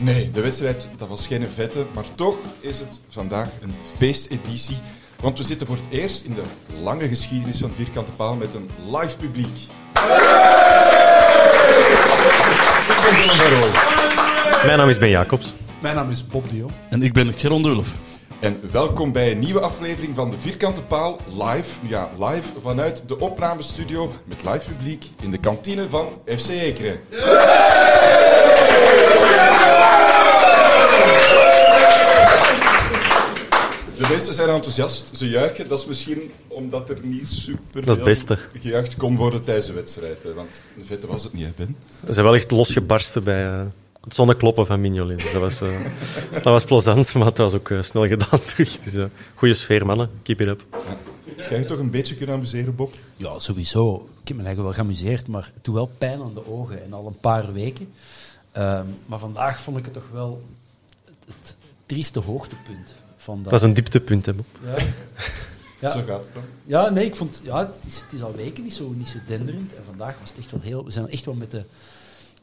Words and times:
Nee, 0.00 0.30
de 0.30 0.40
wedstrijd 0.40 0.86
dat 0.96 1.08
was 1.08 1.26
geen 1.26 1.48
vette, 1.54 1.86
maar 1.94 2.04
toch 2.14 2.36
is 2.60 2.78
het 2.78 3.00
vandaag 3.08 3.48
een 3.60 3.74
feesteditie. 3.96 4.76
Want 5.20 5.38
we 5.38 5.44
zitten 5.44 5.66
voor 5.66 5.76
het 5.76 6.00
eerst 6.00 6.24
in 6.24 6.34
de 6.34 6.42
lange 6.82 7.08
geschiedenis 7.08 7.58
van 7.58 7.70
Vierkante 7.74 8.12
Paal 8.12 8.36
met 8.36 8.54
een 8.54 8.70
live 8.86 9.16
publiek. 9.16 9.58
Mijn 14.64 14.78
naam 14.78 14.88
is 14.88 14.98
Ben 14.98 15.08
Jacobs. 15.08 15.54
Mijn 15.80 15.94
naam 15.94 16.10
is 16.10 16.26
Bob 16.26 16.50
Dio. 16.50 16.70
En 16.90 17.02
ik 17.02 17.12
ben 17.12 17.32
Geron 17.32 17.62
Dulf. 17.62 17.96
En 18.40 18.60
welkom 18.72 19.12
bij 19.12 19.30
een 19.30 19.38
nieuwe 19.38 19.60
aflevering 19.60 20.14
van 20.14 20.30
de 20.30 20.38
Vierkante 20.38 20.82
Paal 20.82 21.20
live. 21.26 21.86
Ja, 21.88 22.10
live 22.18 22.60
vanuit 22.60 23.02
de 23.06 23.18
opnamestudio 23.18 24.12
met 24.24 24.44
live 24.44 24.70
publiek 24.70 25.04
in 25.22 25.30
de 25.30 25.38
kantine 25.38 25.88
van 25.88 26.08
FC 26.24 26.48
Ekeren. 26.48 27.00
De 33.96 34.06
meesten 34.10 34.34
zijn 34.34 34.48
enthousiast, 34.48 35.16
ze 35.16 35.28
juichen. 35.28 35.68
Dat 35.68 35.78
is 35.78 35.86
misschien 35.86 36.30
omdat 36.48 36.90
er 36.90 36.98
niet 37.02 37.28
super 37.28 37.80
Dat 37.84 37.88
is 37.88 37.94
het 37.94 38.04
beste. 38.04 38.38
gejuicht 38.60 38.96
kon 38.96 39.16
worden 39.16 39.44
tijdens 39.44 39.66
de 39.66 39.72
wedstrijd. 39.72 40.22
hè, 40.22 40.34
Want 40.34 40.64
in 40.76 40.84
feite 40.86 41.06
was 41.06 41.22
het 41.22 41.32
niet, 41.32 41.44
hè, 41.44 41.50
Ben? 41.56 41.76
We 42.00 42.12
zijn 42.12 42.24
wel 42.24 42.34
echt 42.34 42.50
losgebarsten 42.50 43.24
bij 43.24 43.46
eh, 43.46 43.60
het 44.04 44.14
zonnekloppen 44.14 44.66
van 44.66 44.80
Mignolet. 44.80 45.20
Dus 45.20 45.32
dat, 45.32 45.40
was, 45.40 45.60
eh, 45.60 45.68
dat 46.32 46.44
was 46.44 46.64
plezant, 46.64 47.14
maar 47.14 47.26
het 47.26 47.38
was 47.38 47.54
ook 47.54 47.70
eh, 47.70 47.82
snel 47.82 48.06
gedaan 48.06 48.44
terug. 48.46 48.78
Dus, 48.78 49.06
goeie 49.34 49.54
sfeer, 49.54 49.86
mannen. 49.86 50.10
Keep 50.22 50.40
it 50.40 50.46
up. 50.46 50.64
Ga 51.36 51.54
je 51.54 51.64
toch 51.64 51.78
een 51.78 51.90
beetje 51.90 52.14
kunnen 52.14 52.34
amuseren, 52.34 52.74
Bob? 52.74 52.94
Ja, 53.16 53.38
sowieso. 53.38 53.94
Ik 54.22 54.28
heb 54.28 54.36
me 54.36 54.42
eigenlijk 54.44 54.76
wel 54.76 54.84
geamuseerd, 54.84 55.26
maar 55.26 55.50
het 55.54 55.64
doet 55.64 55.74
wel 55.74 55.90
pijn 55.98 56.20
aan 56.20 56.34
de 56.34 56.46
ogen. 56.52 56.84
En 56.84 56.92
al 56.92 57.06
een 57.06 57.18
paar 57.20 57.52
weken. 57.52 57.88
Ehm, 58.58 58.86
maar 59.06 59.18
vandaag 59.18 59.60
vond 59.60 59.78
ik 59.78 59.84
het 59.84 59.94
toch 59.94 60.08
wel 60.12 60.42
het, 61.04 61.34
het 61.36 61.54
trieste 61.86 62.18
hoogtepunt. 62.18 62.94
Van 63.16 63.34
dat. 63.34 63.44
Dat 63.44 63.52
was 63.52 63.62
een 63.62 63.74
dieptepunt, 63.74 64.26
hè, 64.26 64.34
Bob. 64.34 64.46
Ja. 64.64 64.74
Ja. 65.80 65.90
Zo 65.90 66.02
gaat 66.06 66.20
het 66.20 66.34
dan. 66.34 66.42
Ja, 66.64 66.88
nee, 66.90 67.04
ik 67.04 67.16
vond... 67.16 67.40
Ja, 67.44 67.58
het 67.58 67.68
is, 67.86 68.00
het 68.00 68.12
is 68.12 68.22
al 68.22 68.34
weken 68.34 68.62
niet 68.62 68.72
zo, 68.72 68.92
niet 68.96 69.08
zo 69.08 69.18
denderend. 69.26 69.74
En 69.74 69.82
vandaag 69.84 70.18
was 70.20 70.28
het 70.28 70.38
echt 70.38 70.50
wel 70.50 70.60
heel... 70.60 70.84
We 70.84 70.90
zijn 70.90 71.10
echt 71.10 71.24
wel 71.24 71.34
met 71.34 71.50
de 71.50 71.62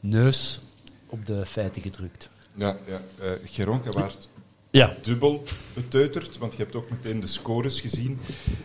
neus 0.00 0.60
op 1.06 1.26
de 1.26 1.46
feiten 1.46 1.82
gedrukt. 1.82 2.28
Ja, 2.54 2.76
ja. 2.86 3.00
eh 3.20 3.30
Geron, 3.44 3.80
je 3.84 3.90
waart 3.90 4.28
Ja. 4.70 4.94
dubbel 5.02 5.42
beteuterd, 5.74 6.38
want 6.38 6.52
je 6.52 6.62
hebt 6.62 6.74
ook 6.76 6.90
meteen 6.90 7.20
de 7.20 7.26
scores 7.26 7.80
gezien 7.80 8.18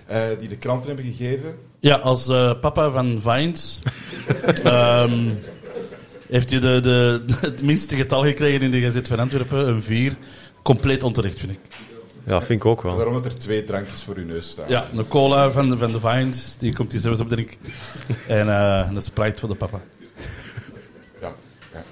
eh, 0.05 0.27
die 0.39 0.47
de 0.47 0.57
kranten 0.57 0.87
hebben 0.87 1.13
gegeven. 1.13 1.57
Ja, 1.79 1.95
als 1.97 2.27
eh, 2.27 2.59
papa 2.59 2.89
van 2.89 3.21
Vines 3.21 3.79
ehm, 4.63 5.29
heeft 6.31 6.51
u 6.51 6.59
de, 6.59 6.79
de, 6.79 7.23
het 7.41 7.63
minste 7.63 7.95
getal 7.95 8.23
gekregen 8.23 8.61
in 8.61 8.71
de 8.71 8.79
Gazet 8.79 9.07
van 9.07 9.19
Antwerpen, 9.19 9.67
een 9.67 9.83
4. 9.83 10.15
Compleet 10.61 11.03
onterecht, 11.03 11.39
vind 11.39 11.51
ik. 11.51 11.59
Ja, 12.25 12.41
vind 12.41 12.59
ik 12.59 12.65
ook 12.65 12.81
wel. 12.81 12.95
Waarom 12.95 13.13
dat 13.13 13.25
er 13.25 13.37
twee 13.37 13.63
drankjes 13.63 14.03
voor 14.03 14.15
uw 14.15 14.25
neus 14.25 14.49
staan. 14.49 14.65
Ja, 14.69 14.85
de 14.93 15.07
cola 15.07 15.51
van 15.51 15.69
de, 15.69 15.77
van 15.77 15.91
de 15.91 15.99
Vines, 15.99 16.57
die 16.57 16.73
komt 16.75 16.91
hier 16.91 17.01
zelfs 17.01 17.19
op 17.19 17.29
drinken. 17.29 17.57
En 18.27 18.49
eh 18.49 18.93
de 18.93 19.01
Sprite 19.01 19.39
voor 19.39 19.49
de 19.49 19.55
papa. 19.55 19.81
Ja, 21.21 21.33
ja. 21.73 21.83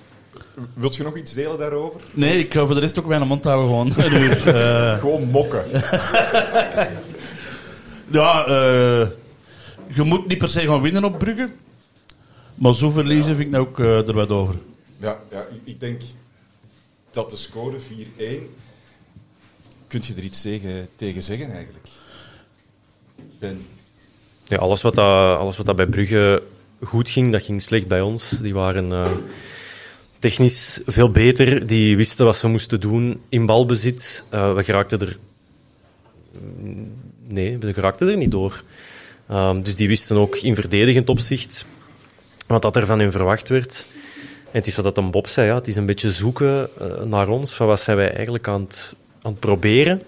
Wilt 0.74 0.96
je 0.96 1.04
nog 1.04 1.18
iets 1.18 1.34
delen 1.34 1.58
daarover? 1.58 2.02
Nee, 2.12 2.40
ik 2.40 2.54
ga 2.54 2.66
voor 2.66 2.76
de 2.76 2.82
rest 2.82 3.00
ook 3.00 3.06
mijn 3.06 3.28
mond 3.28 3.44
houden 3.44 3.68
gewoon. 3.68 3.94
Een. 4.22 4.54
Eh, 4.54 5.00
Gewoon 5.00 5.30
mokken. 5.30 5.66
ja, 8.20 8.46
eh, 8.46 9.08
je 9.88 10.04
moet 10.04 10.28
niet 10.28 10.38
per 10.38 10.50
se 10.50 10.60
gaan 10.60 10.82
winnen 10.82 11.04
op 11.04 11.20
Brugge. 11.20 11.50
Maar 12.60 12.76
zo 12.76 12.90
verliezen 12.90 13.36
vind 13.36 13.48
ik 13.48 13.54
nou 13.54 13.68
ook 13.68 13.80
eh, 13.80 14.08
er 14.08 14.14
wat 14.14 14.30
over. 14.30 14.56
Ja, 14.98 15.20
ja, 15.32 15.42
ik- 15.42 15.62
ik 15.64 15.80
denk 15.80 16.02
dat 17.12 17.30
de 17.30 17.36
score 17.38 17.78
4-1... 17.80 18.50
Kunt 19.88 20.06
je 20.06 20.14
er 20.18 20.24
iets 20.24 20.42
tegen, 20.42 20.90
tegen 20.96 21.24
zeggen, 21.24 21.52
eigenlijk? 21.52 21.86
Ben. 23.40 23.66
Ja, 24.46 24.58
alles 24.58 24.82
wat, 24.82 24.96
dat, 24.96 25.38
alles 25.38 25.58
wat 25.58 25.66
dat 25.66 25.76
bij 25.76 25.86
Brugge 25.88 26.44
goed 26.84 27.10
ging, 27.10 27.32
dat 27.32 27.44
ging 27.44 27.62
slecht 27.62 27.88
bij 27.88 28.02
ons. 28.02 28.30
Die 28.30 28.54
waren 28.54 28.92
eh, 28.92 29.12
technisch 30.20 30.80
veel 30.86 31.12
beter. 31.12 31.68
Die 31.68 31.98
wisten 31.98 32.26
wat 32.26 32.36
ze 32.38 32.48
moesten 32.48 32.80
doen 32.80 33.22
in 33.30 33.46
balbezit. 33.46 34.24
Eh, 34.30 34.54
we 34.56 34.64
geraakten 34.64 35.00
er... 35.00 35.18
mm, 36.60 36.92
Nee, 37.28 37.58
we 37.58 37.74
geraakten 37.74 38.08
er 38.08 38.18
niet 38.18 38.32
door. 38.32 38.64
Ehm, 39.28 39.62
dus 39.62 39.76
die 39.76 39.88
wisten 39.88 40.18
ook 40.18 40.36
in 40.36 40.56
verdedigend 40.56 41.10
opzicht 41.10 41.66
wat 42.50 42.62
dat 42.62 42.76
er 42.76 42.86
van 42.86 43.00
hen 43.00 43.12
verwacht 43.12 43.50
werd. 43.50 43.86
En 44.44 44.58
het 44.58 44.68
is 44.68 44.76
wat 44.76 44.84
dat 44.84 44.98
een 44.98 45.12
Bob 45.12 45.28
zei, 45.28 45.48
ja, 45.48 45.56
het 45.56 45.68
is 45.68 45.76
een 45.76 45.86
beetje 45.86 46.12
zoeken 46.12 46.70
eh, 46.80 47.02
naar 47.04 47.28
ons, 47.28 47.54
van 47.54 47.68
wat 47.68 47.80
zijn 47.80 47.98
wij 47.98 48.14
eigenlijk 48.14 48.48
aan 48.48 48.62
het, 48.62 48.96
aan 49.22 49.32
het 49.32 49.40
proberen. 49.40 50.02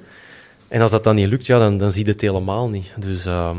En 0.68 0.82
als 0.82 0.92
dat 0.92 1.04
dan 1.04 1.16
niet 1.16 1.28
lukt, 1.28 1.46
ja, 1.46 1.60
dan, 1.60 1.78
dan 1.78 1.92
zie 1.92 2.06
je 2.06 2.12
het 2.12 2.22
helemaal 2.22 2.70
niet. 2.70 2.92
Dus 2.98 3.26
ehm, 3.26 3.58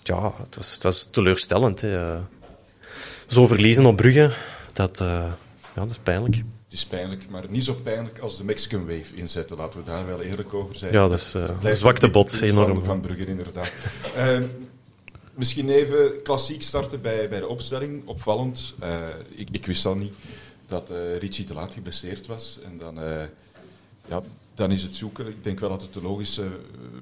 ja, 0.00 0.32
het 0.44 0.56
was, 0.56 0.72
het 0.72 0.82
was 0.82 1.08
teleurstellend. 1.10 1.80
Hè. 1.80 2.18
Zo 3.26 3.46
verliezen 3.46 3.86
op 3.86 3.96
Brugge, 3.96 4.30
dat, 4.72 5.00
eh, 5.00 5.06
ja, 5.74 5.80
dat 5.80 5.90
is 5.90 5.98
pijnlijk. 5.98 6.36
Het 6.36 6.80
is 6.80 6.86
pijnlijk, 6.86 7.28
maar 7.30 7.44
niet 7.48 7.64
zo 7.64 7.74
pijnlijk 7.74 8.18
als 8.18 8.36
de 8.36 8.44
Mexican 8.44 8.86
Wave 8.86 9.14
inzetten. 9.14 9.56
Laten 9.56 9.80
we 9.80 9.86
daar 9.86 10.06
wel 10.06 10.20
eerlijk 10.20 10.54
over 10.54 10.76
zijn. 10.76 10.92
Ja, 10.92 11.08
dat 11.08 11.18
is 11.18 11.34
eh, 11.34 11.48
een 11.62 11.76
zwakte 11.76 12.10
bot, 12.10 12.40
enorm. 12.40 12.74
Van, 12.74 12.84
van 12.84 13.00
Brugge, 13.00 13.26
inderdaad. 13.26 13.72
Ehm, 14.16 14.44
misschien 15.34 15.68
even 15.68 16.22
klassiek 16.22 16.62
starten 16.62 17.00
bij, 17.00 17.28
bij 17.28 17.40
de 17.40 17.48
opstelling. 17.48 18.02
Opvallend. 18.06 18.74
Eh, 18.78 19.08
ik, 19.28 19.48
ik 19.50 19.66
wist 19.66 19.86
al 19.86 19.94
niet 19.94 20.14
dat 20.72 20.90
eh 20.90 21.18
Richie 21.18 21.44
te 21.44 21.54
laat 21.54 21.72
geblesseerd 21.72 22.26
was. 22.26 22.58
En 22.64 22.78
dan, 22.78 23.00
eh, 23.00 23.22
ja, 24.08 24.20
dan 24.54 24.70
is 24.70 24.82
het 24.82 24.96
zoeken. 24.96 25.26
Ik 25.26 25.44
denk 25.44 25.60
wel 25.60 25.68
dat 25.68 25.82
het 25.82 25.92
de 25.92 26.02
logische 26.02 26.48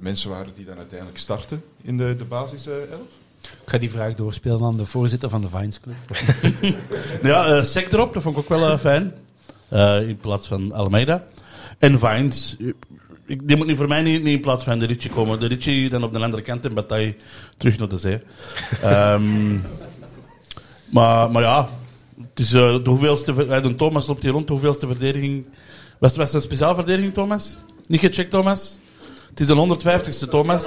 mensen 0.00 0.30
waren 0.30 0.54
die 0.54 0.64
dan 0.64 0.76
uiteindelijk 0.76 1.18
starten 1.18 1.62
in 1.82 1.96
de, 1.96 2.14
de 2.18 2.24
basis 2.24 2.66
eh, 2.66 2.74
elf. 2.74 3.08
Ik 3.40 3.70
ga 3.70 3.78
die 3.78 3.90
vraag 3.90 4.14
doorspelen 4.14 4.62
aan 4.62 4.76
de 4.76 4.86
voorzitter 4.86 5.28
van 5.28 5.40
de 5.40 5.48
Vines 5.48 5.80
Club. 5.80 5.96
Ja, 7.22 7.46
eh 7.46 7.62
sec 7.62 7.92
erop, 7.92 8.12
dat 8.12 8.22
vond 8.22 8.36
ik 8.36 8.42
ook 8.42 8.58
wel 8.58 8.78
fijn. 8.78 9.14
Eh, 9.68 10.08
in 10.08 10.16
plaats 10.16 10.46
van 10.46 10.72
Almeida. 10.72 11.24
En 11.78 11.98
Vines, 11.98 12.56
ik- 13.30 13.48
die 13.48 13.56
moet 13.56 13.66
nu 13.66 13.76
voor 13.76 13.88
mij 13.88 14.02
niet, 14.02 14.22
niet 14.22 14.34
in 14.34 14.40
plaats 14.40 14.64
van 14.64 14.78
de 14.78 14.86
Ritchie 14.86 15.10
komen. 15.10 15.40
De 15.40 15.46
Ritchie 15.46 15.90
dan 15.90 16.02
op 16.04 16.12
de 16.12 16.18
andere 16.18 16.42
kant 16.42 16.64
en 16.64 16.74
Bataille 16.74 17.14
terug 17.56 17.78
naar 17.78 17.88
de 17.88 17.98
zee. 17.98 18.18
Ehm, 18.82 19.52
maar, 20.90 21.30
maar 21.30 21.42
ja, 21.42 21.68
Het 22.20 22.38
is 22.40 22.52
uh, 22.52 22.60
de 22.84 22.90
hoeveelste... 22.90 23.46
eh, 23.46 23.62
De 23.62 23.74
Thomas 23.74 24.06
loopt 24.06 24.22
hier 24.22 24.32
rond. 24.32 24.46
De 24.46 24.52
hoeveelste 24.52 24.86
verdediging... 24.86 25.44
Was, 25.98 26.16
was 26.16 26.26
het 26.26 26.34
een 26.34 26.40
speciaal 26.40 26.74
verdediging, 26.74 27.14
Thomas? 27.14 27.56
Niet 27.86 28.00
gecheckt, 28.00 28.30
Thomas? 28.30 28.78
Het 29.30 29.40
is 29.40 29.46
de 29.46 29.54
150ste, 30.24 30.28
Thomas. 30.28 30.66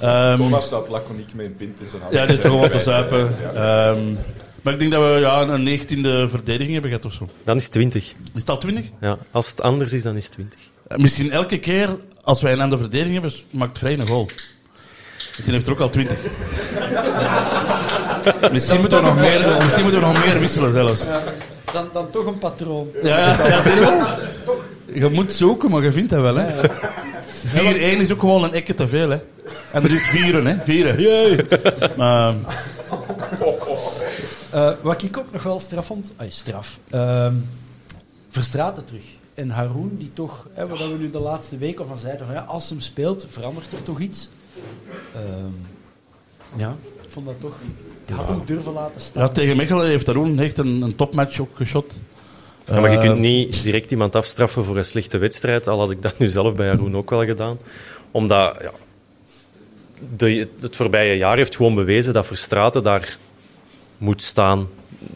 Ehm, 0.00 0.36
Thomas 0.36 0.66
staat 0.66 0.88
laconiek 0.88 1.34
met 1.34 1.46
een 1.46 1.56
pint 1.56 1.80
in 1.80 1.86
zijn 1.90 2.02
hand. 2.02 2.14
Ja, 2.14 2.20
dat 2.20 2.30
is 2.36 2.40
toch 2.40 2.52
gewoon 2.52 2.68
te 2.70 2.78
zuipen. 2.78 3.34
Ja. 3.40 3.52
Ehm, 3.92 4.14
maar 4.62 4.72
ik 4.72 4.78
denk 4.78 4.92
dat 4.92 5.02
we 5.02 5.18
ja, 5.20 5.40
een 5.42 5.64
19e 5.64 6.30
verdediging 6.30 6.72
hebben 6.72 6.90
gehad 6.90 7.04
of 7.04 7.12
zo. 7.12 7.28
Dan 7.44 7.56
is 7.56 7.62
het 7.62 7.72
20. 7.72 8.04
Is 8.04 8.14
het 8.34 8.50
al 8.50 8.58
20? 8.58 8.84
Ja, 9.00 9.18
als 9.30 9.50
het 9.50 9.60
anders 9.62 9.92
is, 9.92 10.02
dan 10.02 10.16
is 10.16 10.24
het 10.24 10.32
20. 10.32 10.60
Eh, 10.88 10.98
Misschien 10.98 11.30
elke 11.30 11.58
keer 11.58 11.88
als 12.22 12.42
wij 12.42 12.52
een 12.52 12.60
andere 12.60 12.80
verdediging 12.82 13.14
hebben, 13.14 13.32
maakt 13.50 13.78
Vrij 13.78 13.92
een 13.92 14.06
goal. 14.06 14.28
Die 15.44 15.52
heeft 15.52 15.66
er 15.66 15.72
ook 15.72 15.80
al 15.80 15.88
20. 15.88 16.16
misschien, 18.52 18.80
moeten 18.80 18.98
we 18.98 19.04
nog 19.04 19.16
meer, 19.16 19.56
misschien 19.62 19.82
moeten 19.82 20.00
we 20.00 20.06
nog 20.06 20.24
meer 20.24 20.40
wisselen 20.40 20.72
zelfs. 20.72 21.04
Dan, 21.72 21.88
dan 21.92 22.10
toch 22.10 22.26
een 22.26 22.38
patroon. 22.38 22.88
Ja, 23.02 23.18
ja, 23.18 23.46
ja 23.48 23.70
je 23.74 23.80
wel? 23.80 24.06
Je 24.92 25.08
moet 25.08 25.32
zoeken, 25.32 25.70
maar 25.70 25.82
je 25.82 25.92
vindt 25.92 26.10
dat 26.10 26.20
wel. 26.20 26.34
hè. 26.36 26.68
4-1 27.96 28.00
is 28.00 28.12
ook 28.12 28.20
gewoon 28.20 28.44
een 28.44 28.52
ekke 28.52 28.74
te 28.74 28.88
veel. 28.88 29.10
Hè. 29.10 29.18
En 29.72 29.84
er 29.84 29.92
is 29.92 30.02
vieren, 30.02 30.46
hè? 30.46 30.56
Vieren. 30.60 31.00
Jee. 31.00 31.36
Maar, 31.96 32.34
Eh, 34.50 34.70
wat 34.82 35.02
ik 35.02 35.16
ook 35.18 35.32
nog 35.32 35.42
wel 35.42 35.58
straf 35.58 35.86
vond, 35.86 36.12
ah, 36.16 36.26
straf, 36.30 36.78
Ehm 36.90 37.34
Verstraten 38.30 38.84
terug. 38.84 39.02
En 39.36 39.50
Haroon, 39.50 39.96
die 39.98 40.12
toch, 40.12 40.46
hè, 40.52 40.66
wat 40.66 40.78
we 40.78 40.96
nu 40.98 41.10
de 41.10 41.18
laatste 41.18 41.58
weken 41.58 41.86
van 41.86 41.98
zeiden, 41.98 42.26
van, 42.26 42.34
ja, 42.34 42.40
als 42.40 42.68
hem 42.68 42.80
speelt, 42.80 43.26
verandert 43.28 43.72
er 43.72 43.82
toch 43.82 44.00
iets. 44.00 44.28
Ehm, 45.14 45.52
ja, 46.60 46.76
ik 47.02 47.10
vond 47.10 47.26
dat 47.26 47.34
toch... 47.40 47.54
Had 48.12 48.28
hem 48.28 48.42
durven 48.46 48.72
laten 48.72 49.00
staan. 49.00 49.22
ja, 49.22 49.28
tegen 49.28 49.56
Mechelen 49.56 49.86
heeft 49.86 50.06
Haroon 50.06 50.38
echt 50.38 50.58
een, 50.58 50.82
een 50.82 50.96
topmatch 50.96 51.40
ook 51.40 51.56
geschot. 51.56 51.94
Ja, 52.66 52.80
maar 52.80 52.90
je 52.90 52.96
Eh, 52.96 53.02
kunt 53.02 53.18
niet 53.18 53.62
direct 53.62 53.90
iemand 53.90 54.14
afstraffen 54.14 54.64
voor 54.64 54.76
een 54.76 54.84
slechte 54.84 55.18
wedstrijd, 55.18 55.66
al 55.68 55.78
had 55.78 55.90
ik 55.90 56.02
dat 56.02 56.18
nu 56.18 56.28
zelf 56.28 56.54
bij 56.54 56.68
Haroon 56.68 56.96
ook 56.96 57.10
wel 57.10 57.24
gedaan. 57.24 57.58
Omdat 58.10 58.56
ja, 58.62 58.70
de, 60.16 60.48
het 60.60 60.76
voorbije 60.76 61.16
jaar 61.16 61.36
heeft 61.36 61.56
gewoon 61.56 61.74
bewezen 61.74 62.12
dat 62.12 62.26
Verstraten 62.26 62.82
daar 62.82 63.18
moet 63.98 64.22
staan. 64.22 64.68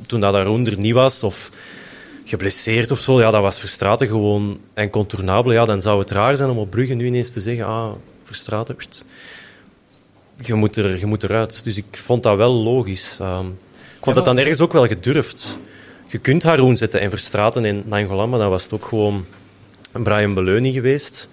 Toen 0.06 0.20
dat 0.20 0.34
Haroon 0.34 0.66
er 0.66 0.78
niet 0.78 0.94
was, 0.94 1.22
of 1.22 1.50
geblesseerd 2.30 2.90
of 2.90 2.98
zo, 2.98 3.20
ja, 3.20 3.30
dat 3.30 3.42
was 3.42 3.58
Verstraten 3.58 4.06
gewoon 4.06 4.60
incontournabel. 4.74 5.52
Ja, 5.52 5.64
dan 5.64 5.80
zou 5.80 5.98
het 5.98 6.10
raar 6.10 6.36
zijn 6.36 6.50
om 6.50 6.58
op 6.58 6.70
Brugge 6.70 6.94
nu 6.94 7.06
ineens 7.06 7.30
te 7.30 7.40
zeggen, 7.40 7.66
ah, 7.66 7.92
Verstraten, 8.24 8.76
je 10.36 10.54
moet, 10.54 10.76
er, 10.76 10.98
je 10.98 11.06
moet 11.06 11.22
eruit. 11.22 11.64
Dus 11.64 11.76
ik 11.76 11.84
vond 11.90 12.22
dat 12.22 12.36
wel 12.36 12.52
logisch. 12.52 13.18
Ehm, 13.20 13.46
ik 13.96 14.04
vond 14.04 14.16
dat 14.16 14.24
dan 14.24 14.38
ergens 14.38 14.60
ook 14.60 14.72
wel 14.72 14.86
gedurfd. 14.86 15.58
Je 16.06 16.18
kunt 16.18 16.42
Haroon 16.42 16.76
zetten 16.76 17.00
en 17.00 17.10
Verstraten 17.10 17.64
in 17.64 17.82
Nangolan, 17.86 18.30
maar 18.30 18.38
dan 18.38 18.50
was 18.50 18.62
het 18.62 18.72
ook 18.72 18.84
gewoon 18.84 19.26
Brian 19.92 20.34
Beleuny 20.34 20.72
geweest. 20.72 21.28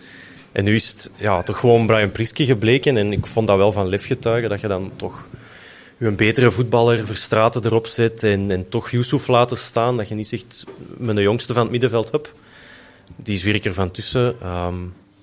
En 0.51 0.63
nu 0.63 0.75
is 0.75 0.88
het 0.88 1.11
ja, 1.15 1.44
toch 1.44 1.59
gewoon 1.59 1.85
Brian 1.85 2.11
Priske 2.11 2.45
gebleken. 2.45 2.97
En 2.97 3.11
ik 3.11 3.25
vond 3.25 3.47
dat 3.47 3.57
wel 3.57 3.71
van 3.71 3.88
lef 3.88 4.05
getuigen, 4.05 4.49
dat 4.49 4.61
je 4.61 4.67
dan 4.67 4.91
toch 4.95 5.27
je 5.97 6.05
een 6.05 6.15
betere 6.15 6.51
voetballer 6.51 7.05
Verstraten 7.05 7.65
erop 7.65 7.88
zet 7.88 8.23
en, 8.23 8.51
en 8.51 8.69
toch 8.69 8.89
Yusuf 8.89 9.27
laten 9.27 9.57
staan. 9.57 9.97
Dat 9.97 10.07
je 10.07 10.15
niet 10.15 10.27
zegt, 10.27 10.63
met 10.97 11.15
de 11.15 11.21
jongste 11.21 11.53
van 11.53 11.61
het 11.61 11.71
middenveld, 11.71 12.11
hup, 12.11 12.33
die 13.15 13.35
is 13.35 13.44
weer 13.44 13.65
er 13.65 13.73
van 13.73 13.91
tussen. 13.91 14.41
Ehm, 14.41 14.75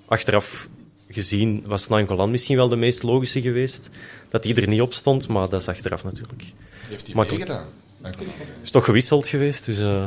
achteraf 0.05 0.67
gezien 1.09 1.63
was 1.65 1.87
Nangolan 1.87 2.31
misschien 2.31 2.55
wel 2.55 2.69
de 2.69 2.75
meest 2.75 3.03
logische 3.03 3.41
geweest. 3.41 3.89
Dat 4.29 4.43
die 4.43 4.61
er 4.61 4.67
niet 4.67 4.81
op 4.81 4.93
stond, 4.93 5.27
maar 5.27 5.49
dat 5.49 5.61
is 5.61 5.67
achteraf 5.67 6.03
natuurlijk. 6.03 6.43
Heeft 6.87 7.07
hij 7.07 7.15
meegedaan? 7.15 7.67
U. 8.03 8.07
is 8.61 8.71
toch 8.71 8.85
gewisseld 8.85 9.27
geweest, 9.27 9.65
dus... 9.65 9.79
eh, 9.79 10.05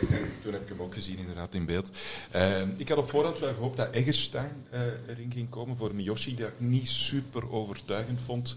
Toen 0.42 0.52
heb 0.52 0.62
ik 0.62 0.68
hem 0.68 0.82
ook 0.82 0.94
gezien, 0.94 1.18
inderdaad, 1.18 1.54
in 1.54 1.66
beeld. 1.66 1.90
Eh, 2.30 2.60
ik 2.76 2.88
had 2.88 2.98
op 2.98 3.10
voorhand 3.10 3.38
wel 3.38 3.54
gehoopt 3.54 3.76
dat 3.76 3.90
Eggerstein 3.90 4.52
eh, 4.70 4.80
erin 5.08 5.30
ging 5.32 5.48
komen 5.48 5.76
voor 5.76 5.94
Miyoshi, 5.94 6.34
die 6.34 6.44
ik 6.44 6.52
niet 6.56 6.88
super 6.88 7.52
overtuigend 7.52 8.18
vond. 8.24 8.56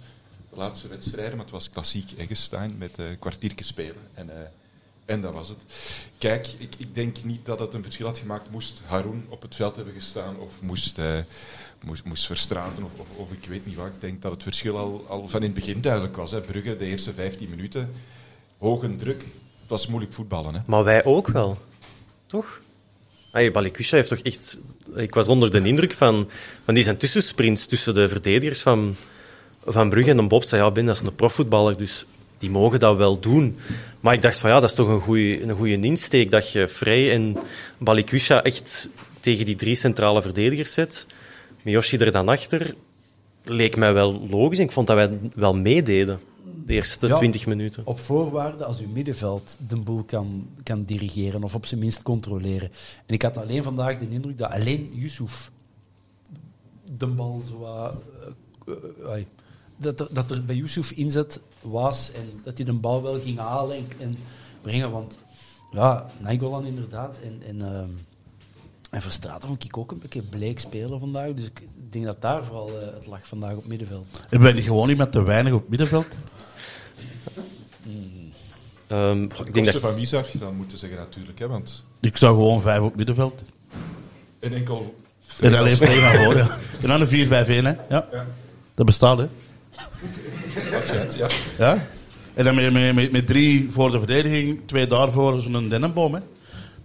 Laatste 0.56 0.88
wedstrijden, 0.88 1.36
maar 1.36 1.46
het 1.46 1.54
was 1.54 1.70
klassiek 1.70 2.12
Eggerstein 2.18 2.76
met 2.78 2.98
een 2.98 3.20
kwartiertje 3.20 3.66
spelen. 3.66 4.02
En, 4.14 4.30
eh, 4.30 4.48
en 5.06 5.22
dat 5.22 5.34
was 5.34 5.50
het. 5.50 5.58
Kijk, 6.18 6.48
ik, 6.58 6.74
ik 6.78 6.96
denk 6.96 7.24
niet 7.24 7.46
dat 7.46 7.60
het 7.60 7.74
een 7.74 7.84
verschil 7.84 8.06
had 8.06 8.18
gemaakt. 8.18 8.52
Moest 8.52 8.82
Haroun 8.86 9.26
op 9.30 9.42
het 9.42 9.56
veld 9.56 9.76
hebben 9.76 9.94
gestaan 9.94 10.40
of 10.40 10.62
moest, 10.62 11.00
eh, 11.00 11.18
moest, 11.84 12.04
moest 12.04 12.26
Verstraten 12.26 12.84
of, 12.84 12.92
of, 13.16 13.32
ik 13.32 13.46
weet 13.46 13.66
niet 13.66 13.76
wat. 13.76 13.88
Ik 13.88 14.02
denk 14.02 14.22
dat 14.22 14.32
het 14.32 14.44
verschil 14.44 14.78
al, 14.78 15.06
al 15.08 15.28
van 15.28 15.40
in 15.40 15.46
het 15.46 15.60
begin 15.60 15.82
duidelijk 15.82 16.16
was. 16.16 16.32
Hè. 16.32 16.42
Brugge, 16.42 16.78
de 16.78 16.86
eerste 16.86 17.14
15 17.14 17.50
minuten, 17.50 17.90
hoge 18.58 18.96
druk. 18.96 19.22
Het 19.62 19.70
was 19.72 19.88
moeilijk 19.88 20.14
voetballen. 20.14 20.54
Hè. 20.54 20.60
Maar 20.66 20.84
wij 20.84 21.06
ook 21.06 21.28
wel. 21.28 21.58
Toch? 22.26 22.62
Hey, 23.32 23.52
heeft 23.74 24.08
toch 24.08 24.20
echt... 24.20 24.60
Ik 24.96 25.14
was 25.14 25.28
onder 25.28 25.52
de 25.52 25.64
indruk 25.64 25.94
van, 25.94 26.30
van 26.66 26.74
die 26.74 26.84
zijn 26.84 26.98
tussensprints 26.98 27.66
tussen 27.66 27.94
de 27.94 28.10
verdedigers 28.10 28.62
van, 28.62 28.96
van 29.66 29.90
Brugge 29.90 30.10
en 30.10 30.18
de 30.18 30.24
Bob. 30.24 30.44
Zei, 30.44 30.62
ja, 30.62 30.72
Ben, 30.72 30.86
dat 30.86 30.96
is 30.96 31.02
een 31.02 31.16
profvoetballer, 31.16 31.78
dus 31.78 32.06
die 32.38 32.50
mogen 32.50 32.80
dat 32.80 32.98
wel 32.98 33.20
doen. 33.20 33.58
Maar 34.00 34.14
ik 34.14 34.22
dacht 34.22 34.40
van, 34.40 34.50
ja, 34.50 34.60
dat 34.60 34.70
is 34.70 34.76
toch 34.76 34.88
een 34.88 35.02
goede 35.02 35.42
een 35.42 35.56
goeie 35.56 35.80
insteek, 35.80 36.32
dat 36.32 36.52
je 36.52 36.68
Vrij 36.68 37.12
en 37.12 37.38
Balikwisha 37.78 38.44
echt 38.44 38.90
tegen 39.20 39.46
die 39.46 39.56
drie 39.56 39.76
centrale 39.76 40.22
verdedigers 40.22 40.74
zet. 40.74 41.08
Miyoshi 41.62 41.98
er 41.98 42.12
dan 42.12 42.30
achter. 42.30 42.76
Leek 43.44 43.76
mij 43.76 43.94
wel 43.94 44.28
logisch 44.30 44.60
ik 44.60 44.72
vond 44.72 44.88
dat 44.88 44.96
wij 44.96 45.20
wel 45.36 45.56
meededen. 45.56 46.20
De 46.66 46.74
eerste 46.74 47.08
Ja. 47.08 47.16
20 47.16 47.46
minuten. 47.46 47.86
Op 47.86 48.00
voorwaarde 48.00 48.66
als 48.66 48.82
uw 48.82 48.88
middenveld 48.88 49.58
de 49.68 49.76
boel 49.76 50.04
kan, 50.04 50.48
kan 50.64 50.84
dirigeren 50.84 51.44
of 51.44 51.56
op 51.56 51.66
zijn 51.66 51.80
minst 51.80 52.02
controleren. 52.02 52.72
En 53.06 53.14
ik 53.14 53.22
had 53.22 53.38
alleen 53.38 53.64
vandaag 53.64 53.98
de 53.98 54.10
indruk 54.10 54.38
dat 54.38 54.52
alleen 54.52 54.90
Yusuf 54.94 55.52
de 56.98 57.08
bal 57.08 57.42
zo 57.50 57.64
eh, 57.64 57.92
eh, 59.16 59.24
dat, 59.84 60.00
er, 60.00 60.08
dat 60.12 60.32
er 60.32 60.46
bij 60.46 60.56
Yusuf 60.56 60.92
inzet 60.92 61.40
was 61.62 62.12
en 62.12 62.42
dat 62.44 62.58
hij 62.58 62.66
de 62.66 62.74
bal 62.74 63.02
wel 63.04 63.20
ging 63.22 63.38
halen 63.38 63.78
en, 63.78 63.86
en 64.00 64.18
brengen. 64.62 64.92
Want 64.92 65.18
ja, 65.72 66.06
Nainggolan 66.20 66.66
inderdaad 66.66 67.20
en, 67.24 67.42
en, 67.48 67.62
ehm, 67.62 67.90
en 68.90 69.02
Verstraeten 69.02 69.48
vond 69.48 69.64
ik 69.64 69.78
ook 69.78 69.92
een 69.92 70.00
beetje 70.00 70.22
bleek 70.22 70.60
spelen 70.60 71.00
vandaag. 71.00 71.34
Dus 71.34 71.46
ik 71.46 71.62
denk 71.90 72.06
dat 72.06 72.22
daar 72.22 72.46
vooral 72.46 72.68
eh, 72.80 72.94
het 72.94 73.06
lag 73.08 73.28
vandaag 73.28 73.56
op 73.56 73.66
middenveld. 73.66 74.20
hebben 74.22 74.42
wij 74.42 74.54
niet 74.54 74.64
gewoon 74.64 74.90
iemand 74.90 75.12
te 75.12 75.24
weinig 75.24 75.54
op 75.54 75.70
middenveld? 75.70 76.08
Ehm, 78.88 79.24
ik 79.24 79.54
denk 79.54 79.66
dat 79.66 79.82
van 79.82 79.96
wie 79.96 80.06
zou 80.06 80.26
je 80.32 80.38
dan 80.38 80.56
moeten 80.56 80.78
zeggen 80.78 80.98
natuurlijk, 81.00 81.40
hè, 81.40 81.48
want 81.48 81.84
Ik 82.00 82.18
zou 82.18 82.36
gewoon 82.36 82.62
vijf 82.62 82.82
op 82.82 82.96
middenveld. 82.96 83.44
een 84.40 84.54
enkel... 84.54 84.96
En 85.42 85.54
alleen 85.56 85.78
vrij 85.78 86.00
naar 86.00 86.24
voren. 86.24 86.46
ja. 86.46 86.58
En 86.82 86.88
dan 86.88 87.02
een 87.02 87.28
4-5-1, 87.28 87.30
hè? 87.66 87.72
Ja. 87.90 88.08
Ja. 88.12 88.26
Dat 88.74 88.86
bestaat, 88.86 89.18
hè? 89.18 89.28
Patiënt, 90.72 91.16
ja. 91.16 91.28
Ja. 91.58 91.88
En 92.34 92.44
dan 92.44 92.56
met, 92.56 92.74
met, 92.74 92.96
met, 92.96 93.12
met 93.12 93.28
drie 93.28 93.68
voor 93.70 93.92
de 93.92 93.98
verdediging, 93.98 94.60
twee 94.66 94.88
daarvoor, 94.88 95.42
zo'n 95.42 95.70
dennenboom, 95.70 96.14
hè? 96.14 96.20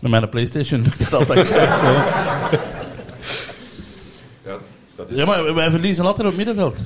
Met 0.01 0.11
mijn 0.11 0.29
PlayStation 0.29 0.83
lukt 0.83 1.11
dat 1.11 1.21
altijd. 1.21 1.49
ja. 1.49 1.55
ja, 4.45 4.59
dat 4.97 5.11
is... 5.11 5.17
ja, 5.17 5.25
maar 5.25 5.55
wij 5.55 5.71
verliezen 5.71 6.05
altijd 6.05 6.27
op 6.27 6.37
het 6.37 6.45
middenveld. 6.45 6.83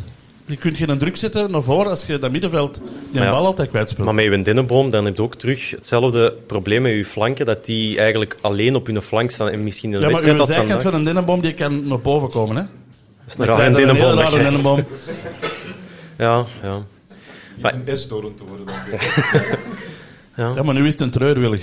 Je 0.47 0.56
kunt 0.56 0.76
geen 0.76 0.99
druk 0.99 1.16
zetten 1.16 1.50
naar 1.50 1.62
voren 1.62 1.90
als 1.90 2.06
je 2.06 2.18
dat 2.18 2.30
middenveld 2.30 2.75
die 2.75 2.85
Maar 3.12 3.23
ja. 3.25 3.30
bal 3.30 3.47
altijd 3.47 3.68
kwijtspeelt. 3.68 4.06
Maar 4.06 4.14
met 4.14 4.25
je 4.25 4.42
Dennenboom, 4.42 4.90
dan 4.90 5.04
heb 5.04 5.16
je 5.16 5.23
ook 5.23 5.35
terug 5.35 5.71
hetzelfde 5.71 6.37
probleem 6.47 6.82
met 6.82 6.92
je 6.92 7.04
flanken, 7.04 7.47
dat 7.47 7.64
die 7.64 7.99
eigenlijk 7.99 8.37
alleen 8.40 8.75
op 8.75 8.87
hun 8.87 9.02
flank 9.02 9.30
staan 9.30 9.49
en 9.49 9.64
misschien 9.64 9.90
in 9.90 9.97
een 9.97 10.02
ja, 10.02 10.06
maar 10.11 10.23
wedstrijd 10.23 10.37
uw 10.37 10.40
als 10.40 10.50
zijkant 10.50 10.82
vandaag... 10.82 10.90
van 10.90 11.00
een 11.00 11.06
dennenboom 11.06 11.40
die 11.40 11.54
kan 11.54 11.88
naar 11.88 12.00
boven 12.00 12.28
komen, 12.28 12.56
hè? 12.56 12.62
Dat 12.62 13.26
is 13.26 13.38
een 13.38 13.44
rare 13.44 14.38
Dennenboom. 14.42 14.85
Dat 16.16 16.16
je. 16.16 16.23
Ja, 16.25 16.47
ja. 16.62 16.83
Maar- 17.61 17.75
Een 17.87 17.97
S-toren 17.97 18.35
te 18.35 18.45
worden. 18.45 18.66
Denk 18.66 19.02
ik. 19.02 19.59
Ja, 20.37 20.62
maar 20.62 20.75
nu 20.75 20.87
is 20.87 20.92
het 20.92 21.00
een 21.00 21.11
treurwillig. 21.11 21.62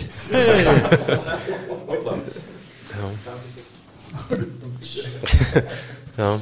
Ja, 6.17 6.37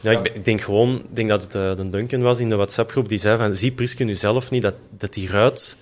ja 0.00 0.10
ik, 0.10 0.22
ben- 0.22 0.34
ik 0.34 0.44
denk 0.44 0.60
gewoon 0.60 0.96
ik 0.98 1.16
denk 1.16 1.28
dat 1.28 1.42
het 1.42 1.54
eh, 1.54 1.76
de 1.76 1.90
Duncan 1.90 2.22
was 2.22 2.38
in 2.38 2.48
de 2.48 2.56
WhatsApp-groep 2.56 3.08
die 3.08 3.18
zei 3.18 3.36
van 3.36 3.56
zie 3.56 3.72
Priske 3.72 4.04
nu 4.04 4.14
zelf 4.14 4.50
niet 4.50 4.62
dat, 4.62 4.74
dat 4.98 5.12
die 5.12 5.28
ruit, 5.28 5.76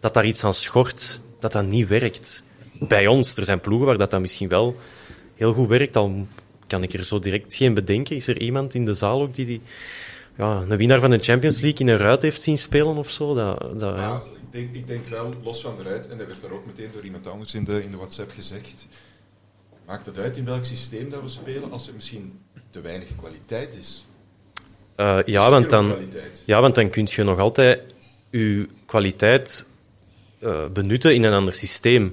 dat 0.00 0.14
daar 0.14 0.24
iets 0.26 0.44
aan 0.44 0.54
schort, 0.54 1.20
dat 1.40 1.52
dat 1.52 1.64
niet 1.66 1.88
werkt. 1.88 2.44
Bij 2.72 3.06
ons, 3.06 3.36
er 3.36 3.44
zijn 3.44 3.60
ploegen 3.60 3.86
waar 3.86 3.98
dat, 3.98 4.10
dan 4.10 4.20
misschien 4.20 4.48
wel 4.48 4.76
heel 5.36 5.52
goed 5.52 5.68
werkt, 5.68 5.96
al 5.96 6.26
kan 6.66 6.82
ik 6.82 6.92
er 6.92 7.04
zo 7.04 7.18
direct 7.18 7.54
geen 7.54 7.74
bedenken. 7.74 8.16
Is 8.16 8.26
er 8.26 8.40
iemand 8.40 8.74
in 8.74 8.84
de 8.84 8.94
zaal 8.94 9.22
ook 9.22 9.34
die, 9.34 9.46
die 9.46 9.60
ja, 10.40 10.64
een 10.68 10.76
winnaar 10.76 11.00
van 11.00 11.10
de 11.10 11.18
Champions 11.18 11.60
League 11.60 11.80
in 11.80 11.88
een 11.88 11.98
ruit 11.98 12.22
heeft 12.22 12.42
zien 12.42 12.58
spelen 12.58 12.96
of 12.96 13.10
zo? 13.10 13.34
Dat, 13.34 13.80
dat, 13.80 13.96
ja. 13.96 14.22
Ik, 14.24 14.52
denk, 14.52 14.74
ik 14.74 14.86
denk 14.86 15.06
wel, 15.06 15.34
los 15.42 15.60
van 15.60 15.76
de 15.76 15.82
ruit, 15.82 16.08
en 16.08 16.18
dat 16.18 16.26
werd 16.26 16.40
dan 16.40 16.50
ook 16.50 16.66
meteen 16.66 16.90
door 16.92 17.04
iemand 17.04 17.26
anders 17.26 17.54
in 17.54 17.64
de, 17.64 17.84
in 17.84 17.90
de 17.90 17.96
WhatsApp 17.96 18.30
gezegd. 18.30 18.86
Maakt 19.86 20.06
het 20.06 20.18
uit 20.18 20.36
in 20.36 20.44
welk 20.44 20.64
systeem 20.64 21.10
dat 21.10 21.22
we 21.22 21.28
spelen 21.28 21.72
als 21.72 21.88
er 21.88 21.94
misschien 21.94 22.38
te 22.70 22.80
weinig 22.80 23.08
kwaliteit 23.16 23.74
is? 23.74 24.06
Eh, 24.94 25.18
ja, 25.24 25.50
want 25.50 25.70
dan, 25.70 25.96
ja, 26.44 26.60
want 26.60 26.74
dan 26.74 26.90
kun 26.90 27.06
je 27.10 27.22
nog 27.22 27.38
altijd 27.38 27.94
je 28.30 28.68
kwaliteit 28.86 29.66
eh, 30.38 30.66
benutten 30.72 31.14
in 31.14 31.22
een 31.22 31.32
ander 31.32 31.54
systeem. 31.54 32.12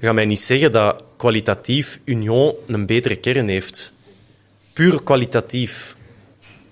Ga 0.00 0.12
mij 0.12 0.26
niet 0.26 0.40
zeggen 0.40 0.72
dat 0.72 1.04
kwalitatief 1.16 2.00
Union 2.04 2.54
een 2.66 2.86
betere 2.86 3.16
kern 3.16 3.48
heeft. 3.48 3.92
Puur 4.72 5.02
kwalitatief. 5.02 5.96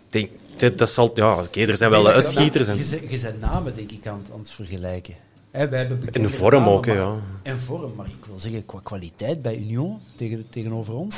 Denk, 0.08 0.30
dat, 0.58 0.78
dat 0.78 0.90
zal, 0.90 1.10
ja, 1.14 1.40
oké, 1.42 1.60
er 1.60 1.76
zijn 1.76 1.90
wel 1.90 2.08
uitschieters. 2.08 2.68
En, 2.68 2.76
Je 2.76 2.84
zijn- 2.84 3.10
Je 3.10 3.18
zijn 3.18 3.38
namen, 3.38 3.75
denk 3.75 3.90
ik, 3.92 4.06
aan, 4.06 4.18
het- 4.18 4.30
aan 4.32 4.38
het 4.38 4.50
vergelijken. 4.50 5.14
Hè, 5.50 5.68
wij 5.68 5.78
hebben 5.78 6.12
En 6.12 6.22
de 6.22 6.30
vorm 6.30 6.58
namen, 6.58 6.72
ook, 6.72 6.86
maar- 6.86 6.96
ja. 6.96 7.20
En 7.42 7.60
vorm, 7.60 7.94
maar 7.94 8.06
ik 8.06 8.25
wil 8.26 8.38
zeggen, 8.38 8.64
qua 8.66 8.80
kwaliteit 8.82 9.42
bij 9.42 9.56
Union 9.58 10.00
tegen, 10.14 10.46
tegenover 10.48 10.94
ons, 10.94 11.16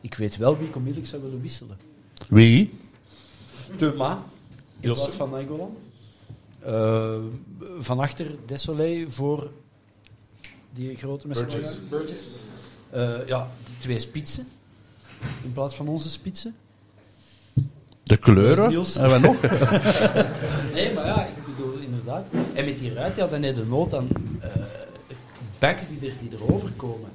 ik 0.00 0.14
weet 0.14 0.36
wel 0.36 0.58
wie 0.58 0.68
ik 0.68 0.76
onmiddellijk 0.76 1.10
zou 1.10 1.22
willen 1.22 1.40
wisselen. 1.40 1.76
Wie? 2.28 2.70
Thuma, 3.76 4.22
in 4.80 4.92
plaats 4.92 5.14
van 5.14 5.30
Nainggolan. 5.30 5.76
Eh, 6.60 7.14
van 7.80 7.98
achter 7.98 8.26
Desolé 8.46 9.04
voor 9.08 9.50
die 10.74 10.96
grote 10.96 11.28
Burgess. 11.28 11.78
Burgess. 11.88 12.20
Eh, 12.90 13.26
ja, 13.26 13.50
die 13.64 13.76
twee 13.78 13.98
spitsen 13.98 14.48
in 15.42 15.52
plaats 15.52 15.74
van 15.74 15.88
onze 15.88 16.10
spitsen. 16.10 16.54
De 18.06 18.16
kleuren? 18.16 18.68
Niels. 18.68 18.94
Hebben 18.94 19.20
we 19.20 19.26
nog? 19.26 19.40
Nee, 20.74 20.92
maar 20.94 21.06
ja, 21.06 21.26
ik 21.26 21.56
bedoel 21.56 21.78
inderdaad. 21.78 22.26
En 22.54 22.64
met 22.64 22.78
die 22.78 22.92
ruit, 22.92 23.16
ja, 23.16 23.26
dan 23.26 23.42
heb 23.42 23.54
je 23.54 23.60
de 23.62 23.68
nood 23.68 23.94
aan 23.94 24.08
eh 24.40 24.50
backs 25.58 25.88
die, 25.88 26.10
er, 26.10 26.14
die 26.20 26.38
erover 26.38 26.70
komen. 26.76 27.10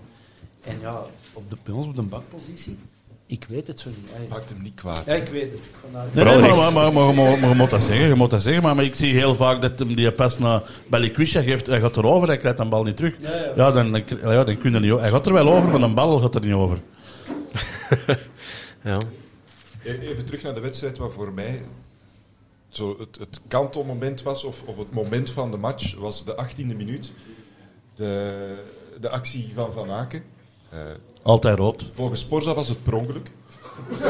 En 0.64 0.78
ja, 0.82 1.02
op 1.34 1.50
de, 1.50 1.58
bij 1.64 1.74
ons 1.74 1.86
op 1.86 1.96
de 1.96 2.02
bakpositie, 2.02 2.78
ik 3.26 3.46
weet 3.50 3.68
het 3.68 3.80
zo 3.80 3.90
niet. 3.90 4.30
Maakt 4.30 4.50
hem 4.50 4.62
niet 4.62 4.74
kwaad. 4.76 5.04
Ja, 5.06 5.14
ik 5.14 5.28
weet 5.28 5.52
het. 5.52 5.70
Nee, 6.14 6.26
nee, 6.26 6.38
maar, 6.40 6.56
maar, 6.56 6.74
maar, 6.74 6.94
maar, 6.94 7.14
maar, 7.14 7.40
maar 7.40 7.50
je 7.50 7.56
moet 7.56 7.70
dat 7.70 7.84
zeggen, 7.84 8.08
je 8.08 8.16
moet 8.16 8.30
dat 8.30 8.42
zeggen. 8.42 8.64
Maar, 8.64 8.76
maar 8.76 8.86
ik 8.86 8.96
zie 8.96 9.14
heel 9.14 9.36
vaak 9.36 9.62
dat 9.62 9.80
hem 9.80 9.96
die 9.96 10.12
pas 10.12 10.40
naar 10.40 10.62
Balikwisha 10.90 11.42
geeft. 11.42 11.68
Hij 11.68 11.80
gaat 11.80 11.98
erover, 11.98 12.28
hij 12.28 12.38
krijgt 12.38 12.60
een 12.60 12.70
bal 12.70 12.84
niet 12.84 12.98
terug. 12.98 13.16
Ja, 13.20 13.30
ja. 13.30 13.54
Ja, 13.56 13.72
dan, 13.72 13.92
dan, 13.92 14.04
ja, 14.22 14.44
dan 14.44 14.58
kun 14.58 14.72
je 14.74 14.80
niet 14.80 14.92
over. 14.92 15.04
Hij 15.04 15.12
gaat 15.12 15.26
er 15.26 15.34
wel 15.34 15.54
over, 15.54 15.70
maar 15.70 15.82
een 15.82 15.94
bal 15.94 16.20
gaat 16.20 16.36
er 16.36 16.42
niet 16.42 16.54
over. 16.54 16.78
ja. 18.84 18.98
Even 19.84 20.26
terug 20.26 20.42
naar 20.42 20.54
de 20.54 20.60
wedstrijd, 20.60 20.98
waar 20.98 21.12
voor 21.12 21.32
mij 21.32 21.62
zo 22.70 22.96
het, 23.00 23.18
het 23.20 23.42
kantelmoment 23.48 24.22
was, 24.24 24.44
of, 24.44 24.64
of 24.66 24.78
het 24.78 24.92
moment 24.92 25.30
van 25.30 25.52
de 25.52 25.58
match, 25.58 25.96
was 25.96 26.26
de 26.26 26.46
18e 26.46 26.66
minuut. 26.66 27.12
De, 27.96 28.56
de 29.00 29.10
actie 29.10 29.52
van 29.54 29.74
Van 29.74 29.92
Aken. 29.92 30.24
Eh, 30.70 30.80
Altijd 31.22 31.58
rood. 31.58 31.90
volgens 31.94 32.20
Sporza 32.22 32.54
was 32.54 32.68
het 32.70 32.84
per 32.84 32.94
ongeluk. 32.94 33.32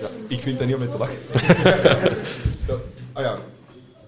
ja, 0.00 0.08
ik 0.28 0.40
vind 0.40 0.58
dat 0.58 0.66
niet 0.66 0.76
om 0.76 0.80
mee 0.80 0.90
te 0.90 0.98
lachen. 0.98 1.18
Ja, 2.66 2.74
ah 3.12 3.22
ja, 3.22 3.38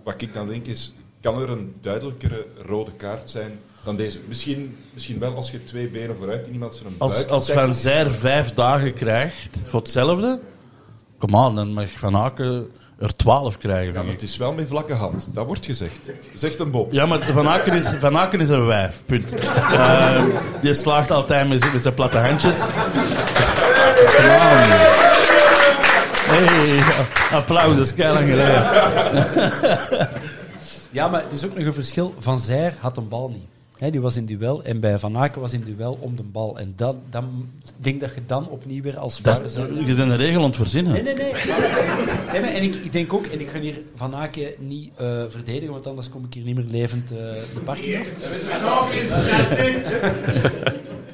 wat 0.03 0.21
ik 0.23 0.35
dan 0.35 0.49
denk 0.49 0.67
is, 0.67 0.93
kan 1.21 1.41
er 1.41 1.51
een 1.51 1.75
duidelijkere 1.81 2.47
rode 2.67 2.93
kaart 2.93 3.31
zijn 3.31 3.61
dan 3.89 3.97
deze? 3.97 4.19
Misschien, 4.29 4.77
misschien 4.93 5.19
wel 5.19 5.35
als 5.35 5.51
je 5.51 5.65
twee 5.65 5.89
benen 5.89 6.17
vooruit 6.17 6.47
in 6.47 6.53
iemand 6.53 6.75
zijn 6.75 6.95
Als, 6.99 7.15
buik 7.15 7.29
als 7.29 7.47
tackelt. 7.47 7.65
Van 7.67 7.75
Zijr 7.75 8.11
vijf 8.11 8.53
dagen 8.53 8.95
krijgt 8.95 9.61
voor 9.65 9.81
hetzelfde, 9.81 10.41
kom 11.19 11.37
aan, 11.37 11.57
dan 11.57 11.73
mag 11.73 11.89
Van 11.95 12.17
Aken 12.17 12.71
er 12.99 13.17
twaalf 13.17 13.59
krijgen. 13.59 13.93
Ja, 13.93 14.03
maar 14.03 14.13
het 14.13 14.23
is 14.23 14.37
wel 14.37 14.53
met 14.53 14.69
vlakke 14.69 14.93
hand. 14.93 15.29
Dat 15.33 15.47
wordt 15.47 15.67
gezegd. 15.67 16.11
Zegt 16.35 16.59
een 16.59 16.71
Bob. 16.71 16.93
Ja, 16.93 17.07
maar 17.07 17.23
Van 17.23 17.49
Aken 17.49 17.73
is, 17.73 17.87
Van 17.99 18.17
Aken 18.17 18.41
is 18.41 18.49
een 18.49 18.67
wijf. 18.67 19.03
Punt. 19.07 19.35
Eh, 19.35 20.23
die 20.63 20.75
slaagt 20.75 21.11
altijd 21.11 21.49
met, 21.49 21.73
met 21.73 21.83
zijn 21.83 21.95
platte 21.95 22.19
handjes. 22.19 22.57
Come 24.17 24.33
on. 24.33 25.07
Hey, 26.31 26.83
applaus, 27.39 27.77
dat 27.77 27.87
is 27.87 27.95
keilang 27.95 28.29
geleden. 28.29 28.67
Ja, 30.91 31.09
maar 31.09 31.23
het 31.23 31.33
is 31.33 31.45
ook 31.45 31.55
nog 31.55 31.65
een 31.65 31.73
verschil. 31.73 32.15
Van 32.19 32.39
Zijr 32.39 32.75
had 32.81 32.97
een 32.97 33.09
bal 33.09 33.29
niet. 33.29 33.58
Die 33.79 34.01
was 34.01 34.17
in 34.17 34.27
duel 34.27 34.63
en 34.65 34.81
bij 34.81 34.99
Van 34.99 35.17
Aken 35.17 35.41
was 35.41 35.53
in 35.53 35.61
duel 35.61 35.99
om 36.01 36.17
de 36.17 36.23
bal. 36.23 36.59
En 36.59 36.73
dat, 36.77 36.97
dan 37.11 37.49
denk 37.77 38.01
dat 38.01 38.15
je 38.15 38.21
dan 38.27 38.49
opnieuw 38.49 38.83
weer 38.83 38.99
als 38.99 39.21
Dat, 39.23 39.45
is- 39.45 39.55
je 39.55 39.85
bent 39.87 39.99
een 39.99 40.17
regel 40.17 40.41
aan 40.41 40.47
het 40.47 40.57
verzinnen. 40.57 40.93
Nee, 40.93 41.03
nee, 41.03 41.15
nee. 41.15 41.33
nee 42.33 42.41
maar, 42.41 42.51
en 42.51 42.63
ik, 42.63 42.75
ik 42.75 42.93
denk 42.93 43.13
ook, 43.13 43.27
en 43.27 43.41
ik 43.41 43.49
ga 43.49 43.59
hier 43.61 43.81
Van 43.95 44.15
Aken 44.15 44.51
niet 44.59 44.91
eh, 44.97 45.23
verdedigen, 45.29 45.71
want 45.71 45.87
anders 45.87 46.09
kom 46.11 46.25
ik 46.25 46.35
hier 46.35 46.45
niet 46.45 46.55
meer 46.57 46.65
levend 46.65 47.11
eh, 47.11 47.17
de 47.19 47.61
parking 47.65 48.01
af. 48.01 48.09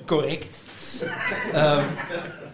Correct. 0.07 0.65
Ehm, 1.53 1.85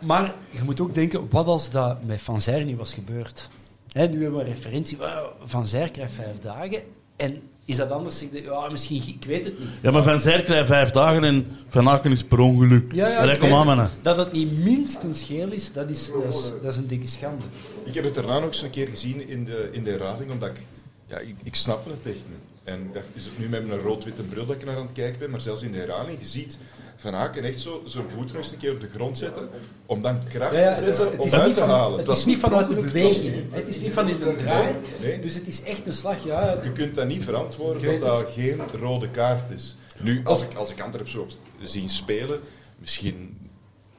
maar 0.01 0.33
je 0.51 0.63
moet 0.65 0.81
ook 0.81 0.95
denken, 0.95 1.27
wat 1.31 1.47
als 1.47 1.71
dat 1.71 2.03
met 2.05 2.21
Van 2.23 2.41
Zijr 2.41 2.65
niet 2.65 2.77
was 2.77 2.95
gebeurd? 2.95 3.49
Hè, 3.93 4.07
nu 4.09 4.23
hebben 4.23 4.41
we 4.41 4.47
een 4.47 4.53
referentie, 4.55 4.99
Van 5.45 5.67
Zijr 5.67 5.91
krijgt 5.91 6.13
vijf 6.13 6.39
dagen. 6.41 6.81
En 7.17 7.41
is 7.71 7.77
dat 7.77 7.91
anders? 7.91 8.25
Ja, 8.33 8.69
misschien, 8.71 9.03
ik 9.07 9.25
weet 9.27 9.45
het 9.45 9.59
niet. 9.59 9.69
Ja, 9.81 9.91
maar 9.91 10.03
Van 10.03 10.19
krijgt 10.19 10.47
vijf 10.67 10.91
dagen 10.91 11.25
en 11.25 11.47
Van 11.69 11.89
Aken 11.89 12.13
is 12.13 12.25
per 12.25 12.39
ongeluk. 12.39 12.93
Ja, 12.93 13.09
ja, 13.09 13.33
ik 13.33 13.39
kom 13.39 13.53
aan, 13.53 13.79
het. 13.79 13.91
Dat 14.03 14.17
het 14.17 14.33
niet 14.33 14.65
minstens 14.65 15.23
geel 15.23 15.53
is, 15.53 15.73
dat 15.73 15.91
is, 15.91 16.11
dat 16.13 16.35
is, 16.35 16.53
dat 16.63 16.73
is 16.73 16.79
een 16.79 16.87
dikke 16.87 17.07
schande. 17.07 17.45
Ik 17.85 17.95
heb 17.95 18.05
het 18.05 18.15
daarna 18.15 18.39
nog 18.39 18.49
eens 18.49 18.63
een 18.63 18.71
keer 18.71 18.89
gezien 18.89 19.29
in 19.29 19.45
de, 19.45 19.69
in 19.73 19.85
de 19.85 19.91
herhaling, 19.91 20.31
omdat 20.31 20.49
ik, 20.49 20.61
ja, 21.07 21.19
ik, 21.19 21.35
ik 21.43 21.55
snapte 21.55 21.91
het 21.91 22.15
echt 22.15 22.25
niet. 22.29 22.49
En 22.65 22.81
ik 22.81 22.95
dacht, 22.95 23.07
is 23.13 23.25
het 23.25 23.39
nu 23.39 23.49
met 23.49 23.67
mijn 23.67 23.81
rood-witte 23.81 24.23
bril 24.23 24.47
dat 24.47 24.57
ik 24.57 24.65
naar 24.65 24.77
aan 24.77 24.83
het 24.83 24.93
kijken 24.93 25.19
ben, 25.19 25.31
maar 25.31 25.41
zelfs 25.41 25.63
in 25.63 25.73
de 25.73 25.79
herhaling, 25.79 26.19
je 26.21 26.27
ziet 26.27 26.59
Van 27.01 27.15
Aken 27.15 27.45
echt 27.45 27.61
zo 27.61 27.83
zijn 27.87 28.05
voet 28.11 28.27
nog 28.27 28.37
eens 28.37 28.51
een 28.51 28.57
keer 28.59 28.73
op 28.73 28.81
de 28.81 28.89
grond 28.95 29.19
zetten, 29.19 29.49
om 29.87 30.01
dan 30.03 30.19
kracht 30.29 30.53
Ja, 30.53 30.61
ja, 30.61 30.75
te 30.75 30.81
zetten 30.95 31.19
om 31.19 31.31
uit 31.33 31.45
niet 31.47 31.55
te 31.55 31.61
van, 31.61 31.69
halen. 31.69 31.99
het 31.99 32.09
is 32.09 32.25
niet 32.25 32.39
vanuit 32.39 32.69
de 32.69 32.75
beweging. 32.75 33.35
Het 33.51 33.69
is 33.69 33.81
niet 33.81 33.93
van 33.93 34.09
in 34.09 34.23
een 34.23 34.37
draai. 34.37 34.75
Nee. 35.03 35.21
Dus 35.21 35.35
het 35.35 35.47
is 35.47 35.63
echt 35.63 35.87
een 35.87 35.93
slag. 35.93 36.25
Ja, 36.25 36.59
Je 36.63 36.73
kunt 36.73 36.95
dat 36.95 37.07
niet 37.07 37.25
verantwoorden 37.25 38.01
dat 38.01 38.17
dat 38.17 38.27
geen 38.35 38.61
rode 38.81 39.09
kaart 39.11 39.51
is. 39.57 39.77
Nu, 39.99 40.21
als 40.25 40.43
ik, 40.43 40.55
als 40.55 40.71
ik 40.71 40.81
Antwerp 40.81 41.09
zo 41.09 41.21
op- 41.21 41.31
zien 41.63 41.89
spelen, 41.89 42.41
misschien 42.79 43.39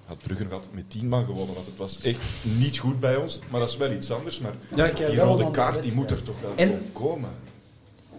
had 0.05 0.17
Brugge 0.17 0.43
nog 0.43 0.53
altijd 0.53 0.73
met 0.73 0.89
tien 0.89 1.07
man 1.07 1.25
gewonnen, 1.25 1.53
want 1.55 1.65
het 1.67 1.77
was 1.77 1.99
echt 2.01 2.19
niet 2.59 2.77
goed 2.77 2.99
bij 2.99 3.15
ons. 3.15 3.39
Maar 3.49 3.59
dat 3.59 3.69
is 3.69 3.77
wel 3.77 3.91
iets 3.91 4.11
anders. 4.11 4.39
Maar 4.39 4.53
Ja, 4.75 4.87
die 4.87 5.19
rode 5.19 5.51
kaart 5.51 5.83
die 5.83 5.93
moet 5.93 6.11
er 6.11 6.23
toch 6.23 6.41
wel 6.41 6.51
En- 6.55 6.89
komen. 6.93 7.29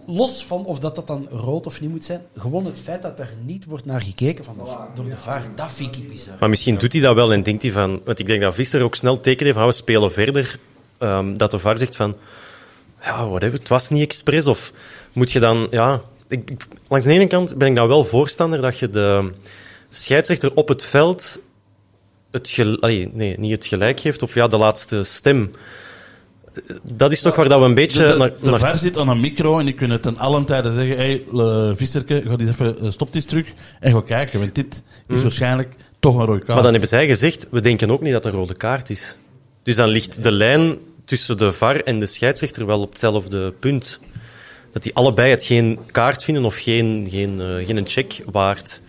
Los 0.07 0.45
van 0.45 0.65
of 0.65 0.79
dat, 0.79 0.95
dat 0.95 1.07
dan 1.07 1.27
rood 1.31 1.65
of 1.65 1.81
niet 1.81 1.89
moet 1.89 2.05
zijn, 2.05 2.21
gewoon 2.37 2.65
het 2.65 2.79
feit 2.79 3.01
dat 3.01 3.19
er 3.19 3.33
niet 3.45 3.65
wordt 3.65 3.85
naar 3.85 4.01
gekeken 4.01 4.43
van 4.43 4.55
door 4.95 5.05
de 5.05 5.17
VAR, 5.17 5.43
dat 5.55 5.71
vind. 5.71 5.97
Maar 6.39 6.49
misschien 6.49 6.77
doet 6.77 6.93
hij 6.93 7.01
dat 7.01 7.15
wel 7.15 7.33
en 7.33 7.43
denkt 7.43 7.61
hij 7.61 7.71
van... 7.71 8.01
Want 8.03 8.19
ik 8.19 8.27
denk 8.27 8.41
dat 8.41 8.55
Visser 8.55 8.81
ook 8.81 8.95
snel 8.95 9.19
teken 9.19 9.45
heeft 9.45 9.57
van 9.57 9.67
we 9.67 9.73
spelen 9.73 10.11
verder. 10.11 10.59
ehm, 10.97 11.37
dat 11.37 11.51
de 11.51 11.59
VAR 11.59 11.77
zegt 11.77 11.95
van... 11.95 12.15
Ja, 13.01 13.27
whatever, 13.27 13.59
het 13.59 13.67
was 13.67 13.89
niet 13.89 14.01
expres. 14.01 14.47
Of 14.47 14.71
moet 15.13 15.31
je 15.31 15.39
dan... 15.39 15.67
Ja, 15.71 16.01
ik, 16.27 16.51
langs 16.87 17.05
de 17.05 17.11
ene 17.11 17.27
kant 17.27 17.57
ben 17.57 17.67
ik 17.67 17.73
nou 17.73 17.87
wel 17.87 18.05
voorstander 18.05 18.61
dat 18.61 18.79
je 18.79 18.89
de 18.89 19.31
scheidsrechter 19.89 20.55
op 20.55 20.67
het 20.67 20.83
veld... 20.83 21.39
Het 22.31 22.49
gel- 22.49 22.77
nee, 22.79 23.39
niet 23.39 23.51
het 23.51 23.65
gelijk 23.65 23.99
geeft. 23.99 24.21
Of 24.21 24.33
ja, 24.33 24.47
de 24.47 24.57
laatste 24.57 25.03
stem. 25.03 25.51
Eh, 26.53 26.75
Dat 26.83 27.11
is 27.11 27.21
toch 27.21 27.35
waar 27.35 27.49
dat 27.49 27.59
we 27.59 27.65
een 27.65 27.73
beetje... 27.73 28.31
De, 28.41 28.59
de, 28.59 28.77
zit 28.77 28.97
aan 28.97 29.07
een 29.07 29.19
micro 29.19 29.59
en 29.59 29.65
die 29.65 29.73
kunnen 29.73 30.01
ten 30.01 30.17
allen 30.17 30.45
tijden 30.45 30.73
zeggen: 30.73 30.97
hé, 30.97 31.23
hey, 31.31 31.75
Visserke, 31.75 32.21
ga 32.21 32.37
eens 32.37 32.49
even, 32.49 32.79
eh, 32.79 32.89
stop 32.89 33.15
eens 33.15 33.25
terug 33.25 33.45
en 33.79 33.93
ga 33.93 34.01
kijken, 34.01 34.39
want 34.39 34.55
dit 34.55 34.83
is 35.07 35.21
waarschijnlijk 35.21 35.75
toch 35.99 36.15
een 36.15 36.25
rode 36.25 36.39
kaart. 36.39 36.53
Maar 36.53 36.61
dan 36.61 36.71
hebben 36.71 36.89
zij 36.89 37.07
gezegd, 37.07 37.47
we 37.51 37.61
denken 37.61 37.91
ook 37.91 38.01
niet 38.01 38.13
dat 38.13 38.23
het 38.23 38.33
een 38.33 38.39
rode 38.39 38.55
kaart 38.55 38.89
is. 38.89 39.17
Dus 39.63 39.75
dan 39.75 39.89
ligt 39.89 40.23
de 40.23 40.31
lijn 40.31 40.77
tussen 41.05 41.37
de 41.37 41.51
VAR 41.51 41.81
en 41.81 41.99
de 41.99 42.05
scheidsrechter 42.05 42.65
wel 42.65 42.81
op 42.81 42.89
hetzelfde 42.89 43.51
punt. 43.51 43.99
Dat 44.71 44.83
die 44.83 44.95
allebei 44.95 45.29
het 45.29 45.43
geen 45.43 45.79
kaart 45.91 46.23
vinden 46.23 46.45
of 46.45 46.57
geen, 46.57 47.07
geen, 47.09 47.41
eh, 47.41 47.65
geen 47.65 47.77
een 47.77 47.87
check 47.87 48.23
waard. 48.31 48.81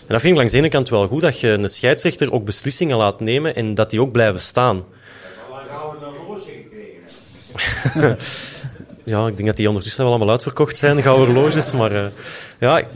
En 0.00 0.08
dat 0.08 0.20
vind 0.20 0.32
ik 0.32 0.38
langs 0.38 0.52
de 0.52 0.58
ene 0.58 0.68
kant 0.68 0.88
wel 0.88 1.08
goed, 1.08 1.20
dat 1.20 1.40
je 1.40 1.48
een 1.48 1.68
scheidsrechter 1.68 2.32
ook 2.32 2.44
beslissingen 2.44 2.96
laat 2.96 3.20
nemen 3.20 3.54
en 3.54 3.74
dat 3.74 3.90
die 3.90 4.00
ook 4.00 4.12
blijven 4.12 4.40
staan. 4.40 4.84
Ja, 9.04 9.26
ik 9.26 9.36
denk 9.36 9.48
dat 9.48 9.56
die 9.56 9.68
ondertussen 9.68 10.02
wel 10.04 10.10
allemaal 10.12 10.30
uitverkocht 10.30 10.76
zijn, 10.76 10.96
de 10.96 11.02
gouden 11.02 11.26
horloges. 11.34 11.72
Maar 11.72 11.92
eh, 12.04 12.06
ja, 12.60 12.78
ik- 12.78 12.86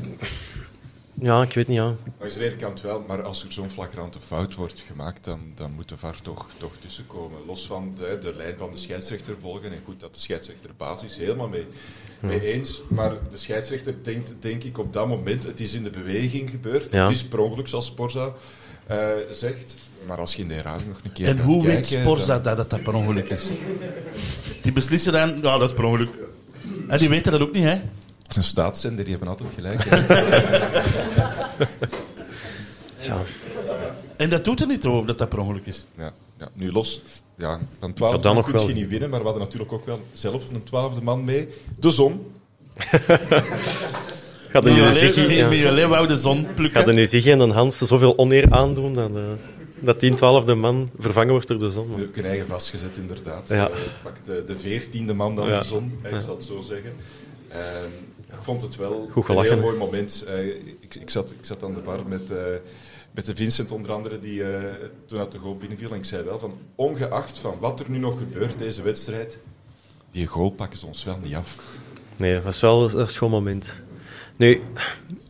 ja, 1.21 1.43
ik 1.43 1.53
weet 1.53 1.67
niet. 1.69 1.77
Ja. 1.77 1.95
Langs 2.19 2.35
de 2.37 2.45
ene 2.45 2.57
kant 2.57 2.81
wel, 2.81 3.05
maar 3.07 3.23
als 3.23 3.45
er 3.45 3.53
zo'n 3.53 3.71
flagrante 3.71 4.19
fout 4.27 4.55
wordt 4.55 4.83
gemaakt, 4.87 5.25
dan, 5.25 5.41
dan 5.55 5.73
moet 5.73 5.89
de 5.89 5.97
VAR 5.97 6.21
toch, 6.23 6.47
toch 6.59 6.71
tussenkomen. 6.81 7.39
Los 7.47 7.67
van 7.67 7.95
de, 7.99 8.19
de 8.21 8.33
lijn 8.37 8.55
van 8.59 8.71
de 8.73 8.77
scheidsrechter 8.79 9.35
volgen. 9.41 9.71
En 9.73 9.79
goed, 9.85 10.01
dat 10.01 10.15
de 10.15 10.21
scheidsrechter 10.21 10.71
basis 10.77 11.17
helemaal 11.17 11.49
mee, 11.49 11.67
mee 12.21 12.41
eens. 12.53 12.81
Maar 12.89 13.11
de 13.31 13.39
scheidsrechter 13.39 13.95
denkt, 14.03 14.35
denk 14.41 14.63
ik, 14.65 14.79
op 14.79 14.93
dat 14.93 15.09
moment, 15.09 15.43
het 15.43 15.61
is 15.61 15.75
in 15.75 15.83
de 15.83 15.91
beweging 15.91 16.51
gebeurd. 16.51 16.93
Ja. 16.93 17.03
Het 17.07 17.13
is 17.17 17.25
per 17.25 17.39
ongeluk, 17.39 17.69
zoals 17.69 17.87
Sporza 17.87 18.33
eh, 18.87 19.07
zegt. 19.31 19.77
Maar 20.07 20.19
als 20.19 20.35
je 20.35 20.43
in 20.43 20.49
de 20.49 20.55
herhaling 20.55 20.89
nog 20.89 21.01
een 21.05 21.13
keer 21.13 21.27
En 21.27 21.39
hoe 21.39 21.65
weet 21.67 21.91
dan- 22.27 22.43
dat 22.43 22.57
het 22.57 22.71
dat 22.71 22.83
per 22.83 22.95
ongeluk 22.95 23.29
is? 23.29 23.51
Die 24.63 24.73
beslissen 24.73 25.13
dan, 25.13 25.29
ja, 25.43 25.59
dat 25.59 25.69
is 25.69 25.75
per 25.75 25.85
ongeluk. 25.85 26.11
En 26.89 26.99
die 26.99 27.09
weten 27.09 27.33
dat 27.33 27.41
ook 27.41 27.53
niet, 27.53 27.63
hè? 27.65 27.71
Het 27.71 28.31
is 28.31 28.37
een 28.37 28.43
staatszender, 28.43 29.05
die 29.05 29.17
hebben 29.17 29.29
altijd 29.29 29.49
gelijk. 29.55 29.85
Ja. 32.99 33.23
En 34.17 34.29
dat 34.29 34.45
doet 34.45 34.61
er 34.61 34.67
niet 34.67 34.85
over 34.87 35.07
dat 35.07 35.19
dat 35.19 35.29
per 35.29 35.39
ongeluk 35.39 35.67
is. 35.67 35.87
Ja, 35.97 36.13
ja. 36.39 36.49
Nu 36.53 36.73
los, 36.73 37.01
ja, 37.37 37.59
van 37.79 37.93
12 37.93 38.13
Ja, 38.15 38.19
dan 38.19 38.35
man 38.35 38.43
nog 38.43 38.51
kun 38.53 38.61
je 38.61 38.67
wel. 38.67 38.75
niet 38.77 38.89
winnen, 38.89 39.11
maar 39.11 39.19
we 39.19 39.25
hadden 39.25 39.43
natuurlijk 39.45 39.73
ook 39.73 39.87
wel 39.87 40.01
zelf 40.13 40.49
een 40.53 40.63
twaalfde 40.63 41.03
man 41.03 41.25
mee. 41.25 41.49
De 41.79 41.91
zon. 41.91 42.33
Gaat 44.49 44.65
er 44.65 44.73
nu 44.73 44.93
zeggen, 44.93 45.31
ja. 45.31 46.07
De 46.07 46.17
zon 46.19 46.47
plukken. 46.55 46.79
Gaat 46.81 46.89
er 46.89 46.95
nu 46.95 47.07
zeggen 47.07 47.41
en 47.41 47.51
Hans 47.51 47.79
zoveel 47.79 48.19
oneer 48.19 48.51
aandoen 48.51 48.93
dat, 48.93 49.11
eh, 49.11 49.23
dat 49.79 49.99
10 50.01 50.15
12e 50.17 50.55
man 50.55 50.91
vervangen 50.99 51.31
wordt 51.31 51.49
door 51.49 51.59
de 51.59 51.71
zon? 51.71 52.01
Ik 52.01 52.17
een 52.17 52.25
eigen 52.25 52.47
vastgezet, 52.47 52.97
inderdaad. 52.97 53.49
Ja. 53.49 53.69
Eh, 53.69 53.77
pak 54.03 54.15
de, 54.25 54.45
de 54.47 54.59
veertiende 54.59 55.15
man 55.15 55.35
dan 55.35 55.47
Ja. 55.49 55.59
de 55.59 55.65
zon, 55.65 55.99
eh, 56.03 56.11
ik 56.11 56.17
Ja. 56.17 56.21
zal 56.23 56.35
het 56.35 56.45
zo 56.45 56.61
zeggen. 56.61 56.93
Ehm, 57.49 57.91
ik 58.29 58.43
vond 58.43 58.63
het 58.63 58.77
wel 58.77 59.09
Goed 59.13 59.29
een 59.29 59.41
heel 59.41 59.59
mooi 59.59 59.77
moment. 59.77 60.25
Eh, 60.29 60.47
ik, 60.81 60.95
ik, 61.01 61.11
zat, 61.11 61.31
ik 61.31 61.45
zat 61.45 61.63
aan 61.63 61.75
de 61.75 61.81
bar 61.81 62.01
met, 62.09 62.31
eh, 62.31 62.37
met 63.11 63.27
de 63.27 63.37
Vincent 63.37 63.73
onder 63.73 63.93
andere, 63.93 64.19
die 64.19 64.43
eh, 64.45 64.63
toen 65.07 65.19
uit 65.19 65.33
de 65.33 65.39
goal 65.39 65.57
binnenviel. 65.57 65.91
En 65.91 65.97
ik 65.97 66.05
zei 66.05 66.25
wel 66.25 66.39
van, 66.39 66.59
ongeacht 66.75 67.39
van 67.39 67.55
wat 67.61 67.81
er 67.81 67.87
nu 67.91 67.99
nog 67.99 68.19
gebeurt 68.19 68.59
deze 68.59 68.83
wedstrijd, 68.83 69.39
die 70.11 70.27
goal 70.27 70.51
pakken 70.51 70.79
ze 70.79 70.87
ons 70.87 71.05
wel 71.05 71.19
niet 71.23 71.35
af. 71.35 71.57
Nee, 72.17 72.35
dat 72.35 72.43
was 72.43 72.61
wel 72.61 72.99
een 72.99 73.09
schoon 73.09 73.31
moment. 73.31 73.83
Nu, 74.37 74.61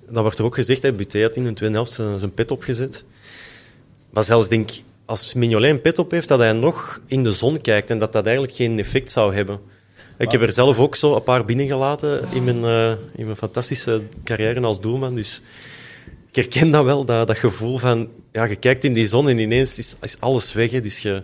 dat 0.09 0.23
wordt 0.23 0.39
er 0.39 0.45
ook 0.45 0.55
gezegd, 0.55 0.83
hè, 0.83 0.93
Buté 0.93 1.23
had 1.23 1.37
in 1.37 1.45
de 1.45 1.53
tweede 1.53 1.75
helft 1.75 1.93
zijn, 1.93 2.19
zijn 2.19 2.35
pet 2.35 2.51
opgezet. 2.51 3.05
Maar 4.11 4.25
zelfs 4.25 4.49
denk 4.49 4.71
als 5.05 5.35
Mignolet 5.35 5.71
een 5.71 5.81
pet 5.81 5.99
op 5.99 6.11
heeft, 6.11 6.29
dat 6.29 6.39
hij 6.39 6.53
nog 6.53 7.01
in 7.07 7.23
de 7.23 7.33
zon 7.33 7.61
kijkt 7.61 7.91
en 7.91 7.99
dat 7.99 8.13
dat 8.13 8.25
eigenlijk 8.25 8.57
geen 8.57 8.79
effect 8.79 9.11
zou 9.11 9.35
hebben. 9.35 9.61
Ik 10.19 10.31
heb 10.31 10.43
er 10.43 10.53
zelf 10.53 10.79
ook 10.79 10.97
zo 10.97 11.15
een 11.15 11.23
paar 11.23 11.45
binnengelaten 11.45 12.25
in 12.31 12.45
mijn, 12.45 12.65
eh, 12.65 12.91
in 13.15 13.25
mijn 13.25 13.37
fantastische 13.37 14.03
carrière 14.25 14.61
als 14.61 14.81
doelman. 14.81 15.15
Dus 15.15 15.43
ik 16.31 16.37
herken 16.37 16.71
dat 16.71 16.85
wel, 16.85 17.05
dat, 17.05 17.27
dat 17.27 17.39
gevoel 17.39 17.79
van... 17.79 18.09
Ja, 18.33 18.45
je 18.45 18.57
kijkt 18.57 18.85
in 18.85 18.93
die 18.93 19.07
zon 19.07 19.29
en 19.29 19.39
ineens 19.39 19.79
is, 19.79 19.97
is 20.01 20.17
alles 20.21 20.53
weg. 20.53 20.71
Hè, 20.71 20.81
dus 20.81 20.99
je, 20.99 21.23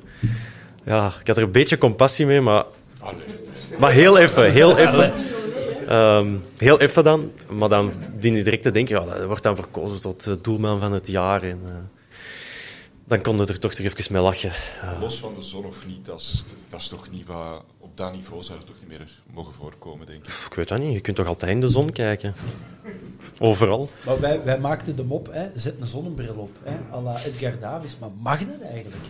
ja, 0.84 1.14
ik 1.20 1.26
had 1.26 1.36
er 1.36 1.42
een 1.42 1.50
beetje 1.50 1.78
compassie 1.78 2.26
mee, 2.26 2.40
maar... 2.40 2.64
Maar 3.78 3.92
heel 3.92 4.18
even, 4.18 4.52
heel 4.52 4.78
even. 4.78 5.12
Ehm, 5.88 6.34
heel 6.56 6.80
even 6.80 7.04
dan. 7.04 7.30
Maar 7.50 7.68
dan 7.68 7.92
dien 8.18 8.34
je 8.34 8.42
direct 8.42 8.62
te 8.62 8.70
denken, 8.70 9.00
ja, 9.00 9.14
dat 9.14 9.24
wordt 9.24 9.42
dan 9.42 9.56
verkozen 9.56 10.00
tot 10.00 10.26
eh, 10.26 10.34
doelman 10.42 10.80
van 10.80 10.92
het 10.92 11.06
jaar. 11.06 11.42
En, 11.42 11.60
eh, 11.66 11.72
dan 13.04 13.20
kon 13.22 13.36
je 13.36 13.46
er 13.46 13.58
toch 13.58 13.74
toch 13.74 13.86
even 13.86 14.12
mee 14.12 14.22
lachen. 14.22 14.52
Ja. 14.82 14.98
Los 15.00 15.18
van 15.18 15.34
de 15.34 15.42
zon 15.42 15.64
of 15.64 15.86
niet, 15.86 16.06
dat 16.06 16.20
is, 16.20 16.44
dat 16.68 16.80
is 16.80 16.88
toch 16.88 17.10
niet 17.10 17.26
wat... 17.26 17.64
Op 17.78 17.96
dat 17.96 18.12
niveau 18.12 18.42
zou 18.42 18.58
het 18.58 18.66
toch 18.66 18.76
niet 18.80 18.88
meer 18.88 19.20
mogen 19.32 19.54
voorkomen, 19.54 20.06
denk 20.06 20.18
ik. 20.26 20.32
Ik 20.46 20.54
weet 20.54 20.68
dat 20.68 20.78
niet, 20.78 20.92
je 20.92 21.00
kunt 21.00 21.16
toch 21.16 21.26
altijd 21.26 21.50
in 21.50 21.60
de 21.60 21.68
zon 21.68 21.92
kijken? 21.92 22.34
Overal. 23.38 23.88
Maar 24.06 24.20
wij, 24.20 24.44
wij 24.44 24.58
maakten 24.60 24.96
de 24.96 25.04
mop, 25.04 25.28
hè, 25.32 25.48
zet 25.54 25.74
een 25.80 25.86
zonnebril 25.86 26.34
op, 26.34 26.58
hè, 26.62 26.76
à 26.92 27.00
la 27.00 27.16
Edgar 27.24 27.58
Davis. 27.60 27.96
Maar 28.00 28.10
mag 28.20 28.38
dat 28.38 28.60
eigenlijk? 28.60 29.02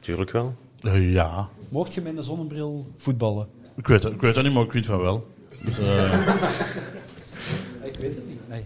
Tuurlijk 0.00 0.30
wel. 0.30 0.54
Eh, 0.80 1.12
ja, 1.12 1.48
Mocht 1.68 1.94
je 1.94 2.00
met 2.00 2.16
een 2.16 2.22
zonnebril 2.22 2.86
voetballen? 2.96 3.48
ik 3.76 3.86
weet, 3.86 4.02
het, 4.02 4.12
ik 4.12 4.20
weet 4.20 4.34
het 4.34 4.44
niet, 4.44 4.54
maar 4.54 4.64
ik 4.64 4.72
weet 4.72 4.86
van 4.86 5.00
wel. 5.00 5.26
Dus, 5.60 5.78
eh, 5.78 6.12
Ik 7.90 7.96
weet 8.00 8.14
het 8.14 8.28
niet. 8.28 8.48
Nee. 8.48 8.64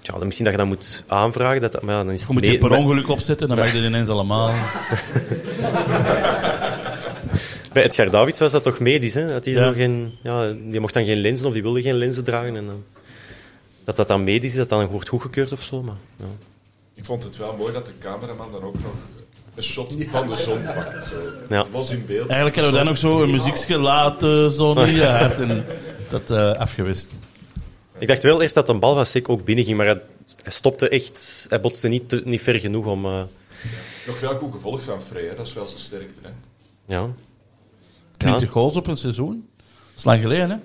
Ja, 0.00 0.12
dan 0.14 0.24
misschien 0.24 0.44
dat 0.44 0.54
je 0.54 0.60
dat 0.60 0.68
moet 0.68 1.04
aanvragen. 1.06 1.60
Dat, 1.60 1.82
maar 1.82 1.94
ja, 1.94 2.04
dan 2.04 2.12
is 2.12 2.20
je 2.20 2.26
het 2.26 2.34
moet 2.34 2.46
je 2.46 2.58
per 2.58 2.70
ongeluk 2.76 3.08
opzetten, 3.08 3.48
dan 3.48 3.56
mag 3.56 3.72
je 3.72 3.78
er 3.78 3.84
ineens 3.84 4.08
allemaal. 4.08 4.50
Bij 7.72 7.82
Edgar 7.84 8.10
Davids 8.10 8.38
was 8.38 8.52
dat 8.52 8.62
toch 8.62 8.78
medisch, 8.78 9.14
hè? 9.14 9.26
Dat 9.26 9.44
hij 9.44 9.54
Ja. 9.54 9.72
geen, 9.72 10.14
ja, 10.22 10.52
die 10.70 10.80
mocht 10.80 10.94
dan 10.94 11.04
geen 11.04 11.18
lenzen 11.20 11.46
of 11.46 11.52
die 11.52 11.62
wilde 11.62 11.82
geen 11.82 11.94
lenzen 11.94 12.24
dragen. 12.24 12.56
En, 12.56 12.66
dan- 12.66 12.84
dat 13.84 13.96
dat 13.96 14.08
dan 14.08 14.24
medisch 14.24 14.50
is, 14.50 14.56
dat 14.56 14.68
dan 14.68 14.86
wordt 14.86 15.08
goedgekeurd 15.08 15.52
of 15.52 15.62
zo. 15.62 15.82
Maar, 15.82 15.94
ja. 16.16 16.24
Ik 16.94 17.04
vond 17.04 17.22
het 17.22 17.36
wel 17.36 17.56
mooi 17.56 17.72
dat 17.72 17.86
de 17.86 17.92
cameraman 17.98 18.52
dan 18.52 18.62
ook 18.62 18.74
nog 18.74 18.92
een 19.54 19.62
shot 19.62 19.94
van 20.10 20.26
de 20.26 20.34
zon 20.36 20.62
pakt. 20.62 21.04
Zo. 21.06 21.14
Ja. 21.48 21.66
Los 21.72 21.90
in 21.90 22.04
beeld. 22.06 22.26
Eigenlijk 22.26 22.54
hebben 22.54 22.72
we 22.72 22.78
dan 22.78 22.86
nog 22.88 22.96
zo 22.98 23.22
een 23.22 23.30
muziekje 23.30 23.78
laten, 23.78 24.50
zo 24.50 24.74
niet 24.74 24.94
je 25.02 25.04
hart 25.04 25.40
en 25.40 25.64
dat 26.10 26.30
eh, 26.30 26.52
afgewist. 26.52 27.18
Ik 27.98 28.08
dacht 28.08 28.22
wel 28.22 28.42
eerst 28.42 28.54
dat 28.54 28.66
de 28.66 28.74
bal 28.74 28.94
van 28.94 29.06
Sek 29.06 29.28
ook 29.28 29.44
binnenging, 29.44 29.76
maar 29.76 29.86
hij, 29.86 30.00
hij 30.42 30.52
stopte 30.52 30.88
echt... 30.88 31.46
Hij 31.48 31.60
botste 31.60 31.88
niet, 31.88 32.08
te- 32.08 32.22
niet 32.24 32.40
ver 32.40 32.60
genoeg 32.60 32.86
om... 32.86 33.04
eh, 33.04 33.22
Nog 34.06 34.20
wel 34.20 34.34
goed 34.38 34.52
gevolg 34.52 34.82
van 34.82 35.02
Frey, 35.02 35.24
hè. 35.28 35.34
dat 35.36 35.46
is 35.46 35.52
wel 35.52 35.66
zijn 35.66 35.80
sterkte. 35.80 36.20
Hè. 36.22 36.30
ja. 36.94 37.08
20 38.16 38.50
goals 38.50 38.76
op 38.76 38.86
een 38.86 38.96
seizoen. 38.96 39.48
Dat 39.56 39.96
is 39.96 40.04
lang 40.04 40.20
geleden, 40.20 40.50
hè? 40.50 40.56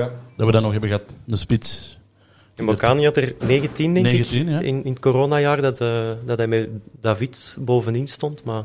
Ja. 0.00 0.10
Dat 0.36 0.46
we 0.46 0.52
dat 0.52 0.62
nog 0.62 0.72
hebben 0.72 0.90
gehad. 0.90 1.14
Een 1.26 1.38
spits. 1.38 1.98
En 2.54 2.64
Bocani 2.66 3.04
had 3.04 3.16
er 3.16 3.34
19, 3.46 3.94
denk 3.94 4.06
19, 4.06 4.40
ik, 4.42 4.48
ja. 4.48 4.58
in, 4.60 4.84
in 4.84 4.90
het 4.92 5.00
coronajaar, 5.00 5.60
dat, 5.60 5.80
eh, 5.80 6.10
dat 6.24 6.38
hij 6.38 6.46
met 6.46 6.68
David 7.00 7.56
bovenin 7.60 8.06
stond. 8.08 8.44
Maar, 8.44 8.64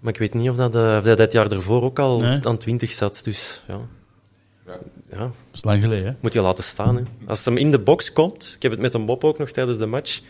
maar 0.00 0.12
ik 0.12 0.18
weet 0.18 0.34
niet 0.34 0.50
of 0.50 0.56
dat, 0.56 0.74
eh, 0.74 0.96
of 0.98 1.04
dat 1.04 1.18
het 1.18 1.32
jaar 1.32 1.50
ervoor 1.50 1.82
ook 1.82 1.98
al 1.98 2.20
Nee. 2.20 2.38
aan 2.46 2.58
20 2.58 2.92
zat. 2.92 3.20
Dus 3.24 3.64
ja, 3.68 3.80
Ja. 4.66 4.78
ja 5.10 5.18
Dat 5.18 5.30
is 5.52 5.64
lang 5.64 5.82
geleden, 5.82 6.06
hè? 6.06 6.12
moet 6.20 6.32
je 6.32 6.40
laten 6.40 6.64
staan. 6.64 6.96
Hè. 6.96 7.02
Als 7.26 7.44
hem 7.44 7.56
in 7.56 7.70
de 7.70 7.78
box 7.78 8.12
komt, 8.12 8.52
ik 8.56 8.62
heb 8.62 8.70
het 8.70 8.80
met 8.80 8.94
een 8.94 9.06
Bob 9.06 9.24
ook 9.24 9.38
nog 9.38 9.50
tijdens 9.50 9.78
de 9.78 9.86
match, 9.86 10.20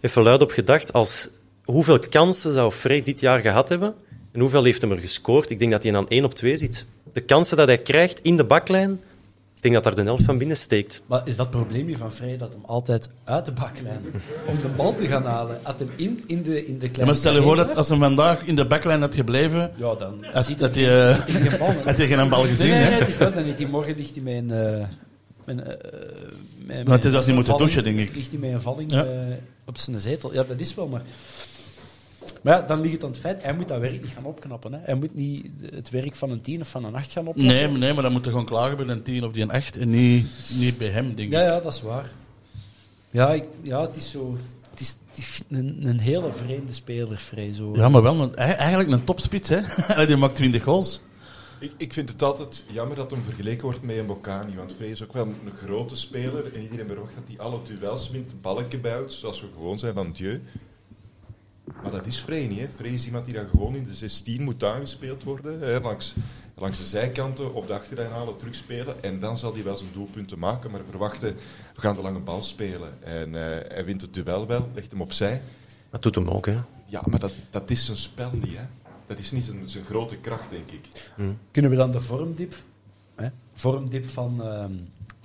even 0.00 0.22
luid 0.22 0.42
op 0.42 0.50
gedacht, 0.50 0.92
als, 0.92 1.28
hoeveel 1.64 1.98
kansen 1.98 2.52
zou 2.52 2.72
Frey 2.72 3.02
dit 3.02 3.20
jaar 3.20 3.40
gehad 3.40 3.68
hebben 3.68 3.94
en 4.32 4.40
hoeveel 4.40 4.64
heeft 4.64 4.80
hem 4.80 4.92
er 4.92 4.98
gescoord? 4.98 5.50
Ik 5.50 5.58
denk 5.58 5.70
dat 5.70 5.82
hij 5.82 5.96
aan 5.96 6.08
1 6.08 6.24
op 6.24 6.34
2 6.34 6.56
zit. 6.56 6.86
De 7.12 7.20
kansen 7.20 7.56
dat 7.56 7.66
hij 7.66 7.78
krijgt 7.78 8.20
in 8.22 8.36
de 8.36 8.44
baklijn, 8.44 9.00
ik 9.56 9.62
denk 9.62 9.74
dat 9.74 9.84
daar 9.84 9.94
de 9.94 10.10
helft 10.10 10.24
van 10.24 10.38
binnen 10.38 10.56
steekt. 10.56 11.02
Maar 11.06 11.22
is 11.24 11.36
dat 11.36 11.50
probleempje 11.50 11.96
van 11.96 12.12
Vrij 12.12 12.36
dat 12.36 12.52
hem 12.52 12.62
altijd 12.64 13.08
uit 13.24 13.44
de 13.44 13.52
baklijn 13.52 14.00
om 14.46 14.54
de 14.62 14.68
bal 14.76 14.94
te 14.96 15.06
gaan 15.06 15.24
halen, 15.24 15.58
had 15.62 15.78
hem 15.78 15.90
in, 15.96 16.24
in 16.26 16.42
de, 16.42 16.66
in 16.66 16.72
de 16.78 16.78
kleine 16.78 16.98
Ja, 16.98 17.04
maar 17.04 17.14
stel 17.14 17.34
je 17.34 17.42
voor 17.42 17.56
dat 17.56 17.76
als 17.76 17.88
hij 17.88 17.98
vandaag 17.98 18.44
in 18.44 18.56
de 18.56 18.66
backline 18.66 18.98
had 18.98 19.14
gebleven, 19.14 19.72
Ja, 19.76 19.94
dan 19.94 20.24
had, 20.32 20.44
ziet 20.44 20.60
had 20.60 20.74
hij 20.74 20.84
hij, 20.84 21.08
eh, 21.08 21.14
geen 21.26 21.58
bal. 21.58 21.68
hè. 21.68 21.82
had 21.90 21.96
hij 21.96 22.06
geen 22.06 22.28
bal 22.28 22.42
gezien. 22.42 22.68
nee, 22.68 22.80
nee, 22.90 22.98
het 22.98 23.08
is 23.08 23.18
dat 23.18 23.34
dan 23.34 23.44
niet. 23.44 23.56
Die 23.56 23.68
morgen 23.68 23.96
ligt 23.96 24.14
hij 24.14 24.24
eh, 24.36 24.42
met, 24.42 25.58
een, 25.58 25.64
eh, 25.66 25.74
met, 26.66 26.88
het 26.88 27.04
is 27.04 27.14
als 27.14 27.24
hij 27.24 27.34
moet 27.34 27.46
douchen, 27.46 27.84
denk 27.84 27.98
ik. 27.98 28.14
Ligt 28.14 28.30
hij 28.30 28.38
met 28.40 28.52
een 28.52 28.60
valling 28.60 28.92
Ja. 28.92 29.04
eh, 29.04 29.10
op 29.64 29.78
zijn 29.78 30.00
zetel. 30.00 30.32
Ja, 30.32 30.42
dat 30.48 30.60
is 30.60 30.74
wel, 30.74 30.86
maar... 30.88 31.02
Maar 32.42 32.60
ja, 32.60 32.66
dan 32.66 32.80
ligt 32.80 32.92
het 32.92 33.04
aan 33.04 33.10
het 33.10 33.18
feit, 33.18 33.42
hij 33.42 33.54
moet 33.54 33.68
dat 33.68 33.80
werk 33.80 34.02
niet 34.02 34.10
gaan 34.14 34.24
opknappen. 34.24 34.72
Hè. 34.72 34.78
Hij 34.82 34.94
moet 34.94 35.14
niet 35.14 35.46
het 35.70 35.90
werk 35.90 36.16
van 36.16 36.30
een 36.30 36.40
10 36.40 36.60
of 36.60 36.68
van 36.68 36.84
een 36.84 36.94
8 36.94 37.12
gaan 37.12 37.26
oplossen. 37.26 37.54
Nee, 37.56 37.68
maar- 37.68 37.78
nee, 37.78 37.92
maar 37.92 38.02
dan 38.02 38.12
moet 38.12 38.24
hij 38.24 38.30
gewoon 38.32 38.46
klagen 38.48 38.76
bij 38.76 38.86
een 38.86 39.02
10 39.02 39.24
of 39.24 39.32
die 39.32 39.42
een 39.42 39.50
8 39.50 39.76
en 39.78 39.90
niet, 39.90 40.26
niet 40.58 40.78
bij 40.78 40.88
hem, 40.88 41.06
denk 41.14 41.18
ik. 41.28 41.34
Ja, 41.34 41.42
ja, 41.42 41.60
dat 41.60 41.74
is 41.74 41.82
waar. 41.82 42.12
Ja, 43.10 43.32
ik, 43.32 43.44
ja 43.62 43.80
het 43.80 43.96
is 43.96 44.10
zo... 44.10 44.36
Het 44.70 44.80
is, 44.80 44.96
het 45.08 45.18
is 45.18 45.42
een, 45.50 45.78
een 45.86 46.00
hele 46.00 46.32
vreemde 46.32 46.72
speler, 46.72 47.16
Vrij. 47.18 47.52
Zo. 47.52 47.76
Ja, 47.76 47.88
maar 47.88 48.02
wel 48.02 48.20
een, 48.20 48.34
ei- 48.34 48.52
eigenlijk 48.52 48.90
een 48.90 49.04
topspits, 49.04 49.48
hè? 49.48 49.60
Die 50.06 50.16
maakt 50.16 50.34
20 50.34 50.62
goals. 50.62 51.00
Ik, 51.60 51.72
ik 51.76 51.92
vind 51.92 52.08
het 52.08 52.22
altijd 52.22 52.64
jammer 52.72 52.96
dat 52.96 53.10
hem 53.10 53.22
vergeleken 53.24 53.62
wordt 53.64 53.82
met 53.82 53.96
een 53.96 54.06
Bocani. 54.06 54.54
Want 54.56 54.72
Frey 54.76 54.88
is 54.88 55.02
ook 55.02 55.12
wel 55.12 55.26
een 55.26 55.50
grote 55.64 55.96
speler. 55.96 56.54
En 56.54 56.62
iedereen 56.62 56.86
verwacht 56.88 57.14
dat 57.14 57.24
hij 57.26 57.38
alle 57.46 57.58
duels 57.62 58.10
wint, 58.10 58.40
balken 58.42 58.80
buit, 58.80 59.12
zoals 59.12 59.40
we 59.40 59.46
gewoon 59.54 59.78
zijn 59.78 59.94
van 59.94 60.12
Dieu. 60.12 60.42
Maar 61.82 61.90
dat 61.90 62.06
is 62.06 62.18
Frey 62.18 62.46
niet. 62.46 62.58
Hè. 62.58 62.68
Frey 62.74 62.90
is 62.90 63.06
iemand 63.06 63.24
die 63.24 63.34
dan 63.34 63.48
gewoon 63.48 63.74
in 63.74 63.84
de 63.84 63.94
16 63.94 64.42
moet 64.42 64.64
aangespeeld 64.64 65.22
worden. 65.22 65.60
Hè, 65.60 65.80
langs, 65.80 66.14
langs 66.54 66.78
de 66.78 66.84
zijkanten 66.84 67.54
of 67.54 67.66
de 67.66 67.72
achterrijnhalen 67.72 68.36
terugspelen. 68.36 69.02
En 69.02 69.18
dan 69.18 69.38
zal 69.38 69.54
hij 69.54 69.64
wel 69.64 69.76
zijn 69.76 69.90
doelpunten 69.92 70.38
maken. 70.38 70.70
Maar 70.70 70.80
verwachten, 70.90 71.34
we 71.74 71.80
gaan 71.80 71.96
de 71.96 72.02
lange 72.02 72.18
bal 72.18 72.42
spelen. 72.42 73.02
En 73.02 73.34
eh, 73.34 73.74
hij 73.74 73.84
wint 73.84 74.00
het 74.00 74.14
duel 74.14 74.46
wel, 74.46 74.68
legt 74.74 74.90
hem 74.90 75.00
opzij. 75.00 75.42
Dat 75.90 76.02
doet 76.02 76.14
hem 76.14 76.28
ook, 76.28 76.46
hè. 76.46 76.56
Ja, 76.86 77.02
maar 77.06 77.18
dat, 77.18 77.32
dat 77.50 77.70
is 77.70 77.84
zijn 77.84 77.96
spel 77.96 78.30
niet. 78.32 78.56
Hè. 78.56 78.64
Dat 79.06 79.18
is 79.18 79.30
niet 79.30 79.44
zijn, 79.44 79.68
zijn 79.70 79.84
grote 79.84 80.16
kracht, 80.16 80.50
denk 80.50 80.70
ik. 80.70 81.12
Kunnen 81.50 81.70
we 81.70 81.76
dan 81.76 81.90
de 81.90 82.00
vormdip, 82.00 82.54
hè, 83.14 83.28
vormdip 83.52 84.08
van, 84.08 84.42
ehm 84.42 84.72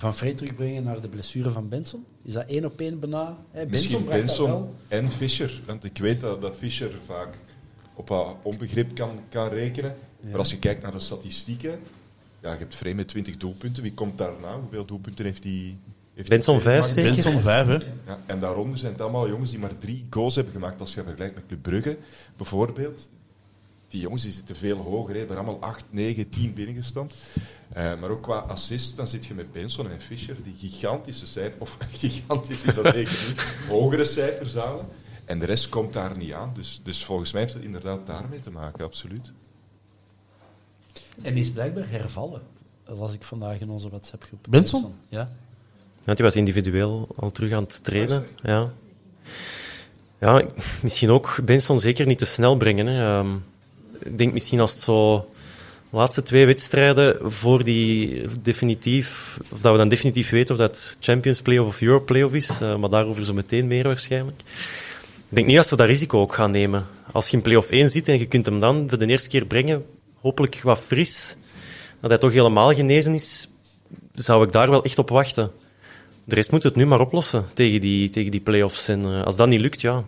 van 0.01 0.15
Vrij 0.15 0.33
terugbrengen 0.33 0.83
naar 0.83 1.01
de 1.01 1.07
blessure 1.07 1.49
van 1.49 1.69
Benson? 1.69 2.05
Is 2.23 2.33
dat 2.33 2.45
één 2.47 2.65
op 2.65 2.79
één 2.79 2.99
bijna? 2.99 3.37
Hè? 3.51 3.65
Misschien 3.65 4.05
Benson 4.05 4.19
Benson 4.19 4.49
wel. 4.49 4.75
en 4.87 5.11
Fischer. 5.11 5.61
Want 5.65 5.83
ik 5.83 5.97
weet 5.97 6.21
dat, 6.21 6.41
dat 6.41 6.55
Fischer 6.57 6.91
vaak 7.05 7.37
op 7.93 8.09
haar 8.09 8.33
onbegrip 8.43 8.95
kan, 8.95 9.19
kan 9.29 9.47
rekenen. 9.47 9.95
Maar 10.29 10.39
als 10.39 10.49
je 10.49 10.59
kijkt 10.59 10.81
naar 10.81 10.91
de 10.91 10.99
statistieken, 10.99 11.79
ja, 12.41 12.51
je 12.51 12.57
hebt 12.57 12.75
Frey 12.75 12.93
met 12.93 13.07
20 13.07 13.37
doelpunten. 13.37 13.83
Wie 13.83 13.93
komt 13.93 14.17
daarna? 14.17 14.59
Hoeveel 14.59 14.85
doelpunten 14.85 15.25
heeft 15.25 15.43
hij? 15.43 15.77
Heeft 16.13 16.29
Benson 16.29 16.53
hij 16.55 16.63
vijf, 16.63 16.85
gemaakt? 16.85 16.99
zeker? 16.99 17.23
Benson 17.23 17.41
5, 17.41 17.67
hè? 17.67 17.73
Ja, 18.05 18.19
en 18.25 18.39
daaronder 18.39 18.79
zijn 18.79 18.91
het 18.91 19.01
allemaal 19.01 19.27
jongens 19.29 19.49
die 19.49 19.59
maar 19.59 19.77
drie 19.77 20.05
goals 20.09 20.35
hebben 20.35 20.53
gemaakt. 20.53 20.81
Als 20.81 20.93
je 20.93 21.03
vergelijkt 21.03 21.35
met 21.35 21.43
Club 21.47 21.61
Brugge, 21.61 21.97
bijvoorbeeld. 22.37 23.09
Die 23.87 24.01
jongens 24.01 24.23
die 24.23 24.31
zitten 24.31 24.55
veel 24.55 24.77
hoger. 24.77 25.15
Hebben 25.15 25.35
allemaal 25.37 25.59
8, 25.61 25.85
9, 25.89 26.29
10 26.29 26.53
binnengestampt. 26.53 27.15
Eh, 27.73 27.99
maar 27.99 28.09
ook 28.09 28.23
qua 28.23 28.37
assist, 28.37 28.95
dan 28.95 29.07
zit 29.07 29.25
je 29.25 29.33
met 29.33 29.51
Benson 29.51 29.89
en 29.89 30.01
Fischer, 30.01 30.35
die 30.43 30.55
gigantische 30.69 31.27
cijfers, 31.27 31.61
of 31.61 31.77
gigantisch 31.91 32.63
is 32.63 32.75
dat 32.75 32.85
zeker 32.85 32.99
niet, 33.27 33.45
hogere 33.67 34.05
cijfers 34.05 34.53
halen. 34.53 34.85
En 35.25 35.39
de 35.39 35.45
rest 35.45 35.69
komt 35.69 35.93
daar 35.93 36.17
niet 36.17 36.33
aan. 36.33 36.51
Dus, 36.53 36.81
dus 36.83 37.05
volgens 37.05 37.31
mij 37.31 37.41
heeft 37.41 37.53
het 37.53 37.63
inderdaad 37.63 38.05
daarmee 38.05 38.39
te 38.39 38.51
maken, 38.51 38.85
absoluut. 38.85 39.31
En 41.23 41.33
die 41.33 41.43
is 41.43 41.51
blijkbaar 41.51 41.89
hervallen. 41.89 42.41
Dat 42.83 42.97
las 42.97 43.13
ik 43.13 43.23
vandaag 43.23 43.59
in 43.59 43.69
onze 43.69 43.87
WhatsApp-groep. 43.87 44.45
Benson? 44.49 44.93
Ja. 45.07 45.29
Want 46.03 46.17
hij 46.17 46.27
was 46.27 46.35
individueel 46.35 47.07
al 47.15 47.31
terug 47.31 47.51
aan 47.51 47.63
het 47.63 47.83
trainen. 47.83 48.25
Ja. 48.41 48.71
Ja, 50.19 50.45
misschien 50.81 51.09
ook 51.09 51.39
Benson 51.45 51.79
zeker 51.79 52.05
niet 52.05 52.17
te 52.17 52.25
snel 52.25 52.57
brengen. 52.57 52.87
Hè. 52.87 53.19
Ehm, 53.19 53.35
ik 53.99 54.17
denk 54.17 54.33
misschien 54.33 54.59
als 54.59 54.71
het 54.71 54.81
zo 54.81 55.25
laatste 55.91 56.23
twee 56.23 56.45
wedstrijden 56.45 57.31
voor 57.31 57.63
die 57.63 58.21
definitief, 58.41 59.37
of 59.49 59.61
dat 59.61 59.71
we 59.71 59.77
dan 59.77 59.89
definitief 59.89 60.29
weten 60.29 60.55
of 60.55 60.61
dat 60.61 60.97
Champions 60.99 61.41
Playoff 61.41 61.69
of 61.69 61.81
Europe 61.81 62.05
Playoff 62.05 62.33
is, 62.33 62.61
uh, 62.61 62.75
maar 62.75 62.89
daarover 62.89 63.25
zo 63.25 63.33
meteen 63.33 63.67
meer 63.67 63.83
waarschijnlijk. 63.83 64.39
Ik 65.29 65.37
denk 65.37 65.47
niet 65.47 65.55
dat 65.55 65.67
ze 65.67 65.75
dat 65.75 65.87
risico 65.87 66.21
ook 66.21 66.33
gaan 66.33 66.51
nemen. 66.51 66.87
Als 67.11 67.27
je 67.27 67.37
in 67.37 67.43
Playoff 67.43 67.69
1 67.69 67.89
zit 67.89 68.07
en 68.07 68.19
je 68.19 68.25
kunt 68.25 68.45
hem 68.45 68.59
dan 68.59 68.85
voor 68.89 68.97
de 68.97 69.05
eerste 69.05 69.29
keer 69.29 69.45
brengen, 69.45 69.85
hopelijk 70.21 70.61
wat 70.61 70.79
fris, 70.79 71.37
dat 71.99 72.09
hij 72.09 72.19
toch 72.19 72.31
helemaal 72.31 72.73
genezen 72.73 73.13
is, 73.13 73.49
zou 74.13 74.45
ik 74.45 74.51
daar 74.51 74.69
wel 74.69 74.83
echt 74.83 74.99
op 74.99 75.09
wachten. 75.09 75.51
De 76.23 76.35
rest 76.35 76.51
moet 76.51 76.63
het 76.63 76.75
nu 76.75 76.85
maar 76.85 76.99
oplossen 76.99 77.45
tegen 77.53 77.81
die, 77.81 78.09
tegen 78.09 78.31
die 78.31 78.39
play-offs. 78.39 78.87
En 78.87 79.05
uh, 79.05 79.23
als 79.23 79.35
dat 79.35 79.47
niet 79.47 79.61
lukt, 79.61 79.81
ja, 79.81 80.03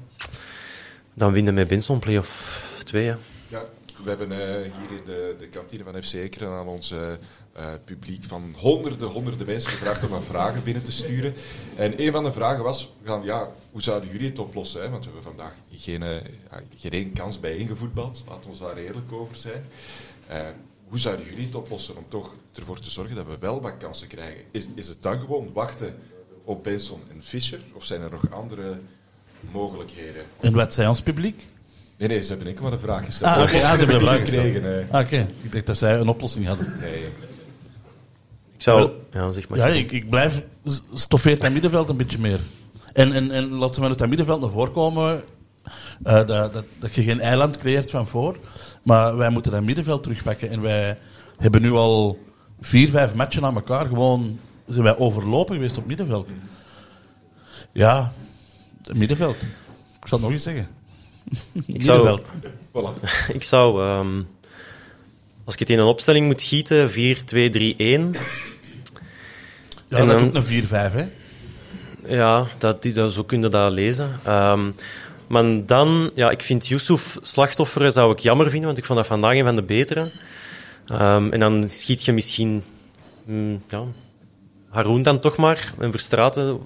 dan 1.14 1.34
winnen 1.34 1.54
met 1.54 1.68
Benson 1.68 2.00
play-off 2.00 2.64
2. 2.84 3.04
Ja. 3.04 3.18
We 4.04 4.10
hebben 4.10 4.32
uh, 4.32 4.38
hier 4.62 4.98
in 4.98 5.06
de, 5.06 5.36
de 5.40 5.48
kantine 5.48 5.84
van 5.84 6.04
FC 6.04 6.14
Ekeren 6.14 6.52
aan 6.52 6.68
ons 6.68 6.92
uh, 6.92 7.12
publiek 7.86 8.24
van 8.24 8.56
honderden, 8.58 9.08
honderden 9.08 9.48
mensen 9.48 9.72
gevraagd 9.72 10.04
om 10.04 10.10
wat 10.10 10.24
vragen 10.24 10.64
binnen 10.64 10.84
te 10.84 10.92
sturen. 10.92 11.34
En 11.76 12.02
een 12.02 12.12
van 12.12 12.24
de 12.24 12.32
vragen 12.32 12.64
was, 12.64 12.94
gaan, 13.04 13.24
ja, 13.24 13.52
hoe 13.72 13.82
zouden 13.82 14.12
jullie 14.12 14.30
het 14.30 14.40
oplossen? 14.40 14.82
Hè? 14.82 14.90
Want 14.90 15.06
we 15.06 15.12
hebben 15.12 15.32
vandaag 15.32 15.56
geen, 15.72 16.02
geen 16.76 16.92
één 16.92 17.14
kans 17.14 17.40
bijeengevoetbald. 17.40 18.24
Laten 18.30 18.52
we 18.52 18.58
daar 18.58 18.78
eerlijk 18.78 19.12
over 19.12 19.36
zijn. 19.36 19.66
hoe 20.90 21.00
zouden 21.00 21.26
jullie 21.26 21.46
het 21.46 21.56
oplossen 21.56 21.98
om 21.98 22.06
toch 22.08 22.34
ervoor 22.56 22.80
te 22.80 22.90
zorgen 22.90 23.16
dat 23.16 23.26
we 23.26 23.38
wel 23.40 23.62
wat 23.62 23.78
kansen 23.78 24.08
krijgen? 24.08 24.44
Is, 24.52 24.68
is 24.76 24.88
het 24.88 25.02
dan 25.02 25.20
gewoon 25.20 25.54
wachten 25.54 25.96
op 26.44 26.64
Benson 26.64 27.02
en 27.10 27.24
Fischer? 27.24 27.60
Of 27.74 27.86
zijn 27.86 28.02
er 28.02 28.12
nog 28.12 28.32
andere 28.32 28.80
mogelijkheden? 29.52 30.24
En 30.40 30.54
wat 30.54 30.74
zijn 30.74 30.90
ons 30.90 31.02
publiek? 31.02 31.48
Nee, 32.04 32.12
nee, 32.12 32.22
ze 32.22 32.30
hebben 32.30 32.48
enkel 32.48 32.64
maar 32.64 32.74
een 32.74 32.80
vraag 32.80 33.06
gesteld. 33.06 33.36
Ah, 33.36 33.42
okay, 33.42 33.56
ja, 33.56 33.72
ze 33.72 33.78
hebben 33.78 33.96
een 33.96 34.02
vraag 34.02 34.18
gekregen. 34.18 34.88
Ah, 34.92 35.02
oké, 35.02 35.28
ik 35.42 35.52
dacht 35.52 35.66
dat 35.66 35.78
zij 35.78 36.00
een 36.00 36.08
oplossing 36.08 36.48
hadden. 36.48 36.74
Nee. 36.80 37.06
Ik 38.54 38.62
zou... 38.62 38.92
Ja, 39.12 39.32
zeg 39.32 39.50
maar. 39.50 39.58
Ja, 39.58 39.68
ik, 39.68 39.92
ik 39.92 40.10
blijf... 40.10 40.44
Stoffeert 40.94 41.42
dat 41.42 41.52
middenveld 41.52 41.90
een 41.90 41.98
beetje 41.98 42.20
meer. 42.20 42.40
En, 42.94 43.12
en, 43.12 43.32
en 43.32 43.50
laten 43.50 43.82
we 43.82 43.88
met 43.88 44.00
het 44.00 44.10
middenveld 44.10 44.42
naar 44.42 44.50
voren 44.50 44.72
komen... 44.72 45.24
Uh, 46.06 46.14
dat, 46.14 46.54
dat, 46.54 46.66
dat 46.80 46.94
je 46.94 47.04
geen 47.04 47.20
eiland 47.20 47.58
creëert 47.58 47.90
van 47.92 48.08
voor. 48.08 48.38
Maar 48.84 49.18
wij 49.18 49.30
moeten 49.30 49.52
dat 49.52 49.64
middenveld 49.64 50.04
terugpakken. 50.04 50.50
En 50.50 50.62
wij 50.62 50.98
hebben 51.38 51.62
nu 51.62 51.72
al 51.72 52.18
vier, 52.62 52.90
vijf 52.90 53.14
matchen 53.14 53.46
aan 53.46 53.56
elkaar 53.56 53.88
gewoon 53.88 54.40
zijn 54.68 54.84
wij 54.84 54.98
overlopen 54.98 55.56
geweest 55.56 55.78
op 55.78 55.86
middenveld. 55.86 56.32
Ja, 57.72 58.12
het 58.84 58.98
middenveld. 58.98 59.36
Ik 60.02 60.08
zal 60.08 60.18
het 60.18 60.22
nog 60.28 60.32
eens 60.32 60.44
zeggen. 60.44 60.68
Ik 61.66 61.82
zou, 61.82 62.20
ik 63.38 63.44
zou 63.44 63.84
um, 63.84 64.28
als 65.44 65.54
ik 65.54 65.60
het 65.60 65.70
in 65.70 65.80
een 65.80 65.86
opstelling 65.86 66.26
moet 66.26 66.42
gieten, 66.42 66.90
4-2-3-1. 66.90 66.94
Ja, 69.88 70.00
en 70.00 70.08
dat 70.08 70.18
is 70.18 70.24
ook 70.24 70.36
een 70.36 70.64
4-5, 70.64 70.68
hè? 70.70 71.06
Ja, 72.08 72.48
dat, 72.58 72.82
die, 72.82 72.94
dat, 72.94 73.14
zo 73.14 73.24
kun 73.24 73.42
je 73.42 73.50
dat 73.50 73.72
lezen. 73.72 74.20
Um, 74.28 74.76
maar 75.28 75.66
dan, 75.66 76.12
ja, 76.16 76.30
ik 76.30 76.42
vind 76.42 76.68
Yusuf 76.68 77.18
slachtoffer 77.22 77.92
zou 77.92 78.12
ik 78.12 78.20
jammer 78.20 78.50
vinden, 78.50 78.66
want 78.66 78.78
ik 78.78 78.86
vond 78.86 78.98
dat 78.98 79.08
vandaag 79.08 79.36
een 79.36 79.44
van 79.44 79.56
de 79.56 79.64
betere. 79.64 80.12
Um, 80.92 81.32
en 81.32 81.40
dan 81.40 81.70
schiet 81.70 82.04
je 82.04 82.12
misschien 82.12 82.64
mm, 83.26 83.62
ja, 83.68 83.84
Haroon 84.70 85.02
dan 85.02 85.20
toch 85.20 85.38
maar. 85.38 85.74
En 85.80 85.92
Verstraten, 85.92 86.60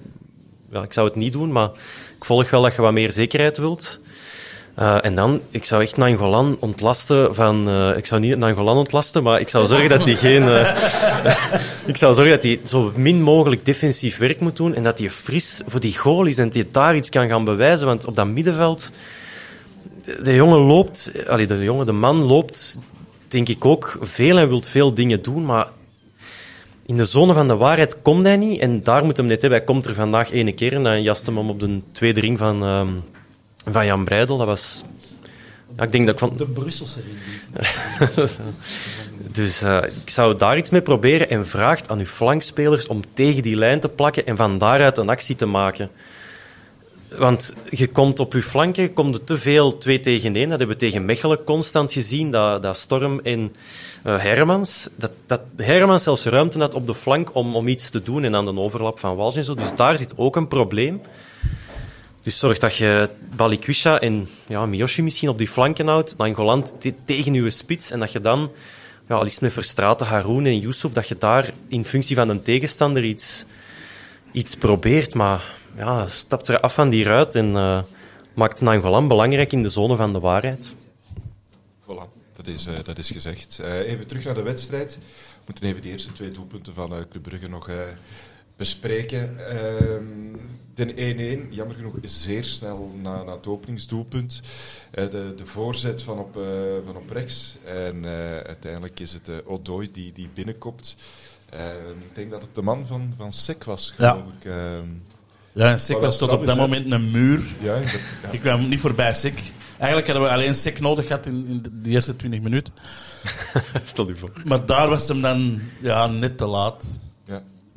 ja, 0.70 0.82
ik 0.82 0.92
zou 0.92 1.06
het 1.06 1.16
niet 1.16 1.32
doen, 1.32 1.52
maar 1.52 1.70
ik 2.18 2.24
volg 2.24 2.50
wel 2.50 2.62
dat 2.62 2.74
je 2.74 2.82
wat 2.82 2.92
meer 2.92 3.10
zekerheid 3.10 3.58
wilt. 3.58 4.00
Uh, 4.78 5.04
en 5.04 5.14
dan, 5.14 5.40
ik 5.50 5.64
zou 5.64 5.82
echt 5.82 5.96
Nangolan 5.96 6.56
ontlasten 6.60 7.34
van... 7.34 7.68
Uh, 7.68 7.96
ik 7.96 8.06
zou 8.06 8.20
niet 8.20 8.36
Nangolan 8.36 8.76
ontlasten, 8.76 9.22
maar 9.22 9.40
ik 9.40 9.48
zou 9.48 9.66
zorgen 9.66 9.88
dat 9.88 10.04
hij 10.04 10.14
geen... 10.26 10.42
Uh, 10.42 10.76
ik 11.92 11.96
zou 11.96 12.14
zorgen 12.14 12.34
dat 12.34 12.42
hij 12.42 12.60
zo 12.64 12.92
min 12.96 13.22
mogelijk 13.22 13.64
defensief 13.64 14.18
werk 14.18 14.40
moet 14.40 14.56
doen 14.56 14.74
en 14.74 14.82
dat 14.82 14.98
hij 14.98 15.10
fris 15.10 15.62
voor 15.66 15.80
die 15.80 15.98
goal 15.98 16.24
is 16.24 16.38
en 16.38 16.44
dat 16.44 16.54
hij 16.54 16.66
daar 16.70 16.96
iets 16.96 17.08
kan 17.08 17.28
gaan 17.28 17.44
bewijzen. 17.44 17.86
Want 17.86 18.06
op 18.06 18.16
dat 18.16 18.26
middenveld... 18.26 18.92
De 20.22 20.34
jongen 20.34 20.58
loopt... 20.58 21.12
Allee, 21.28 21.46
de 21.46 21.62
jongen, 21.62 21.86
de 21.86 21.92
man 21.92 22.24
loopt, 22.24 22.78
denk 23.28 23.48
ik 23.48 23.64
ook, 23.64 23.98
veel 24.00 24.38
en 24.38 24.48
wil 24.48 24.62
veel 24.62 24.94
dingen 24.94 25.22
doen, 25.22 25.44
maar 25.44 25.66
in 26.86 26.96
de 26.96 27.04
zone 27.04 27.32
van 27.32 27.48
de 27.48 27.56
waarheid 27.56 28.02
komt 28.02 28.22
hij 28.22 28.36
niet. 28.36 28.60
En 28.60 28.82
daar 28.82 29.04
moet 29.04 29.16
hem 29.16 29.26
net 29.26 29.40
hebben. 29.40 29.58
Hij 29.58 29.68
komt 29.68 29.86
er 29.86 29.94
vandaag 29.94 30.30
ene 30.30 30.52
keer 30.52 30.72
en 30.74 30.82
dan 30.82 31.02
jaste 31.02 31.32
hem 31.32 31.50
op 31.50 31.60
de 31.60 31.80
tweede 31.92 32.20
ring 32.20 32.38
van, 32.38 32.62
um, 32.62 33.02
van 33.64 33.86
Jan 33.86 34.04
Breidel. 34.04 34.36
Dat 34.36 34.46
was... 34.46 34.84
Ja, 35.76 35.82
ik 35.82 35.92
denk 35.92 36.06
dat 36.06 36.14
ik 36.14 36.20
van... 36.20 36.36
De 36.36 36.46
Brusselse 36.46 37.00
dus 39.32 39.62
uh, 39.62 39.78
ik 40.04 40.10
zou 40.10 40.36
daar 40.36 40.56
iets 40.56 40.70
mee 40.70 40.82
proberen 40.82 41.30
en 41.30 41.46
vraagt 41.46 41.88
aan 41.88 41.98
uw 41.98 42.04
flankspelers 42.04 42.86
om 42.86 43.02
tegen 43.12 43.42
die 43.42 43.56
lijn 43.56 43.80
te 43.80 43.88
plakken 43.88 44.26
en 44.26 44.36
van 44.36 44.58
daaruit 44.58 44.98
een 44.98 45.08
actie 45.08 45.36
te 45.36 45.46
maken. 45.46 45.90
Want 47.16 47.54
je 47.70 47.88
komt 47.88 48.20
op 48.20 48.32
je 48.32 48.42
flanken, 48.42 48.92
komt 48.92 49.14
er 49.14 49.24
te 49.24 49.38
veel 49.38 49.78
twee 49.78 50.00
tegen 50.00 50.34
één. 50.34 50.48
Dat 50.48 50.58
hebben 50.58 50.76
we 50.76 50.84
tegen 50.84 51.04
Mechelen 51.04 51.44
constant 51.44 51.92
gezien, 51.92 52.30
dat, 52.30 52.62
dat 52.62 52.76
Storm 52.76 53.20
en 53.22 53.54
uh, 54.06 54.18
Hermans. 54.18 54.88
Dat, 54.96 55.10
dat 55.26 55.40
Hermans 55.56 56.02
zelfs 56.02 56.24
ruimte 56.24 56.58
had 56.58 56.74
op 56.74 56.86
de 56.86 56.94
flank 56.94 57.34
om, 57.34 57.56
om 57.56 57.68
iets 57.68 57.90
te 57.90 58.02
doen 58.02 58.24
en 58.24 58.34
aan 58.34 58.44
de 58.44 58.58
overlap 58.58 58.98
van 58.98 59.16
Walsh 59.16 59.36
en 59.36 59.44
zo. 59.44 59.54
Dus 59.54 59.74
daar 59.74 59.96
zit 59.96 60.12
ook 60.16 60.36
een 60.36 60.48
probleem. 60.48 61.00
Dus 62.28 62.38
zorg 62.38 62.58
dat 62.58 62.76
je 62.76 63.10
Balikwisha 63.36 64.00
en 64.00 64.28
ja, 64.46 64.66
Miyoshi 64.66 65.02
misschien 65.02 65.28
op 65.28 65.38
die 65.38 65.48
flanken 65.48 65.86
houdt, 65.86 66.16
Nangoland 66.16 66.74
tegen 67.04 67.34
uw 67.34 67.50
spits 67.50 67.90
en 67.90 68.00
dat 68.00 68.12
je 68.12 68.20
dan, 68.20 68.50
ja, 69.08 69.14
al 69.14 69.24
is 69.24 69.38
met 69.38 69.52
Verstraten, 69.52 70.06
Haroun 70.06 70.46
en 70.46 70.58
Yusuf, 70.58 70.92
dat 70.92 71.08
je 71.08 71.18
daar 71.18 71.52
in 71.68 71.84
functie 71.84 72.16
van 72.16 72.28
een 72.28 72.42
tegenstander 72.42 73.04
iets, 73.04 73.44
iets 74.32 74.56
probeert. 74.56 75.14
Maar 75.14 75.54
ja, 75.76 76.06
stapt 76.06 76.48
er 76.48 76.60
af 76.60 76.74
van 76.74 76.88
die 76.88 77.04
ruit 77.04 77.34
en 77.34 77.46
uh, 77.46 77.82
maakt 78.34 78.60
Nangolan 78.60 79.08
belangrijk 79.08 79.52
in 79.52 79.62
de 79.62 79.68
zone 79.68 79.96
van 79.96 80.12
de 80.12 80.20
waarheid. 80.20 80.74
Voilà, 81.82 82.08
dat 82.36 82.46
is, 82.46 82.66
uh, 82.66 82.74
dat 82.82 82.98
is 82.98 83.10
gezegd. 83.10 83.58
Uh, 83.60 83.78
even 83.78 84.06
terug 84.06 84.24
naar 84.24 84.34
de 84.34 84.42
wedstrijd. 84.42 84.98
We 85.00 85.44
moeten 85.46 85.64
even 85.64 85.82
de 85.82 85.88
eerste 85.88 86.12
twee 86.12 86.30
doelpunten 86.30 86.74
van 86.74 87.06
Club 87.10 87.22
Brugge 87.22 87.48
nog 87.48 87.70
bespreken. 88.58 89.48
Ehm, 89.48 90.36
de 90.74 90.92
1-1, 90.94 91.48
jammer 91.50 91.76
genoeg, 91.76 91.94
is 92.00 92.22
zeer 92.22 92.44
snel 92.44 92.92
na, 93.02 93.22
na 93.22 93.32
het 93.32 93.46
openingsdoelpunt. 93.46 94.40
de, 94.90 95.32
de 95.36 95.46
voorzet 95.46 96.02
van 96.02 96.18
op, 96.18 96.38
van 96.84 96.96
op 96.96 97.10
rechts. 97.10 97.56
En 97.64 98.04
uiteindelijk 98.46 99.00
is 99.00 99.12
het 99.12 99.46
Odoi 99.46 99.90
die, 99.92 100.12
die 100.12 100.28
binnenkomt. 100.34 100.96
Ehm, 101.50 101.90
ik 102.00 102.14
denk 102.14 102.30
dat 102.30 102.40
het 102.40 102.54
de 102.54 102.62
man 102.62 102.86
van, 102.86 103.12
van 103.16 103.32
Sek 103.32 103.64
was, 103.64 103.92
geloof 103.96 104.16
ja. 104.16 104.24
ik. 104.38 104.44
Ehm, 104.44 104.88
ja, 105.52 105.70
en 105.70 105.80
Sik 105.80 105.98
was 105.98 106.18
tot 106.18 106.30
op 106.30 106.46
dat 106.46 106.56
moment 106.56 106.92
een 106.92 107.10
muur. 107.10 107.42
Ja, 107.60 107.76
ja. 107.76 108.30
Ik 108.30 108.40
kwam 108.40 108.68
niet 108.68 108.80
voorbij 108.80 109.14
Sik. 109.14 109.42
Eigenlijk 109.78 110.10
hadden 110.10 110.26
we 110.26 110.34
alleen 110.34 110.54
Sik 110.54 110.80
nodig 110.80 111.06
gehad 111.06 111.26
in, 111.26 111.46
in 111.46 111.62
de 111.82 111.90
eerste 111.90 112.16
20 112.16 112.40
minuten. 112.40 112.72
Stel 113.82 114.08
je 114.08 114.16
voor. 114.16 114.32
Maar 114.44 114.66
daar 114.66 114.88
was 114.88 115.08
hem 115.08 115.20
dan 115.20 115.60
ja, 115.80 116.06
net 116.06 116.38
te 116.38 116.46
laat. 116.46 116.84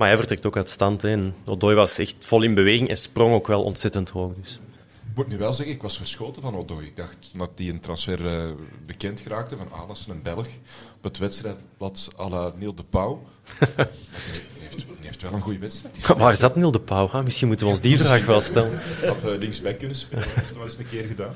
Maar 0.01 0.09
hij 0.09 0.19
vertrekt 0.19 0.45
ook 0.45 0.57
uit 0.57 0.69
stand. 0.69 1.01
Hè. 1.01 1.09
En 1.09 1.35
Odoi 1.45 1.75
was 1.75 1.97
echt 1.97 2.15
vol 2.19 2.41
in 2.41 2.53
beweging 2.53 2.89
en 2.89 2.97
sprong 2.97 3.33
ook 3.33 3.47
wel 3.47 3.63
ontzettend 3.63 4.09
hoog. 4.09 4.33
Dus. 4.41 4.59
Ik 5.09 5.15
moet 5.15 5.27
nu 5.27 5.37
wel 5.37 5.53
zeggen, 5.53 5.75
ik 5.75 5.81
was 5.81 5.97
verschoten 5.97 6.41
van 6.41 6.55
Odoi. 6.55 6.85
Ik 6.85 6.95
dacht 6.95 7.17
dat 7.33 7.51
die 7.55 7.71
een 7.71 7.79
transfer 7.79 8.21
uh, 8.21 8.51
bekend 8.85 9.19
geraakte 9.19 9.57
van 9.57 9.71
ah, 9.71 9.87
dat 9.87 9.97
is 9.97 10.05
een 10.09 10.21
Belg 10.21 10.47
op 10.95 11.03
het 11.03 11.17
wedstrijdblad 11.17 12.09
à 12.19 12.29
la 12.29 12.51
Neil 12.57 12.73
de 12.75 12.83
Pauw. 12.83 13.23
die, 13.59 13.67
heeft, 14.59 14.85
heeft 14.99 15.21
wel 15.21 15.33
een 15.33 15.41
goede 15.41 15.59
wedstrijd. 15.59 16.07
Waar 16.17 16.31
is 16.31 16.39
dat 16.39 16.55
Neil 16.55 16.71
de 16.71 16.81
Pauw? 16.81 17.09
Hè? 17.11 17.23
Misschien 17.23 17.47
moeten 17.47 17.65
we 17.65 17.71
ons 17.71 17.81
die 17.81 17.99
vraag 17.99 18.25
wel 18.25 18.41
stellen. 18.41 18.79
Had 19.05 19.25
uh, 19.25 19.37
linksback 19.37 19.79
kunnen 19.79 19.97
spelen, 19.97 20.23
dat 20.23 20.33
heeft 20.33 20.47
hij 20.47 20.55
wel 20.55 20.65
eens 20.65 20.77
een 20.77 20.87
keer 20.87 21.05
gedaan. 21.05 21.35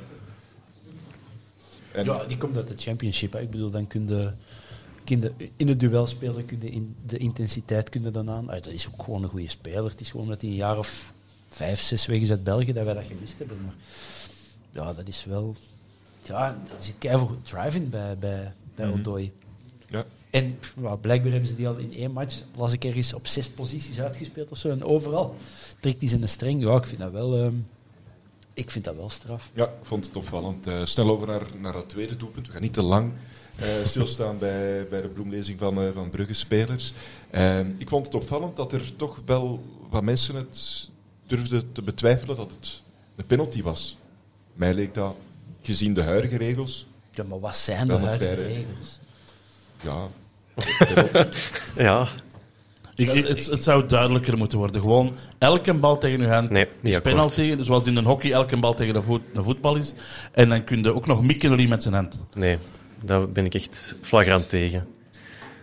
En 1.91 2.05
ja, 2.05 2.23
die 2.23 2.37
komt 2.37 2.57
uit 2.57 2.67
de 2.67 2.77
championship. 2.77 3.33
Hè. 3.33 3.41
Ik 3.41 3.49
bedoel, 3.49 3.69
dan 3.69 3.87
kun 3.87 4.07
je, 4.07 4.31
in 5.55 5.67
het 5.67 5.79
duel 5.79 6.07
spelen, 6.07 6.45
kun 6.45 6.57
je 6.61 6.69
in, 6.69 6.95
de 7.05 7.17
intensiteit 7.17 7.89
kun 7.89 8.03
je 8.03 8.11
dan 8.11 8.29
aan. 8.29 8.49
Ah, 8.49 8.63
dat 8.63 8.73
is 8.73 8.87
ook 8.87 9.03
gewoon 9.03 9.23
een 9.23 9.29
goede 9.29 9.49
speler. 9.49 9.89
Het 9.89 10.01
is 10.01 10.11
gewoon 10.11 10.27
dat 10.27 10.41
hij 10.41 10.49
een 10.49 10.55
jaar 10.55 10.77
of 10.77 11.13
vijf, 11.49 11.81
zes 11.81 12.05
weg 12.05 12.19
is 12.19 12.29
uit 12.29 12.43
België 12.43 12.73
dat 12.73 12.85
wij 12.85 12.93
dat 12.93 13.05
gemist 13.05 13.37
hebben. 13.37 13.57
Maar 13.63 13.73
ja, 14.71 14.93
dat 14.93 15.07
is 15.07 15.25
wel... 15.25 15.55
Ja, 16.23 16.57
er 16.75 16.81
zit 16.83 16.97
keihard 16.97 17.45
driving 17.45 17.89
bij, 17.89 18.17
bij, 18.17 18.53
bij 18.75 18.85
Mhm. 18.87 18.99
Odoi. 18.99 19.31
Ja. 19.89 20.05
En 20.29 20.59
blijkbaar 21.01 21.31
hebben 21.31 21.49
ze 21.49 21.55
die 21.55 21.67
al 21.67 21.75
in 21.75 21.93
één 21.93 22.11
match, 22.11 22.41
las 22.55 22.73
ik 22.73 22.83
ergens, 22.83 23.13
op 23.13 23.27
zes 23.27 23.49
posities 23.49 23.99
uitgespeeld 23.99 24.51
of 24.51 24.57
zo. 24.57 24.69
En 24.69 24.83
overal 24.83 25.35
trekt 25.79 25.99
hij 25.99 26.09
zijn 26.09 26.29
streng. 26.29 26.63
Ja, 26.63 26.75
ik 26.75 26.85
vind 26.85 26.99
dat 26.99 27.11
wel, 27.11 27.37
ehm, 27.37 27.53
ik 28.53 28.71
vind 28.71 28.85
dat 28.85 28.95
wel 28.95 29.09
straf. 29.09 29.49
Ja, 29.53 29.65
ik 29.65 29.85
vond 29.85 30.05
het 30.05 30.15
opvallend. 30.15 30.67
Uh, 30.67 30.85
snel 30.85 31.09
over 31.09 31.27
naar, 31.27 31.45
naar 31.59 31.73
het 31.73 31.89
tweede 31.89 32.17
doelpunt. 32.17 32.47
We 32.47 32.53
gaan 32.53 32.61
niet 32.61 32.73
te 32.73 32.81
lang 32.81 33.11
uh, 33.59 33.65
stilstaan 33.83 34.37
bij, 34.37 34.87
bij 34.89 35.01
de 35.01 35.07
bloemlezing 35.07 35.59
van, 35.59 35.83
uh, 35.83 35.89
van 35.93 36.09
Brugge-spelers. 36.09 36.93
Ehm, 37.31 37.69
ik 37.77 37.89
vond 37.89 38.05
het 38.05 38.15
opvallend 38.15 38.55
dat 38.55 38.73
er 38.73 38.95
toch 38.95 39.21
wel 39.25 39.63
wat 39.89 40.03
mensen 40.03 40.35
het 40.35 40.89
durfden 41.27 41.71
te 41.71 41.81
betwijfelen 41.81 42.35
dat 42.35 42.51
het 42.51 42.81
een 43.15 43.25
penalty 43.25 43.61
was. 43.61 43.97
Mij 44.53 44.73
leek 44.73 44.93
dat, 44.93 45.15
gezien 45.61 45.93
de 45.93 46.03
huidige 46.03 46.37
regels... 46.37 46.87
Ja, 47.11 47.23
maar 47.23 47.39
wat 47.39 47.55
zijn 47.55 47.87
de 47.87 47.93
een 47.93 48.01
huidige 48.01 48.33
regels? 48.33 48.99
Ja, 49.81 50.07
Ja, 51.85 52.07
Ik, 52.95 53.09
het, 53.09 53.45
het 53.45 53.63
zou 53.63 53.85
duidelijker 53.85 54.37
moeten 54.37 54.57
worden. 54.57 54.81
Gewoon 54.81 55.15
elke 55.37 55.73
bal 55.73 55.97
tegen 55.97 56.19
uw 56.19 56.27
hand 56.27 56.49
Nee, 56.49 56.67
is 56.81 57.01
penalty. 57.01 57.55
Zoals 57.59 57.85
in 57.85 57.95
een 57.95 58.05
hockey 58.05 58.31
elke 58.31 58.57
bal 58.57 58.73
tegen 58.73 58.93
de, 58.93 59.01
voet, 59.01 59.21
de 59.33 59.43
voetbal 59.43 59.75
is. 59.75 59.93
En 60.31 60.49
dan 60.49 60.63
kun 60.63 60.83
je 60.83 60.93
ook 60.93 61.05
nog 61.05 61.23
mikken 61.23 61.69
met 61.69 61.81
zijn 61.81 61.93
hand. 61.93 62.21
nee, 62.33 62.57
daar 63.05 63.29
ben 63.29 63.45
ik 63.45 63.53
echt 63.53 63.95
flagrant 64.01 64.49
tegen. 64.49 64.87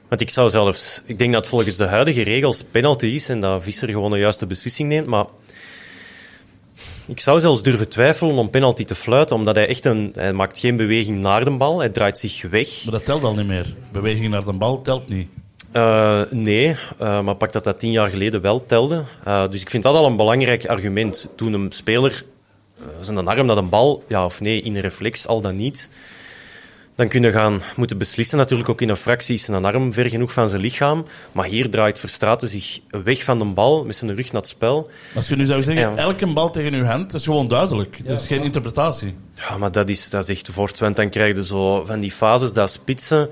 Want 0.08 0.20
ik 0.20 0.30
zou 0.30 0.50
zelfs... 0.50 1.02
Ik 1.06 1.18
denk 1.18 1.32
dat 1.32 1.46
volgens 1.46 1.76
de 1.76 1.86
huidige 1.86 2.22
regels 2.22 2.64
penalty 2.70 3.06
is 3.06 3.28
en 3.28 3.40
dat 3.40 3.62
Visser 3.62 3.88
gewoon 3.88 4.10
de 4.10 4.18
juiste 4.18 4.46
beslissing 4.46 4.88
neemt, 4.88 5.06
maar... 5.06 5.26
Ik 7.06 7.20
zou 7.20 7.40
zelfs 7.40 7.62
durven 7.62 7.88
twijfelen 7.88 8.34
om 8.34 8.50
penalty 8.50 8.84
te 8.84 8.94
fluiten, 8.94 9.36
omdat 9.36 9.54
hij 9.54 9.68
echt 9.68 9.84
een... 9.84 10.08
Hij 10.14 10.32
maakt 10.32 10.58
geen 10.58 10.76
beweging 10.76 11.20
naar 11.20 11.44
de 11.44 11.50
bal, 11.50 11.78
hij 11.78 11.88
draait 11.88 12.18
zich 12.18 12.42
weg. 12.50 12.84
Maar 12.84 12.92
dat 12.92 13.04
telt 13.04 13.22
al 13.22 13.34
niet 13.34 13.46
meer. 13.46 13.74
Beweging 13.92 14.28
naar 14.28 14.44
de 14.44 14.52
bal 14.52 14.82
telt 14.82 15.08
niet. 15.08 15.28
Eh, 15.72 16.20
nee, 16.30 16.76
eh, 16.98 17.22
maar 17.22 17.34
pak 17.34 17.52
dat 17.52 17.64
dat 17.64 17.78
tien 17.78 17.90
jaar 17.90 18.10
geleden 18.10 18.40
wel 18.40 18.64
telde. 18.66 19.04
Eh, 19.24 19.48
dus 19.50 19.60
ik 19.60 19.70
vind 19.70 19.82
dat 19.82 19.94
al 19.94 20.06
een 20.06 20.16
belangrijk 20.16 20.66
argument. 20.66 21.32
Toen 21.36 21.52
een 21.52 21.72
speler 21.72 22.24
zijn 23.00 23.28
arm 23.28 23.46
naar 23.46 23.56
een 23.56 23.68
bal, 23.68 24.04
ja 24.08 24.24
of 24.24 24.40
nee, 24.40 24.62
in 24.62 24.74
een 24.74 24.80
reflex, 24.80 25.26
al 25.26 25.40
dan 25.40 25.56
niet, 25.56 25.90
dan 26.94 27.08
kun 27.08 27.22
je 27.22 27.32
gaan 27.32 27.62
moeten 27.76 27.98
beslissen. 27.98 28.38
Natuurlijk 28.38 28.68
ook 28.68 28.80
in 28.80 28.88
een 28.88 28.96
fractie 28.96 29.34
is 29.34 29.44
zijn 29.44 29.64
arm 29.64 29.92
ver 29.92 30.08
genoeg 30.08 30.32
van 30.32 30.48
zijn 30.48 30.60
lichaam. 30.60 31.04
Maar 31.32 31.46
hier 31.46 31.70
draait 31.70 32.00
Verstraeten 32.00 32.48
zich 32.48 32.78
weg 33.04 33.22
van 33.24 33.38
de 33.38 33.44
bal, 33.44 33.84
met 33.84 33.96
zijn 33.96 34.14
rug 34.14 34.32
naar 34.32 34.40
het 34.40 34.50
spel. 34.50 34.90
Als 35.14 35.28
je 35.28 35.36
nu 35.36 35.44
zou 35.44 35.62
zeggen, 35.62 35.90
Ja. 35.90 35.96
elke 35.96 36.32
bal 36.32 36.50
tegen 36.50 36.72
uw 36.74 36.84
hand, 36.84 37.10
dat 37.10 37.20
is 37.20 37.26
gewoon 37.26 37.48
duidelijk. 37.48 38.06
dat 38.06 38.18
is 38.18 38.26
geen 38.26 38.42
interpretatie. 38.42 39.14
Ja, 39.34 39.56
maar 39.56 39.72
dat 39.72 39.88
is, 39.88 40.10
dat 40.10 40.28
is 40.28 40.36
echt 40.36 40.48
voort, 40.52 40.78
want 40.78 40.96
dan 40.96 41.08
krijg 41.10 41.36
je 41.36 41.44
zo 41.44 41.84
van 41.84 42.00
die 42.00 42.12
fases, 42.12 42.52
dat 42.52 42.70
spitsen... 42.70 43.28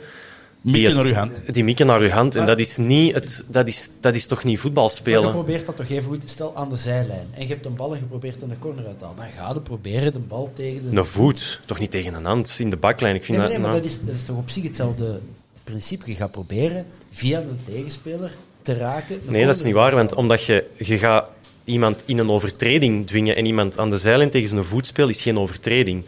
die 0.62 0.73
Mikken 0.73 0.94
naar 0.94 1.05
uw 1.05 1.12
hand. 1.12 1.55
Die 1.55 1.64
mikken 1.64 1.87
naar 1.87 2.01
uw 2.01 2.09
hand. 2.09 2.37
En 2.37 2.46
dat 2.46 2.61
is, 2.61 2.77
niet 2.77 3.14
het, 3.14 3.44
dat, 3.49 3.68
is, 3.68 3.90
dat 4.01 4.14
is 4.14 4.27
toch 4.27 4.44
niet 4.44 4.59
voetbal 4.59 4.85
Maar 4.85 4.92
je 4.92 5.01
spelen? 5.01 5.31
probeert 5.31 5.66
dat 5.66 5.77
toch 5.77 5.88
even 5.88 6.09
goed. 6.09 6.23
Stel 6.27 6.57
aan 6.57 6.68
de 6.68 6.77
zijlijn. 6.77 7.27
En 7.31 7.42
je 7.42 7.49
hebt 7.49 7.66
een 7.66 7.75
bal 7.75 7.92
en 7.92 7.99
je 7.99 8.05
probeert 8.05 8.42
een 8.42 8.59
corner 8.59 8.87
uit 8.87 8.99
te 8.99 9.05
halen. 9.05 9.18
Dan 9.18 9.46
ga 9.46 9.53
je 9.55 9.61
proberen 9.61 10.12
de 10.12 10.18
bal 10.18 10.51
tegen 10.55 10.90
de... 10.90 10.96
Een 10.96 11.05
voet, 11.05 11.61
toch 11.66 11.79
niet 11.79 11.90
tegen 11.90 12.14
een 12.14 12.25
hand 12.25 12.57
in 12.59 12.70
de 12.70 12.77
baklijn. 12.77 13.14
Ik 13.14 13.25
vind 13.25 13.38
Nee, 13.38 13.46
nee, 13.46 13.57
nee, 13.57 13.66
dat, 13.66 13.73
maar 13.73 13.83
nou, 13.83 13.92
dat 13.92 14.01
is, 14.01 14.07
dat 14.07 14.20
is 14.20 14.25
toch 14.25 14.37
op 14.37 14.51
zich 14.51 14.62
hetzelfde 14.62 15.20
principe. 15.64 16.11
Je 16.11 16.16
gaat 16.16 16.31
proberen 16.31 16.87
via 17.11 17.40
de 17.40 17.73
tegenspeler 17.73 18.33
te 18.62 18.75
raken. 18.75 19.20
de 19.25 19.31
nee, 19.31 19.46
dat 19.46 19.57
is 19.57 19.62
niet 19.62 19.75
waar, 19.75 19.94
want 19.94 20.14
omdat 20.14 20.44
je, 20.44 20.64
je 20.77 20.99
gaat 20.99 21.29
iemand 21.64 22.03
in 22.07 22.18
een 22.18 22.31
overtreding 22.31 23.07
dwingen 23.07 23.37
en 23.37 23.46
iemand 23.46 23.79
aan 23.79 23.90
de 23.90 23.99
zijlijn 23.99 24.31
tegen 24.31 24.49
zijn 24.49 24.64
voet 24.64 24.87
speelt, 24.87 25.11
is 25.11 25.23
geen 25.23 25.38
overtreding. 25.38 26.05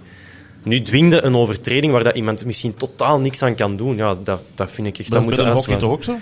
Nu 0.62 0.82
dwingde 0.82 1.22
een 1.24 1.36
overtreding 1.36 1.92
waar 1.92 2.02
dat 2.04 2.14
iemand 2.14 2.44
misschien 2.44 2.74
totaal 2.76 3.20
niks 3.20 3.42
aan 3.42 3.54
kan 3.54 3.76
doen. 3.76 3.96
Ja, 3.96 4.14
dat, 4.14 4.40
dat 4.54 4.70
vind 4.70 4.86
ik 4.86 4.98
echt... 4.98 5.12
Dat 5.12 5.22
moet 5.22 5.34
bij 5.36 5.44
de 5.44 5.50
hockey 5.50 5.76
toch 5.76 5.90
ook 5.90 6.04
zo? 6.04 6.18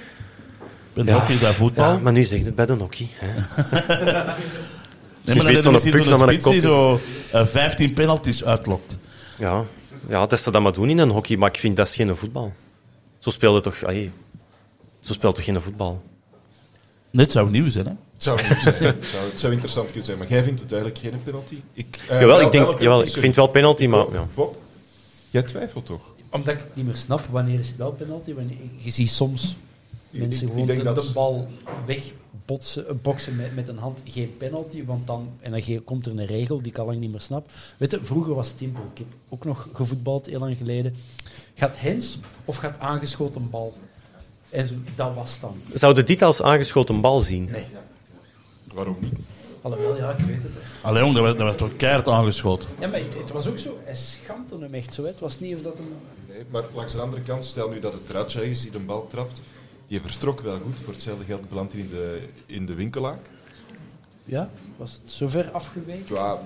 Bij 0.92 1.04
de 1.04 1.10
Ja. 1.10 1.16
hockey 1.18 1.34
is 1.34 1.40
dat 1.40 1.54
voetbal. 1.54 1.92
Ja, 1.92 1.98
maar 1.98 2.12
nu 2.12 2.24
zegt 2.24 2.44
het 2.44 2.54
bij 2.54 2.66
de 2.66 2.72
hockey. 2.72 3.08
Hè. 3.14 3.26
nee, 5.24 5.36
maar 5.36 5.36
dan 5.36 5.46
heb 5.46 5.54
je 5.54 5.60
zo'n 5.60 5.90
puk 5.90 6.06
naar 6.06 6.18
mijn 6.24 6.38
die 6.38 6.60
zo 6.60 7.00
eh, 7.32 7.46
15 7.46 7.92
penalties 7.92 8.44
uitlokt. 8.44 8.98
Ja, 9.38 9.64
ja, 10.08 10.26
dat 10.26 10.40
ze 10.40 10.50
dat 10.50 10.62
maar 10.62 10.72
doen 10.72 10.90
in 10.90 10.98
een 10.98 11.10
hockey, 11.10 11.36
maar 11.36 11.48
ik 11.48 11.58
vind 11.58 11.76
dat 11.76 11.86
is 11.88 11.94
geen 11.94 12.16
voetbal. 12.16 12.52
Zo 13.18 13.30
speelde 13.30 13.60
toch... 13.60 13.84
allee, 13.84 14.10
zo 15.00 15.12
speelt 15.12 15.34
toch 15.34 15.44
geen 15.44 15.60
voetbal? 15.62 16.02
Nee, 17.10 17.24
het 17.24 17.32
zou 17.34 17.50
nieuw 17.50 17.68
zijn, 17.70 17.86
hè? 17.86 17.92
Het 18.20 18.28
zou, 18.28 18.38
zijn. 18.38 18.74
het, 18.96 19.06
zou, 19.06 19.24
het 19.30 19.40
zou 19.40 19.52
interessant 19.52 19.86
kunnen 19.86 20.04
zijn, 20.04 20.18
maar 20.18 20.28
jij 20.28 20.44
vindt 20.44 20.60
het 20.60 20.72
eigenlijk 20.72 21.00
geen 21.02 21.22
penalty? 21.22 21.56
Ik, 21.72 21.96
eh, 22.08 22.20
Jawel, 22.20 22.26
wel- 22.36 22.40
ik, 22.46 22.52
denk, 22.52 22.64
wel 22.64 22.74
een 22.74 22.80
jawel, 22.82 22.96
penalty, 22.98 23.14
ik 23.16 23.22
vind 23.22 23.34
wel 23.36 23.46
penalty, 23.46 23.86
maar... 23.86 24.04
Bob, 24.04 24.12
Ja. 24.14 24.26
Bob, 24.34 24.56
jij 25.30 25.42
twijfelt 25.42 25.86
toch? 25.86 26.00
Omdat 26.30 26.54
ik 26.54 26.60
het 26.60 26.76
niet 26.76 26.84
meer 26.86 26.96
snap, 26.96 27.26
wanneer 27.30 27.58
is 27.58 27.68
het 27.68 27.76
wel 27.76 27.92
penalty? 27.92 28.34
Wanneer, 28.34 28.56
je 28.76 28.90
ziet 28.90 29.10
soms 29.10 29.56
mensen 30.10 30.46
ik 30.46 30.52
gewoon 30.52 30.66
de, 30.66 30.82
dat- 30.82 30.94
de 31.00 31.10
bal 31.12 31.48
wegbotsen, 31.86 32.88
eh, 32.88 32.94
boksen 33.02 33.36
met, 33.36 33.54
met 33.54 33.68
een 33.68 33.78
hand, 33.78 34.02
geen 34.04 34.34
penalty, 34.36 34.84
want 34.84 35.06
dan, 35.06 35.28
en 35.40 35.50
dan 35.50 35.62
ge- 35.62 35.80
komt 35.84 36.06
er 36.06 36.12
een 36.12 36.26
regel 36.26 36.58
die 36.58 36.72
ik 36.72 36.78
al 36.78 36.86
lang 36.86 36.98
niet 36.98 37.10
meer 37.10 37.20
snap. 37.20 37.50
Weet 37.76 37.90
je, 37.90 37.98
vroeger 38.02 38.34
was 38.34 38.48
het 38.48 38.58
simpel. 38.58 38.82
Ik 38.92 38.98
heb 38.98 39.06
ook 39.28 39.44
nog 39.44 39.68
gevoetbald, 39.72 40.26
heel 40.26 40.38
lang 40.40 40.56
geleden. 40.56 40.94
Gaat 41.54 41.74
hens 41.78 42.18
of 42.44 42.56
gaat 42.56 42.78
aangeschoten 42.78 43.50
bal? 43.50 43.74
En 44.50 44.68
zo, 44.68 44.74
dat 44.94 45.14
was 45.14 45.40
dan. 45.40 45.60
Zouden 45.72 46.06
dit 46.06 46.22
als 46.22 46.42
aangeschoten 46.42 47.00
bal 47.00 47.20
zien? 47.20 47.48
Nee. 47.50 47.64
Waarom 48.74 48.96
niet? 49.00 49.12
Alhoewel, 49.62 49.96
ja, 49.96 50.10
ik 50.10 50.24
weet 50.24 50.42
het. 50.42 50.52
hè. 50.54 50.88
Allee, 50.88 51.02
jong, 51.02 51.14
dat 51.14 51.22
was, 51.22 51.32
dat 51.36 51.42
was 51.46 51.56
toch 51.56 51.76
keihard 51.76 52.08
aangeschoten. 52.08 52.68
Ja, 52.78 52.88
maar 52.88 52.98
het, 52.98 53.14
het 53.18 53.30
was 53.30 53.46
ook 53.46 53.58
zo, 53.58 53.78
hij 53.84 53.94
schampte 53.94 54.58
hem 54.58 54.74
echt 54.74 54.94
zo. 54.94 55.02
hè. 55.02 55.08
Het 55.08 55.18
was 55.20 55.40
niet 55.40 55.54
of 55.56 55.62
dat 55.62 55.78
hem... 55.78 55.86
Nee, 56.28 56.42
maar 56.50 56.62
langs 56.74 56.92
de 56.92 57.00
andere 57.00 57.22
kant, 57.22 57.44
stel 57.44 57.68
nu 57.68 57.80
dat 57.80 57.92
het 57.92 58.10
Radja 58.10 58.40
is 58.40 58.60
die 58.62 58.70
de 58.70 58.78
bal 58.78 59.06
trapt. 59.10 59.40
Die 59.88 60.00
vertrok 60.00 60.40
wel 60.40 60.58
goed. 60.64 60.80
Voor 60.84 60.92
hetzelfde 60.92 61.24
geld 61.24 61.48
belandt 61.48 61.72
hij 61.72 61.80
in 61.80 61.88
de, 61.88 62.18
in 62.46 62.66
de 62.66 62.74
winkelaak. 62.74 63.18
Ja, 64.24 64.50
was 64.76 64.98
het 65.02 65.10
zo 65.10 65.28
ver 65.28 65.50
afgeweken? 65.50 66.14
Ja, 66.14 66.38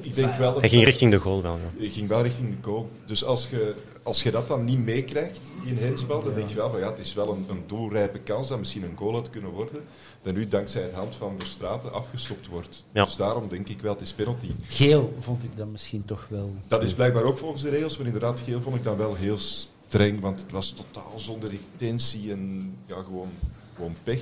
ik 0.00 0.14
denk 0.14 0.34
wel 0.34 0.52
dat... 0.52 0.60
Hij 0.60 0.68
ging 0.70 0.84
richting 0.84 1.10
de 1.10 1.18
goal 1.18 1.42
wel, 1.42 1.56
ja. 1.56 1.82
Je 1.84 1.90
ging 1.90 2.08
wel 2.08 2.22
richting 2.22 2.48
de 2.48 2.62
goal. 2.62 2.88
Dus 3.06 3.24
als 3.24 3.48
je, 3.50 3.74
als 4.02 4.22
je 4.22 4.30
dat 4.30 4.48
dan 4.48 4.64
niet 4.64 4.84
meekrijgt, 4.84 5.40
een 5.66 5.78
hensbal, 5.78 6.22
dan 6.22 6.34
denk 6.34 6.48
je 6.48 6.54
wel 6.54 6.70
van 6.70 6.80
ja, 6.80 6.90
het 6.90 6.98
is 6.98 7.14
wel 7.14 7.32
een, 7.32 7.46
een 7.48 7.62
doelrijpe 7.66 8.18
kans 8.18 8.48
dat 8.48 8.58
misschien 8.58 8.82
een 8.82 8.96
goal 8.96 9.12
had 9.12 9.30
kunnen 9.30 9.50
worden. 9.50 9.82
Dat 10.22 10.34
nu 10.34 10.48
dankzij 10.48 10.82
het 10.82 10.92
hand 10.92 11.14
van 11.14 11.34
Verstraten 11.38 11.92
afgestopt 11.92 12.46
wordt. 12.46 12.84
Ja. 12.92 13.04
Dus 13.04 13.16
daarom 13.16 13.48
denk 13.48 13.68
ik 13.68 13.80
wel, 13.80 13.92
het 13.92 14.00
is 14.02 14.12
penalty. 14.12 14.50
Geel 14.62 15.16
vond 15.18 15.42
ik 15.42 15.56
dan 15.56 15.70
misschien 15.70 16.04
toch 16.04 16.26
wel... 16.28 16.54
Dat 16.68 16.82
is 16.82 16.94
blijkbaar 16.94 17.22
ook 17.22 17.38
volgens 17.38 17.62
de 17.62 17.68
regels, 17.68 17.96
maar 17.96 18.06
inderdaad, 18.06 18.40
geel 18.40 18.62
vond 18.62 18.76
ik 18.76 18.84
dan 18.84 18.96
wel 18.96 19.14
heel 19.14 19.38
streng, 19.38 20.20
want 20.20 20.40
het 20.40 20.50
was 20.50 20.70
totaal 20.70 21.18
zonder 21.18 21.52
intentie 21.52 22.30
en 22.30 22.74
ja, 22.86 23.02
gewoon, 23.02 23.30
gewoon 23.74 23.96
pech. 24.02 24.20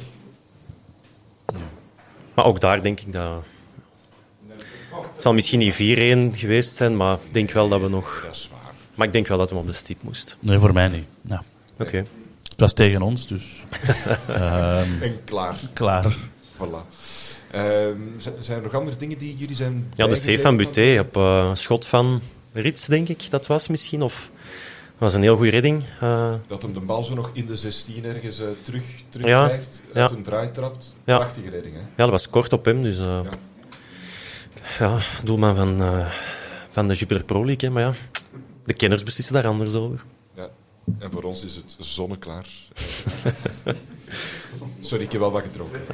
Maar 2.34 2.44
ook 2.44 2.60
daar 2.60 2.82
denk 2.82 3.00
ik 3.00 3.12
dat... 3.12 3.42
Het 5.12 5.22
zal 5.22 5.34
misschien 5.34 5.58
niet 5.58 5.74
4-1 6.34 6.38
geweest 6.38 6.76
zijn, 6.76 6.96
maar 6.96 7.18
ik 7.26 7.34
denk 7.34 7.50
wel 7.50 7.68
dat 7.68 7.80
we 7.80 7.88
nog... 7.88 8.22
Dat 8.24 8.34
is 8.34 8.48
waar. 8.52 8.57
Maar 8.98 9.06
ik 9.06 9.12
denk 9.12 9.26
wel 9.26 9.38
dat 9.38 9.50
hem 9.50 9.58
op 9.58 9.66
de 9.66 9.72
stip 9.72 10.02
moest. 10.02 10.36
Nee, 10.40 10.58
voor 10.58 10.72
mij 10.72 10.88
niet. 10.88 11.04
Nou, 11.22 11.42
Oké. 11.78 11.96
het 12.42 12.60
was 12.60 12.72
tegen 12.72 13.02
ons, 13.02 13.26
dus 13.28 13.42
Ehm, 14.28 15.02
En 15.02 15.24
klaar. 15.24 15.58
klaar. 15.72 16.16
Voilà. 16.56 16.86
Ehm, 17.50 17.96
zijn 18.40 18.56
er 18.56 18.62
nog 18.62 18.74
andere 18.74 18.96
dingen 18.96 19.18
die 19.18 19.36
jullie 19.36 19.56
zijn 19.56 19.90
Ja, 19.94 20.06
de 20.06 20.16
save 20.16 20.38
van? 20.38 20.56
Buté 20.56 20.98
op 21.00 21.16
eh, 21.16 21.54
schot 21.54 21.86
van 21.86 22.20
Rits, 22.52 22.86
denk 22.86 23.08
ik, 23.08 23.30
dat 23.30 23.46
was 23.46 23.68
misschien. 23.68 24.02
Of 24.02 24.30
dat 24.88 24.98
was 24.98 25.14
een 25.14 25.22
heel 25.22 25.36
goede 25.36 25.50
redding. 25.50 25.84
Eh, 26.00 26.32
Dat 26.46 26.62
hem 26.62 26.72
de 26.72 26.80
bal 26.80 27.02
zo 27.04 27.14
nog 27.14 27.30
in 27.32 27.46
de 27.46 27.56
16 27.56 28.04
ergens 28.04 28.38
eh, 28.40 28.46
terug, 28.62 28.82
terug 29.08 29.26
Ja, 29.26 29.46
krijgt, 29.46 29.80
ja. 29.94 30.00
uit 30.00 30.10
een 30.10 30.22
draai 30.22 30.50
trapt. 30.52 30.94
Ja. 31.04 31.16
Prachtige 31.16 31.50
redding, 31.50 31.74
hè? 31.74 31.80
ja, 31.80 31.86
dat 31.96 32.10
was 32.10 32.28
kort 32.30 32.52
op 32.52 32.64
hem, 32.64 32.82
dus... 32.82 32.98
eh, 32.98 33.20
ja. 34.78 34.98
doelman 35.24 35.56
van, 35.56 35.80
eh, 35.82 36.06
van 36.70 36.88
de 36.88 36.94
Jupiler 36.94 37.24
Pro 37.24 37.44
League, 37.44 37.68
hè, 37.68 37.74
maar 37.74 37.82
ja... 37.82 37.92
De 38.68 38.74
kenners 38.74 39.02
beslissen 39.02 39.34
daar 39.34 39.46
anders 39.46 39.74
over. 39.74 40.04
Ja. 40.36 40.48
En 40.98 41.10
voor 41.10 41.22
ons 41.22 41.44
is 41.44 41.54
het 41.54 41.76
zonneklaar. 41.78 42.46
Eh, 43.64 43.74
Sorry, 44.80 45.04
ik 45.04 45.12
heb 45.12 45.20
wel 45.20 45.30
wat 45.30 45.42
gedronken. 45.42 45.80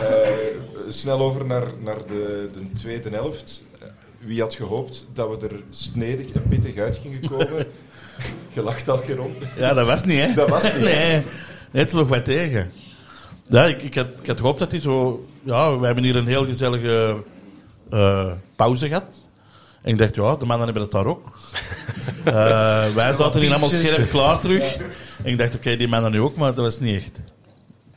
Eh, 0.00 0.88
snel 0.88 1.20
over 1.20 1.46
naar, 1.46 1.66
naar 1.80 2.06
de, 2.06 2.50
de 2.52 2.72
tweede 2.72 3.10
helft. 3.10 3.64
Wie 4.18 4.40
had 4.40 4.54
gehoopt 4.54 5.06
dat 5.12 5.28
we 5.28 5.48
er 5.48 5.62
snedig 5.70 6.32
en 6.32 6.48
pittig 6.48 6.76
uit 6.76 6.96
gingen 6.96 7.28
komen? 7.28 7.66
Je 8.54 8.62
lacht 8.62 8.88
al, 8.88 8.96
Geron. 8.98 9.34
Ja, 9.56 9.74
dat 9.74 9.86
was 9.86 10.04
niet, 10.04 10.20
hè? 10.20 10.34
Dat 10.34 10.48
was 10.48 10.62
niet? 10.62 10.82
Nee, 10.82 11.22
het 11.70 11.92
nog 11.92 12.08
wat 12.08 12.24
tegen. 12.24 12.72
Ja, 13.48 13.64
ik, 13.64 13.82
ik, 13.82 13.94
had, 13.94 14.06
ik 14.20 14.26
had 14.26 14.40
gehoopt 14.40 14.58
dat 14.58 14.70
hij 14.70 14.80
zo... 14.80 15.26
Ja, 15.42 15.78
we 15.78 15.86
hebben 15.86 16.04
hier 16.04 16.16
een 16.16 16.26
heel 16.26 16.44
gezellige 16.44 17.22
eh, 17.90 18.32
pauze 18.56 18.88
gehad. 18.88 19.25
En 19.86 19.92
ik 19.92 19.98
dacht, 19.98 20.14
ja, 20.14 20.36
de 20.36 20.46
mannen 20.46 20.64
hebben 20.64 20.82
het 20.82 20.92
daar 20.92 21.06
ook. 21.06 21.38
Eh, 22.24 22.94
wij 22.94 23.12
zaten 23.12 23.40
hier 23.40 23.50
allemaal 23.50 23.68
scherp 23.68 24.10
klaar 24.10 24.38
terug. 24.40 24.76
En 25.22 25.24
ik 25.24 25.38
dacht, 25.38 25.54
oké, 25.54 25.76
die 25.76 25.88
mannen 25.88 26.10
nu 26.10 26.20
ook, 26.20 26.36
maar 26.36 26.54
dat 26.54 26.64
was 26.64 26.80
niet 26.80 26.96
echt. 27.02 27.22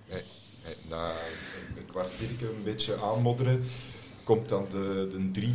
Nee, 0.09 0.21
nee, 0.65 0.73
na 0.89 1.11
een 1.77 1.85
kwartiertje 1.91 2.45
een 2.45 2.63
beetje 2.63 2.95
aanmodderen, 2.97 3.63
komt 4.23 4.49
dan 4.49 4.65
de, 4.69 5.09
de 5.31 5.41
3-1. 5.41 5.45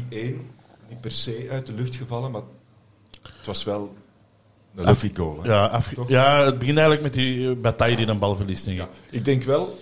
Niet 0.88 1.01
per 1.01 1.12
se 1.12 1.47
uit 1.51 1.66
de 1.66 1.73
lucht 1.73 1.97
gevallen, 1.97 2.31
maar 2.31 2.42
het 3.23 3.47
was 3.47 3.64
wel 3.64 3.94
een 4.75 4.85
lucky 4.85 5.11
goal. 5.14 5.42
hè. 5.42 5.49
Ja, 5.49 5.81
Toch? 5.94 6.09
ja, 6.09 6.44
het 6.44 6.59
begint 6.59 6.79
eigenlijk 6.79 7.03
met 7.03 7.12
die 7.14 7.37
uh, 7.38 7.57
Bataille 7.57 7.97
die 7.97 8.07
een 8.07 8.18
bal 8.18 8.37
verliest, 8.37 8.64
denk 8.64 8.81
ik. 8.81 8.88
Ik 9.11 9.25
denk 9.25 9.42
wel... 9.42 9.79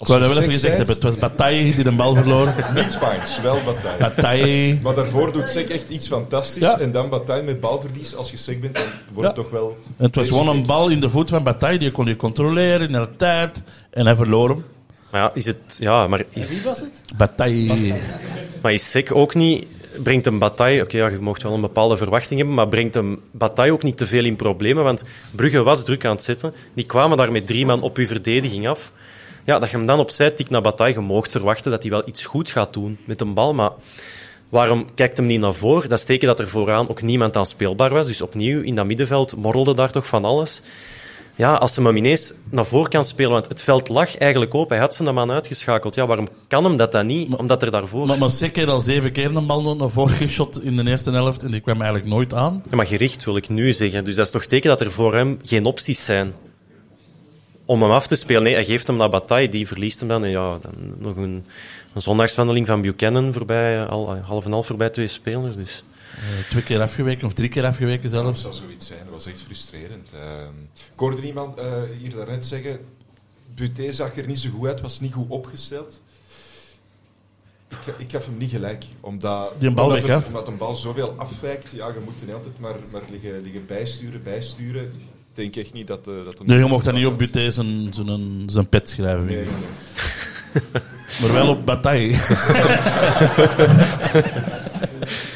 Ik 0.00 0.06
wou 0.06 0.20
dat 0.20 0.28
wel 0.28 0.38
even 0.38 0.52
gezegd 0.52 0.76
hebben. 0.76 0.94
Het 0.94 1.04
was 1.04 1.14
Bataille 1.16 1.74
die 1.74 1.84
de 1.84 1.92
bal 1.92 2.14
verloor. 2.14 2.54
Niet 2.74 2.96
fijn, 2.96 3.20
wel 3.42 3.58
bataille. 3.64 3.98
Bataille. 3.98 4.78
Maar 4.82 4.94
daarvoor 4.94 5.32
doet 5.32 5.48
Sek 5.48 5.68
echt 5.68 5.88
iets 5.88 6.06
fantastisch. 6.06 6.62
Ja. 6.62 6.78
En 6.78 6.92
dan 6.92 7.08
bataille 7.08 7.42
met 7.42 7.60
balverlies. 7.60 8.14
Als 8.14 8.30
je 8.30 8.36
Sek 8.36 8.60
bent, 8.60 8.74
dan 8.74 8.84
wordt 9.12 9.28
het 9.28 9.36
toch 9.36 9.50
wel... 9.50 9.76
Het 9.96 10.14
was 10.14 10.28
gewoon 10.28 10.48
een 10.48 10.66
bal 10.66 10.88
in 10.88 11.00
de 11.00 11.08
voet 11.08 11.30
van 11.30 11.42
Bataille. 11.42 11.78
Die 11.78 11.90
kon 11.90 12.06
je 12.06 12.16
controleren 12.16 12.86
in 12.86 12.92
de 12.92 13.08
tijd. 13.16 13.62
En 13.90 14.06
hij 14.06 14.16
verloor 14.16 14.48
hem. 14.48 14.64
Maar 15.10 15.20
ja, 15.20 15.30
is 15.34 15.46
het... 15.46 15.76
Ja, 15.78 16.06
maar 16.06 16.24
Wie 16.32 16.42
is, 16.42 16.64
was 16.64 16.80
het? 16.80 17.00
Bataille. 17.16 17.94
maar 18.62 18.72
is 18.72 18.90
Sek 18.90 19.14
ook 19.14 19.34
niet 19.34 19.66
brengt 20.02 20.26
een 20.26 20.38
bataille... 20.38 20.82
Oké, 20.82 20.96
ja, 20.96 21.08
je 21.08 21.18
mocht 21.18 21.42
wel 21.42 21.54
een 21.54 21.60
bepaalde 21.60 21.96
verwachting 21.96 22.38
hebben, 22.38 22.56
maar 22.56 22.68
brengt 22.68 22.96
een 22.96 23.20
bataille 23.30 23.72
ook 23.72 23.82
niet 23.82 23.96
te 23.96 24.06
veel 24.06 24.24
in 24.24 24.36
problemen? 24.36 24.84
Want 24.84 25.04
Brugge 25.30 25.62
was 25.62 25.84
druk 25.84 26.04
aan 26.04 26.14
het 26.14 26.24
zetten. 26.24 26.54
Die 26.74 26.86
kwamen 26.86 27.16
daar 27.16 27.32
met 27.32 27.46
drie 27.46 27.66
man 27.66 27.82
op 27.82 27.96
uw 27.96 28.06
verdediging 28.06 28.68
af. 28.68 28.92
Ja, 29.48 29.58
dat 29.58 29.70
je 29.70 29.76
hem 29.76 29.86
dan 29.86 29.98
opzij 29.98 30.30
tikt 30.30 30.50
naar 30.50 30.60
bataille, 30.60 30.94
je 30.94 31.00
moogt 31.00 31.30
verwachten 31.30 31.70
dat 31.70 31.82
hij 31.82 31.90
wel 31.90 32.02
iets 32.08 32.24
goed 32.24 32.50
gaat 32.50 32.72
doen 32.72 32.98
met 33.04 33.20
een 33.20 33.34
bal, 33.34 33.54
maar... 33.54 33.70
Waarom 34.48 34.94
kijkt 34.94 35.16
hem 35.16 35.26
niet 35.26 35.40
naar 35.40 35.54
voren? 35.54 35.88
Dat 35.88 35.98
is 35.98 36.04
teken 36.04 36.26
dat 36.26 36.40
er 36.40 36.48
vooraan 36.48 36.88
ook 36.88 37.02
niemand 37.02 37.36
aan 37.36 37.46
speelbaar 37.46 37.90
was. 37.90 38.06
Dus 38.06 38.20
opnieuw, 38.20 38.62
in 38.62 38.74
dat 38.74 38.86
middenveld 38.86 39.36
morrelde 39.36 39.74
daar 39.74 39.90
toch 39.90 40.06
van 40.06 40.24
alles. 40.24 40.62
Ja, 41.36 41.54
als 41.54 41.74
ze 41.74 41.82
hem 41.82 41.96
ineens 41.96 42.32
naar 42.50 42.64
voren 42.64 42.90
kan 42.90 43.04
spelen, 43.04 43.30
want 43.32 43.48
het 43.48 43.62
veld 43.62 43.88
lag 43.88 44.16
eigenlijk 44.16 44.54
open. 44.54 44.76
Hij 44.76 44.84
had 44.84 44.94
zijn 44.94 45.14
man 45.14 45.30
uitgeschakeld. 45.30 45.94
Ja, 45.94 46.06
waarom 46.06 46.28
kan 46.48 46.64
hem 46.64 46.76
dat 46.76 46.92
dan 46.92 47.06
niet? 47.06 47.34
Omdat 47.34 47.62
er 47.62 47.70
daarvoor... 47.70 48.06
Maar, 48.06 48.18
maar 48.18 48.30
zeker 48.30 48.70
al 48.70 48.80
zeven 48.80 49.12
keer 49.12 49.36
een 49.36 49.46
bal 49.46 49.76
naar 49.76 49.90
voren 49.90 50.16
geschot 50.16 50.62
in 50.62 50.76
de 50.76 50.90
eerste 50.90 51.10
helft 51.10 51.42
en 51.42 51.50
die 51.50 51.60
kwam 51.60 51.80
eigenlijk 51.80 52.10
nooit 52.10 52.34
aan. 52.34 52.62
Ja, 52.70 52.76
maar 52.76 52.86
gericht 52.86 53.24
wil 53.24 53.36
ik 53.36 53.48
nu 53.48 53.72
zeggen. 53.72 54.04
Dus 54.04 54.16
dat 54.16 54.26
is 54.26 54.32
toch 54.32 54.44
teken 54.44 54.68
dat 54.68 54.80
er 54.80 54.92
voor 54.92 55.14
hem 55.14 55.38
geen 55.42 55.64
opties 55.64 56.04
zijn 56.04 56.34
om 57.68 57.82
hem 57.82 57.90
af 57.90 58.06
te 58.06 58.16
spelen. 58.16 58.42
Nee, 58.42 58.54
hij 58.54 58.64
geeft 58.64 58.86
hem 58.86 58.96
naar 58.96 59.08
Bataille, 59.10 59.48
die 59.48 59.66
verliest 59.66 59.98
hem 60.00 60.08
dan. 60.08 60.24
En 60.24 60.30
ja, 60.30 60.58
dan 60.58 60.72
nog 60.98 61.16
een, 61.16 61.44
een 61.94 62.02
zondagswandeling 62.02 62.66
van 62.66 62.80
Buchanan 62.80 63.32
voorbij, 63.32 63.84
al, 63.86 64.16
half 64.16 64.44
en 64.44 64.52
half 64.52 64.66
voorbij 64.66 64.90
twee 64.90 65.06
spelers. 65.06 65.56
Dus. 65.56 65.84
Eh, 66.16 66.50
twee 66.50 66.62
keer 66.62 66.80
afgeweken 66.80 67.26
of 67.26 67.32
drie 67.32 67.48
keer 67.48 67.64
afgeweken 67.64 68.10
Dat 68.10 68.22
zelfs. 68.22 68.40
zou 68.40 68.54
zoiets 68.54 68.86
zijn, 68.86 68.98
dat 69.04 69.12
was 69.12 69.26
echt 69.26 69.40
frustrerend. 69.42 70.08
Ehm, 70.14 70.52
ik 70.74 70.98
hoorde 71.00 71.22
iemand 71.26 71.58
eh, 71.58 71.82
hier 72.00 72.14
daarnet 72.14 72.46
zeggen, 72.46 72.78
Buté 73.54 73.92
zag 73.92 74.16
er 74.16 74.26
niet 74.26 74.38
zo 74.38 74.50
goed 74.50 74.66
uit, 74.66 74.80
was 74.80 75.00
niet 75.00 75.12
goed 75.12 75.28
opgesteld. 75.28 76.00
Ik, 77.68 77.94
ik 77.98 78.10
gaf 78.10 78.24
hem 78.26 78.36
niet 78.38 78.50
gelijk, 78.50 78.84
omdat, 79.00 79.52
Die 79.58 79.68
een 79.68 79.74
bal 79.74 79.84
omdat, 79.86 80.00
weg, 80.02 80.10
er- 80.16 80.20
hè? 80.20 80.26
omdat 80.26 80.48
een 80.48 80.56
bal 80.56 80.74
zoveel 80.74 81.14
afwijkt. 81.16 81.70
Ja, 81.70 81.86
je 81.86 82.00
moet 82.04 82.20
er 82.20 82.26
niet 82.26 82.34
altijd 82.34 82.58
maar, 82.58 82.76
maar 82.90 83.02
liggen, 83.10 83.40
liggen 83.42 83.66
bijsturen, 83.66 84.22
bijsturen. 84.22 84.92
Ik 85.38 85.52
denk 85.54 85.64
echt 85.64 85.74
niet 85.74 85.86
dat... 85.86 85.98
eh, 86.06 86.24
dat 86.24 86.46
Nee, 86.46 86.58
je 86.58 86.64
mocht 86.64 86.84
dat 86.84 86.94
niet 86.94 87.06
op 87.06 87.18
Buté 87.18 87.50
zijn, 87.50 87.94
zijn, 87.94 88.42
zijn 88.46 88.68
pet 88.68 88.88
schrijven. 88.88 89.24
Nee. 89.26 89.46
Maar 91.20 91.32
wel 91.32 91.48
op 91.48 91.66
Bataille. 91.66 92.16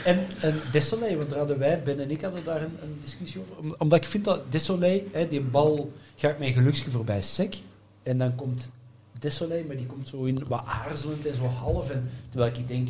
En, 0.05 0.19
en 0.41 0.61
Desolé, 0.73 1.17
want 1.17 1.29
daar 1.29 1.38
hadden 1.38 1.59
wij, 1.59 1.83
Ben 1.83 2.01
en 2.01 2.11
ik 2.11 2.21
hadden 2.21 2.45
daar 2.45 2.62
een, 2.62 2.77
een 2.83 2.99
discussie 3.05 3.41
over. 3.41 3.62
Om- 3.62 3.75
omdat 3.79 3.99
ik 3.99 4.11
vind 4.11 4.25
dat 4.25 4.53
Desolé, 4.53 5.03
hè, 5.12 5.29
die 5.29 5.41
bal 5.41 5.93
gaat 6.17 6.38
mijn 6.38 6.53
geluksje 6.53 6.91
voorbij 6.91 7.21
sec. 7.23 7.55
En 8.03 8.19
dan 8.19 8.35
komt 8.35 8.71
Desolé, 9.19 9.62
maar 9.67 9.77
die 9.77 9.87
komt 9.87 10.09
zo 10.09 10.25
in 10.25 10.45
wat 10.49 10.62
aarzelend 10.67 11.27
en 11.27 11.35
zo 11.35 11.47
half. 11.47 11.91
En, 11.91 12.11
terwijl 12.31 12.53
ik 12.59 12.69
denk, 12.69 12.88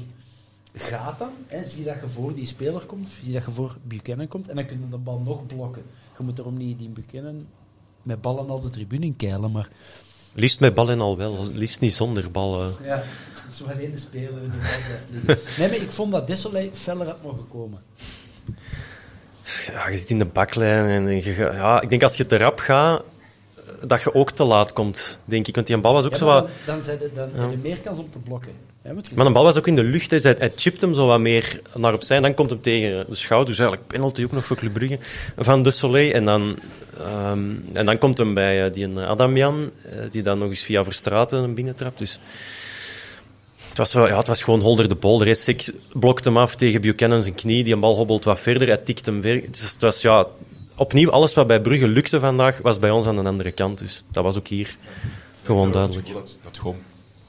gaat 0.75 1.19
dan? 1.19 1.31
Hè, 1.47 1.65
zie 1.65 1.85
dat 1.85 1.95
je 2.03 2.09
voor 2.09 2.35
die 2.35 2.47
speler 2.47 2.81
komt, 2.87 3.09
zie 3.25 3.33
dat 3.33 3.45
je 3.45 3.51
voor 3.51 3.77
Buchanan 3.83 4.29
komt. 4.29 4.49
En 4.49 4.57
dan 4.57 4.67
kun 4.67 4.81
je 4.81 4.89
de 4.91 4.97
bal 4.97 5.19
nog 5.19 5.47
blokken. 5.47 5.83
Je 6.19 6.23
moet 6.25 6.39
erom 6.39 6.57
niet 6.57 6.79
die 6.79 6.89
Buchanan 6.89 7.47
met 8.03 8.21
ballen 8.21 8.51
al 8.51 8.61
de 8.61 8.71
tribune 8.71 9.05
in 9.07 9.17
keilen, 9.17 9.51
maar... 9.53 9.69
Liefst 10.35 10.61
met 10.61 10.75
bal 10.75 10.91
en 10.91 11.01
al 11.01 11.17
wel, 11.17 11.47
liefst 11.53 11.81
niet 11.81 11.93
zonder 11.93 12.31
bal. 12.31 12.61
eh. 12.63 12.69
Ja, 12.87 13.03
zo 13.55 13.65
alleen 13.65 13.91
de 13.91 13.97
speler 13.97 14.41
die 15.11 15.21
bal. 15.21 15.37
Nee, 15.59 15.69
maar 15.69 15.77
ik 15.77 15.91
vond 15.93 16.13
dat 16.13 16.27
Desolé 16.27 16.71
feller 16.73 17.07
had 17.07 17.23
mogen 17.23 17.49
komen. 17.49 17.81
Ja, 19.67 19.89
je 19.89 19.97
zit 19.97 20.11
in 20.11 20.19
de 20.19 20.25
baklijn 20.25 21.07
en 21.09 21.15
je, 21.23 21.35
ja, 21.35 21.81
ik 21.81 21.89
denk 21.89 22.03
als 22.03 22.17
je 22.17 22.27
te 22.27 22.37
rap 22.37 22.59
gaat, 22.59 23.03
dat 23.87 24.03
je 24.03 24.15
ook 24.15 24.31
te 24.31 24.45
laat 24.45 24.73
komt, 24.73 25.19
denk 25.25 25.47
ik. 25.49 25.55
Want 25.55 25.67
die 25.67 25.79
bal 25.79 25.93
was 25.93 26.05
ook 26.05 26.11
Ja, 26.13 26.17
zo 26.19 26.25
wat... 26.27 26.49
dan, 26.67 26.81
dan, 26.87 26.99
de- 26.99 27.11
dan 27.15 27.31
heb 27.35 27.51
je 27.51 27.57
meer 27.57 27.81
kans 27.81 27.99
om 27.99 28.11
te 28.11 28.19
blokken. 28.19 28.53
Maar 29.15 29.25
de 29.25 29.31
bal 29.31 29.45
was 29.45 29.57
ook 29.57 29.67
in 29.67 29.77
de 29.77 29.83
lucht. 29.85 30.11
hè. 30.11 30.17
Hij, 30.17 30.35
hij 30.39 30.53
chipt 30.57 30.81
hem 30.81 30.95
zo 30.95 31.07
wat 31.07 31.21
meer 31.21 31.61
naar 31.75 31.95
opzij. 31.95 32.17
En 32.17 32.23
dan 32.23 32.35
komt 32.35 32.51
hem 32.51 32.61
tegen 32.61 33.07
de 33.09 33.15
schouder. 33.15 33.49
Dus 33.49 33.59
eigenlijk 33.59 33.89
penalty 33.89 34.25
ook 34.25 34.33
nog 34.33 34.45
voor 34.45 34.57
Club 34.57 34.73
Brugge. 34.73 34.99
Van 35.37 35.63
de 35.63 35.71
Soleil. 35.71 36.13
En 36.13 36.25
dan, 36.25 36.59
ehm, 36.99 37.51
en 37.73 37.87
dan 37.87 37.99
komt 37.99 38.19
hem 38.19 38.35
bij 38.35 38.65
eh, 38.65 38.73
die 38.73 38.85
een 38.85 38.99
Adamian. 38.99 39.71
eh, 39.83 39.93
die 40.11 40.23
dan 40.23 40.39
nog 40.39 40.49
eens 40.49 40.63
via 40.63 40.85
Verstraten 40.85 41.55
binnentrapt. 41.55 41.99
Dus 41.99 42.19
het 43.69 43.79
was, 43.79 43.93
wel, 43.93 44.09
ja, 44.09 44.19
het 44.19 44.27
was 44.27 44.43
gewoon 44.43 44.61
holder 44.61 44.89
de 44.89 44.95
bol. 44.95 45.19
De 45.19 45.25
rest 45.25 45.49
ik 45.49 45.73
blokt 45.93 46.25
hem 46.25 46.37
af 46.37 46.55
tegen 46.55 46.81
Buchanan 46.81 47.23
zijn 47.23 47.35
knie. 47.35 47.65
Die 47.65 47.75
een 47.75 47.81
bal 47.81 47.97
hobbelt 47.97 48.25
wat 48.25 48.41
verder. 48.41 48.69
Hij 48.69 48.77
tikt 48.77 49.07
hem 49.07 49.21
weer. 49.21 49.43
Het 49.43 49.61
was, 49.61 49.73
het 49.73 49.81
was 49.81 50.01
ja, 50.03 50.27
opnieuw 50.77 51.11
alles 51.11 51.35
wat 51.35 51.47
bij 51.47 51.61
Brugge 51.61 51.89
lukte 51.89 52.21
vandaag, 52.21 52.59
was 52.59 52.79
bij 52.79 52.91
ons 52.91 53.07
aan 53.07 53.17
de 53.17 53.29
andere 53.29 53.53
kant. 53.53 53.79
Dus 53.79 54.05
dat 54.11 54.25
was 54.25 54.37
ook 54.39 54.49
hier 54.49 54.77
gewoon 55.43 55.73
duidelijk. 55.73 56.09
Dat, 56.43 56.59
gewoon 56.59 56.77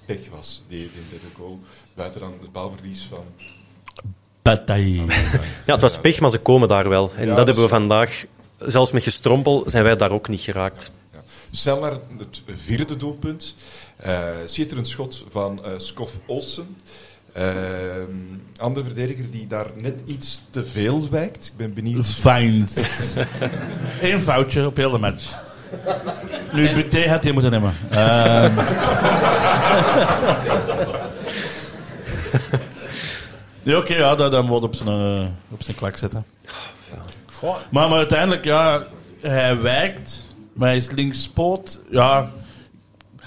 pech 0.05 0.29
was, 0.31 0.63
die, 0.67 0.79
die 0.79 1.01
derde 1.09 1.25
goal. 1.35 1.59
Buiten 1.95 2.21
dan 2.21 2.33
het 2.41 2.51
balverlies 2.51 3.07
van... 3.09 3.25
Bataille. 4.41 5.05
Ja, 5.65 5.73
het 5.73 5.81
was 5.81 5.97
pech, 5.97 6.19
maar 6.19 6.29
ze 6.29 6.37
komen 6.37 6.67
daar 6.67 6.89
wel. 6.89 7.11
En 7.15 7.27
Ja, 7.27 7.35
dat 7.35 7.45
hebben 7.45 7.63
we 7.63 7.69
vandaag, 7.69 8.25
zelfs 8.57 8.91
met 8.91 9.03
gestrompel, 9.03 9.63
zijn 9.65 9.83
wij 9.83 9.95
daar 9.95 10.11
ook 10.11 10.27
niet 10.27 10.41
geraakt. 10.41 10.91
Ja. 11.13 11.23
Snel 11.51 11.79
naar 11.79 11.97
het 12.17 12.41
vierde 12.53 12.95
doelpunt. 12.95 13.55
Eh 13.97 14.27
schitterend 14.45 14.87
schot 14.87 15.25
van 15.29 15.65
eh 15.65 15.71
Skof 15.77 16.19
Olsen. 16.25 16.77
Ehm, 17.33 18.11
andere 18.57 18.85
verdediger 18.85 19.31
die 19.31 19.47
daar 19.47 19.67
net 19.77 19.95
iets 20.05 20.41
te 20.49 20.65
veel 20.65 21.09
wijkt. 21.09 21.47
Ik 21.47 21.57
ben 21.57 21.73
benieuwd. 21.73 22.07
Vines. 22.07 22.75
Eén 24.01 24.21
foutje 24.21 24.65
op 24.65 24.75
heel 24.75 24.91
de 24.91 24.97
match. 24.97 25.52
Nu, 26.53 26.73
Buté 26.73 27.09
had 27.09 27.23
hij 27.23 27.33
moeten 27.33 27.51
nemen. 27.51 27.73
Ja, 33.63 33.77
oké, 33.77 33.93
ja, 33.95 34.15
dat, 34.15 34.31
dat 34.31 34.45
moet 34.45 34.63
op 34.63 34.75
zijn, 34.75 34.89
eh, 34.89 35.25
op 35.49 35.63
zijn 35.63 35.77
zetten. 35.97 36.25
Maar, 37.69 37.89
maar 37.89 37.97
uiteindelijk, 37.97 38.45
ja, 38.45 38.83
hij 39.21 39.61
wijkt, 39.61 40.27
maar 40.53 40.67
hij 40.67 40.77
is 40.77 40.91
linkspoot. 40.91 41.79
Ja, 41.91 42.31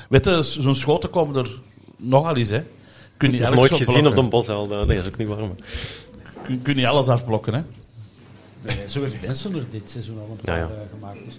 weet 0.08 0.24
je, 0.24 0.42
zo'n 0.42 0.74
schoten 0.74 1.10
komen 1.10 1.36
er 1.36 1.50
nogal 1.96 2.36
eens, 2.36 2.50
hè. 2.50 2.62
Kun 3.16 3.28
je 3.28 3.34
Ik 3.34 3.40
heb 3.40 3.48
elk 3.48 3.58
nooit 3.58 3.74
gezien 3.74 4.06
op 4.06 4.14
de. 4.14 4.86
Nee, 4.86 4.96
dat 4.96 5.04
is 5.04 5.06
ook 5.06 5.16
niet 5.16 5.28
waar. 5.28 5.38
maar- 5.38 5.50
Kun, 6.44 6.62
kun 6.62 6.76
je 6.76 6.88
alles 6.88 7.08
afblokken, 7.08 7.54
hè. 7.54 7.60
Nee, 8.62 8.76
zo 8.88 9.00
heeft 9.00 9.20
Benson 9.20 9.54
er 9.54 9.64
dit 9.70 9.90
seizoen 9.90 10.18
al 10.18 10.28
een 10.30 10.44
paar 10.44 10.56
Ja, 10.58 10.62
ja. 10.62 10.68
eh, 10.68 10.80
gemaakt. 10.92 11.18
Dus, 11.24 11.38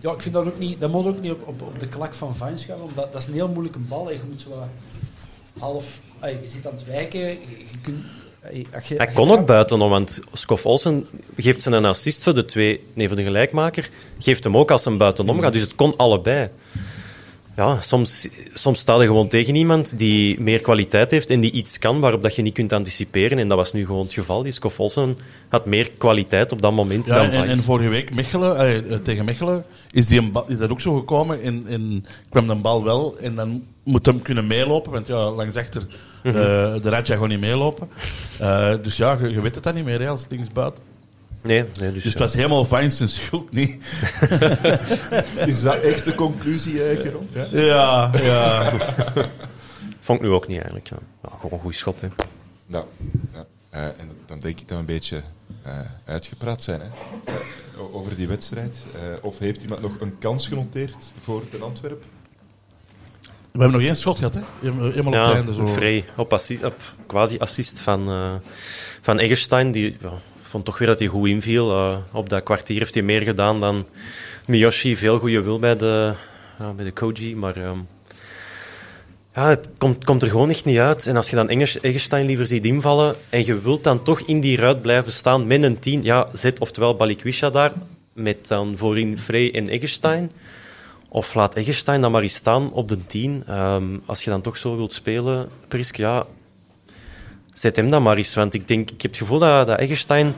ja, 0.00 0.12
ik 0.12 0.22
vind 0.22 0.34
dat 0.34 0.46
ook 0.46 0.58
niet... 0.58 0.80
Dat 0.80 0.90
moet 0.90 1.06
ook 1.06 1.20
niet 1.20 1.30
op, 1.32 1.48
op, 1.48 1.62
op 1.62 1.80
de 1.80 1.88
klak 1.88 2.14
van 2.14 2.36
Vines 2.36 2.64
gaan, 2.64 2.80
omdat 2.80 3.12
dat 3.12 3.20
is 3.20 3.26
een 3.26 3.32
heel 3.34 3.48
moeilijke 3.48 3.78
bal. 3.78 4.10
Je 4.10 4.18
moet 4.28 4.40
zo 4.40 4.48
half... 5.58 5.84
je 6.20 6.38
zit 6.42 6.66
aan 6.66 6.72
het 6.72 6.84
wijken, 6.86 7.20
je, 7.20 7.26
je 7.58 7.78
kunt... 7.82 8.04
als 8.74 8.88
je- 8.88 8.96
Hij 8.96 9.06
kon 9.06 9.30
ook 9.30 9.46
buitenom, 9.46 9.90
want 9.90 10.20
Skof 10.32 10.66
Olsen 10.66 11.06
geeft 11.36 11.62
zijn 11.62 11.74
een 11.74 11.84
assist 11.84 12.22
voor 12.22 12.34
de 12.34 12.44
twee, 12.44 12.84
nee, 12.94 13.06
voor 13.06 13.16
de 13.16 13.22
gelijkmaker, 13.22 13.90
geeft 14.18 14.44
hem 14.44 14.56
ook 14.56 14.70
als 14.70 14.84
een 14.84 14.98
buitenom 14.98 15.40
gaat. 15.40 15.52
Dus 15.52 15.62
het 15.62 15.74
kon 15.74 15.96
allebei. 15.96 16.48
Ja, 17.56 17.80
soms, 17.80 18.28
soms 18.54 18.78
sta 18.78 19.00
je 19.00 19.06
gewoon 19.06 19.28
tegen 19.28 19.54
iemand 19.54 19.98
die 19.98 20.40
meer 20.40 20.60
kwaliteit 20.60 21.10
heeft 21.10 21.30
en 21.30 21.40
die 21.40 21.50
iets 21.50 21.78
kan 21.78 22.00
waarop 22.00 22.22
dat 22.22 22.34
je 22.34 22.42
niet 22.42 22.54
kunt 22.54 22.72
anticiperen. 22.72 23.38
En 23.38 23.48
dat 23.48 23.56
was 23.56 23.72
nu 23.72 23.86
gewoon 23.86 24.02
het 24.02 24.12
geval. 24.12 24.42
Die 24.42 24.54
Olsen 24.76 25.16
had 25.48 25.66
meer 25.66 25.90
kwaliteit 25.98 26.52
op 26.52 26.62
dat 26.62 26.72
moment 26.72 27.06
Ja, 27.06 27.14
dan 27.14 27.30
en, 27.30 27.44
en 27.48 27.56
vorige 27.56 27.88
week 27.88 28.14
Mechelen, 28.14 28.56
eh, 28.56 28.96
tegen 28.96 29.24
Mechelen 29.24 29.64
is, 29.90 30.06
die 30.06 30.18
een 30.18 30.32
is 30.46 30.58
dat 30.58 30.70
ook 30.70 30.80
zo 30.80 30.94
gekomen. 30.98 31.42
En, 31.42 31.64
en 31.68 32.04
kwam 32.28 32.46
de 32.46 32.54
bal 32.54 32.84
wel 32.84 33.18
en 33.18 33.34
dan 33.34 33.62
moet 33.84 34.06
hem 34.06 34.22
kunnen 34.22 34.46
meelopen. 34.46 34.92
Want 34.92 35.06
ja, 35.06 35.30
langs 35.30 35.56
achter 35.56 35.86
Mhm. 36.22 36.36
eh, 36.36 36.42
de 36.82 36.88
Radja 36.88 37.14
gewoon 37.14 37.28
niet 37.28 37.40
meelopen. 37.40 37.88
Eh, 38.38 38.74
dus 38.82 38.96
ja, 38.96 39.18
je, 39.20 39.30
je 39.30 39.40
weet 39.40 39.54
het 39.54 39.64
dan 39.64 39.74
niet 39.74 39.84
meer 39.84 40.00
hè, 40.00 40.08
als 40.08 40.26
linksbuiten. 40.28 40.82
Nee, 41.42 41.64
nee, 41.78 41.92
dus, 41.92 41.92
Dus 41.92 42.02
ja. 42.02 42.10
het 42.10 42.18
was 42.18 42.34
helemaal 42.34 42.64
Vines 42.64 42.96
zijn 42.96 43.08
schuld 43.08 43.52
niet. 43.52 43.82
Is 45.46 45.62
dat 45.62 45.76
echt 45.76 46.04
de 46.04 46.14
conclusie, 46.14 46.84
eh, 46.84 47.00
Geron? 47.00 47.28
Ja? 47.32 47.46
Ja, 47.50 48.10
ja. 48.22 48.72
Vond 50.00 50.20
ik 50.20 50.26
nu 50.26 50.32
ook 50.32 50.46
niet 50.46 50.56
eigenlijk. 50.56 50.88
Ja. 50.88 50.96
Nou, 51.22 51.34
gewoon 51.34 51.52
een 51.52 51.64
goed 51.64 51.74
schot. 51.74 52.00
Hè. 52.00 52.08
Nou, 52.66 52.84
ja. 53.32 53.46
Eh, 53.70 53.84
en 53.84 54.10
dan 54.26 54.40
denk 54.40 54.60
ik 54.60 54.68
dat 54.68 54.68
we 54.68 54.74
een 54.74 54.84
beetje 54.84 55.22
eh, 55.62 55.78
uitgepraat 56.04 56.62
zijn 56.62 56.80
hè? 56.80 56.86
Eh, 57.24 57.94
over 57.94 58.16
die 58.16 58.28
wedstrijd. 58.28 58.84
Eh, 58.94 59.24
of 59.24 59.38
heeft 59.38 59.62
iemand 59.62 59.80
nog 59.80 59.92
een 60.00 60.18
kans 60.18 60.46
genoteerd 60.46 61.12
voor 61.22 61.48
ten 61.48 61.62
Antwerp? 61.62 62.04
We 63.52 63.60
hebben 63.60 63.78
nog 63.78 63.86
één 63.86 63.96
schot 63.96 64.16
gehad, 64.16 64.34
hè? 64.34 64.40
Helemaal 64.60 64.88
op 64.90 65.04
het 65.04 65.34
einde. 65.34 65.54
Zo. 65.54 65.66
vrij 65.66 66.04
op, 66.16 66.32
assist, 66.32 66.64
op 66.64 66.94
quasi-assist 67.06 67.80
van, 67.80 68.08
eh 68.08 68.34
van 69.02 69.18
Egerstein. 69.18 69.72
Die 69.72 69.96
ja, 70.00 70.12
vond 70.50 70.64
toch 70.64 70.78
weer 70.78 70.88
dat 70.88 70.98
hij 70.98 71.08
goed 71.08 71.28
inviel. 71.28 71.70
Eh, 71.70 71.96
op 72.12 72.28
dat 72.28 72.42
kwartier 72.42 72.78
heeft 72.78 72.94
hij 72.94 73.02
meer 73.02 73.22
gedaan 73.22 73.60
dan 73.60 73.86
Miyoshi. 74.46 74.96
Veel 74.96 75.18
goede 75.18 75.42
wil 75.42 75.58
bij 75.58 75.76
de, 75.76 76.12
bij 76.76 76.84
de 76.84 76.90
Koji. 76.90 77.36
Maar 77.36 77.56
ehm, 77.56 77.78
ja, 79.34 79.48
het 79.48 79.70
komt, 79.78 80.04
komt 80.04 80.22
er 80.22 80.28
gewoon 80.28 80.50
echt 80.50 80.64
niet 80.64 80.78
uit. 80.78 81.06
En 81.06 81.16
als 81.16 81.30
je 81.30 81.36
dan 81.36 81.48
Egerstein 81.48 82.26
liever 82.26 82.46
ziet 82.46 82.64
invallen 82.64 83.14
en 83.28 83.44
je 83.44 83.60
wilt 83.60 83.84
dan 83.84 84.02
toch 84.02 84.20
in 84.20 84.40
die 84.40 84.56
ruit 84.56 84.82
blijven 84.82 85.12
staan 85.12 85.46
met 85.46 85.62
een 85.62 85.78
10, 85.78 86.02
ja, 86.02 86.28
zet 86.32 86.60
oftewel 86.60 86.96
Balikwisha 86.96 87.50
daar 87.50 87.72
met 88.12 88.48
dan 88.48 88.76
voorin 88.76 89.18
Frey 89.18 89.54
en 89.54 89.68
Egerstein. 89.68 90.30
Of 91.08 91.34
laat 91.34 91.54
Egerstein 91.54 92.00
dan 92.00 92.10
maar 92.10 92.22
eens 92.22 92.34
staan 92.34 92.72
op 92.72 92.88
de 92.88 93.06
10. 93.06 93.42
Ehm, 93.46 93.98
als 94.06 94.24
je 94.24 94.30
dan 94.30 94.40
toch 94.40 94.56
zo 94.56 94.76
wilt 94.76 94.92
spelen, 94.92 95.48
Prisk, 95.68 95.96
ja. 95.96 96.26
Zet 97.54 97.76
hem 97.76 97.90
dan 97.90 98.02
maar 98.02 98.16
eens. 98.16 98.34
Want 98.34 98.54
ik, 98.54 98.68
denk, 98.68 98.90
ik 98.90 99.02
heb 99.02 99.10
het 99.10 99.20
gevoel 99.20 99.38
dat, 99.38 99.66
dat 99.66 99.78
Eggestein 99.78 100.34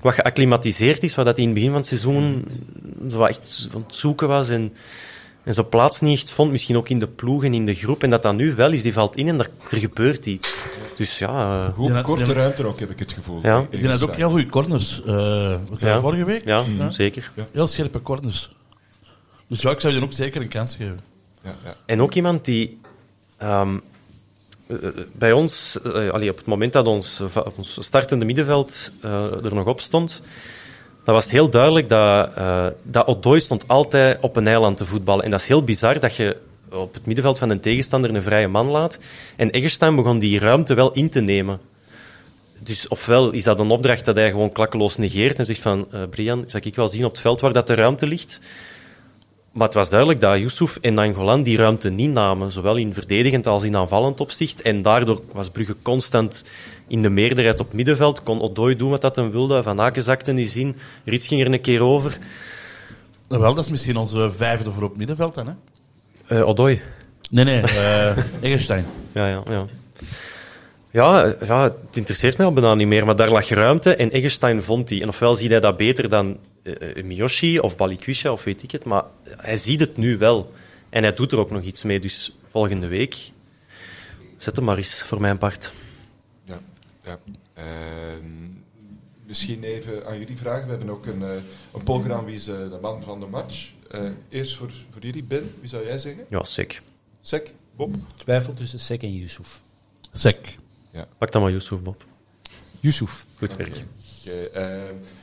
wat 0.00 0.14
geacclimatiseerd 0.14 1.02
is, 1.02 1.14
wat 1.14 1.24
dat 1.24 1.34
hij 1.36 1.42
in 1.44 1.50
het 1.50 1.58
begin 1.58 1.70
van 1.72 1.80
het 1.80 1.88
seizoen 1.88 2.44
zo 3.10 3.16
wat 3.16 3.28
echt 3.28 3.68
aan 3.74 3.82
het 3.86 3.94
zoeken 3.94 4.28
was 4.28 4.48
en, 4.48 4.72
en 5.44 5.54
zo 5.54 5.64
plaats 5.68 6.00
niet 6.00 6.18
echt 6.18 6.30
vond, 6.30 6.50
misschien 6.50 6.76
ook 6.76 6.88
in 6.88 6.98
de 6.98 7.06
ploeg 7.08 7.44
en 7.44 7.54
in 7.54 7.66
de 7.66 7.74
groep. 7.74 8.02
En 8.02 8.10
dat 8.10 8.22
dat 8.22 8.34
nu 8.34 8.54
wel 8.54 8.72
is, 8.72 8.82
die 8.82 8.92
valt 8.92 9.16
in 9.16 9.28
en 9.28 9.38
er, 9.40 9.50
er 9.70 9.78
gebeurt 9.78 10.26
iets. 10.26 10.62
Dus 10.96 11.18
ja... 11.18 11.64
eh, 11.68 11.74
Goed, 11.74 11.88
Ja, 11.90 12.02
korte 12.02 12.24
ja. 12.26 12.32
ruimte 12.32 12.66
ook, 12.66 12.80
heb 12.80 12.90
ik 12.90 12.98
het 12.98 13.12
gevoel. 13.12 13.40
Ja. 13.42 13.60
Ik 13.70 13.80
denk 13.80 13.92
dat 13.98 14.02
ook 14.02 14.14
heel 14.16 14.30
goede 14.30 14.46
corners. 14.46 15.02
eh 15.06 15.56
wat 15.68 15.80
Ja. 15.80 16.00
vorige 16.00 16.24
week? 16.24 16.44
ja, 16.44 16.64
zeker. 16.90 17.30
Heel 17.52 17.66
scherpe 17.66 18.02
corners. 18.02 18.50
Dus 19.48 19.60
ja, 19.60 19.70
ik 19.70 19.80
zou 19.80 19.94
je 19.94 20.02
ook 20.02 20.12
zeker 20.12 20.40
een 20.40 20.48
kans 20.48 20.74
geven. 20.76 21.00
Ja, 21.44 21.54
ja. 21.64 21.74
En 21.86 22.02
ook 22.02 22.14
iemand 22.14 22.44
die 22.44 22.80
ehm, 23.36 23.68
eh, 23.68 23.74
eh, 23.74 23.78
bij 25.12 25.32
ons, 25.32 25.78
eh, 25.82 26.08
allee, 26.08 26.30
op 26.30 26.36
het 26.36 26.46
moment 26.46 26.72
dat 26.72 26.86
ons, 26.86 27.20
eh, 27.20 27.42
ons 27.56 27.76
startende 27.80 28.24
middenveld 28.24 28.92
eh, 29.00 29.44
er 29.44 29.54
nog 29.54 29.66
op 29.66 29.80
stond, 29.80 30.22
dan 31.04 31.14
was 31.14 31.24
het 31.24 31.32
heel 31.32 31.50
duidelijk 31.50 31.88
dat, 31.88 32.34
eh 32.34 32.66
dat 32.82 33.06
Odoi 33.06 33.40
stond 33.40 33.68
altijd 33.68 34.18
op 34.20 34.36
een 34.36 34.46
eiland 34.46 34.76
te 34.76 34.84
voetballen. 34.84 35.24
En 35.24 35.30
dat 35.30 35.40
is 35.40 35.46
heel 35.46 35.64
bizar 35.64 36.00
dat 36.00 36.16
je 36.16 36.36
op 36.70 36.94
het 36.94 37.06
middenveld 37.06 37.38
van 37.38 37.50
een 37.50 37.60
tegenstander 37.60 38.14
een 38.14 38.22
vrije 38.22 38.48
man 38.48 38.66
laat. 38.66 38.98
En 39.36 39.50
Eggestein 39.50 39.96
begon 39.96 40.18
die 40.18 40.38
ruimte 40.38 40.74
wel 40.74 40.92
in 40.92 41.10
te 41.10 41.20
nemen. 41.20 41.60
Dus 42.62 42.88
ofwel 42.88 43.30
is 43.30 43.42
dat 43.42 43.58
een 43.58 43.70
opdracht 43.70 44.04
dat 44.04 44.16
hij 44.16 44.30
gewoon 44.30 44.52
klakkeloos 44.52 44.96
negeert 44.96 45.38
en 45.38 45.44
zegt 45.44 45.60
van 45.60 45.86
eh 45.90 46.02
Brian, 46.10 46.44
zal 46.46 46.60
ik 46.64 46.74
wel 46.74 46.88
zien 46.88 47.04
op 47.04 47.10
het 47.10 47.20
veld 47.20 47.40
waar 47.40 47.52
dat 47.52 47.66
de 47.66 47.74
ruimte 47.74 48.06
ligt? 48.06 48.40
Maar 49.52 49.66
het 49.66 49.76
was 49.76 49.90
duidelijk 49.90 50.20
dat 50.20 50.38
Yusuf 50.38 50.78
en 50.80 50.94
Nangolan 50.94 51.42
die 51.42 51.56
ruimte 51.56 51.90
niet 51.90 52.12
namen, 52.12 52.52
zowel 52.52 52.76
in 52.76 52.94
verdedigend 52.94 53.46
als 53.46 53.62
in 53.62 53.76
aanvallend 53.76 54.20
opzicht. 54.20 54.62
En 54.62 54.82
daardoor 54.82 55.22
was 55.32 55.50
Brugge 55.50 55.76
constant 55.82 56.44
in 56.86 57.02
de 57.02 57.08
meerderheid 57.08 57.60
op 57.60 57.72
middenveld. 57.72 58.22
Kon 58.22 58.40
Odoi 58.40 58.76
doen 58.76 58.90
wat 58.90 59.00
dat 59.00 59.16
hem 59.16 59.30
wilde. 59.30 59.62
Van 59.62 59.80
Aken 59.80 60.02
zakte 60.02 60.32
niet 60.32 60.56
in. 60.56 60.76
Rits 61.04 61.26
ging 61.26 61.40
er 61.40 61.52
een 61.52 61.60
keer 61.60 61.80
over. 61.80 62.18
Nou, 63.28 63.40
wel, 63.40 63.54
dat 63.54 63.64
is 63.64 63.70
misschien 63.70 63.96
onze 63.96 64.30
vijfde 64.30 64.70
voor 64.70 64.82
op 64.82 64.96
middenveld 64.96 65.34
dan, 65.34 65.56
hè? 66.26 66.44
Odoi. 66.44 66.80
Nee, 67.30 67.44
nee, 67.44 67.62
Eggestein. 68.40 68.86
Ja, 69.12 69.28
ja, 69.28 69.42
ja. 69.50 69.66
Ja, 70.92 71.34
ja, 71.46 71.62
het 71.62 71.96
interesseert 71.96 72.36
mij 72.36 72.46
al 72.46 72.52
bijna 72.52 72.74
niet 72.74 72.86
meer, 72.86 73.06
maar 73.06 73.16
daar 73.16 73.30
lag 73.30 73.48
ruimte 73.48 73.94
en 73.94 74.10
Eggestein 74.10 74.62
vond 74.62 74.88
die. 74.88 75.02
En 75.02 75.08
ofwel 75.08 75.34
ziet 75.34 75.50
hij 75.50 75.60
dat 75.60 75.76
beter 75.76 76.08
dan 76.08 76.38
eh, 76.62 76.96
eh, 76.96 77.04
Miyoshi 77.04 77.58
of 77.58 77.76
Balikwisha 77.76 78.32
of 78.32 78.44
weet 78.44 78.62
ik 78.62 78.70
het, 78.70 78.84
maar 78.84 79.04
hij 79.22 79.56
ziet 79.56 79.80
het 79.80 79.96
nu 79.96 80.18
wel. 80.18 80.52
En 80.90 81.02
hij 81.02 81.14
doet 81.14 81.32
er 81.32 81.38
ook 81.38 81.50
nog 81.50 81.62
iets 81.62 81.82
mee, 81.82 82.00
dus 82.00 82.36
volgende 82.50 82.86
week 82.86 83.32
zet 84.36 84.56
hem 84.56 84.64
maar 84.64 84.76
eens 84.76 85.02
voor 85.02 85.20
mijn 85.20 85.38
part. 85.38 85.72
Ja, 86.44 86.60
ja. 87.04 87.18
Ehm, 87.54 88.24
misschien 89.26 89.62
even 89.62 90.06
aan 90.06 90.18
jullie 90.18 90.36
vragen. 90.36 90.64
We 90.64 90.70
hebben 90.70 90.90
ook 90.90 91.06
een, 91.06 91.22
eh 91.22 91.30
een 91.74 91.82
poll 91.82 92.02
gedaan. 92.02 92.24
Wie 92.24 92.34
is 92.34 92.44
de 92.44 92.78
man 92.80 93.02
van 93.02 93.20
de 93.20 93.26
match? 93.26 93.70
Eh, 93.90 94.10
eerst 94.28 94.56
voor, 94.56 94.70
voor 94.90 95.02
jullie, 95.02 95.24
Ben. 95.24 95.54
Wie 95.60 95.68
zou 95.68 95.84
jij 95.84 95.98
zeggen? 95.98 96.24
Ja, 96.28 96.42
sick. 96.42 96.82
Sek? 97.20 97.54
Bob? 97.76 97.94
Twijfel 98.16 98.52
tussen 98.52 98.80
Sek 98.80 99.02
en 99.02 99.12
Yusuf. 99.12 99.60
Sek. 100.12 100.56
Pak 101.18 101.32
dan 101.32 101.42
maar 101.42 101.50
Yusuf, 101.50 101.80
Bob. 101.80 102.04
Yusuf. 102.80 103.24
Goed 103.38 103.56
werk. 103.56 103.76
Eh, 103.76 103.82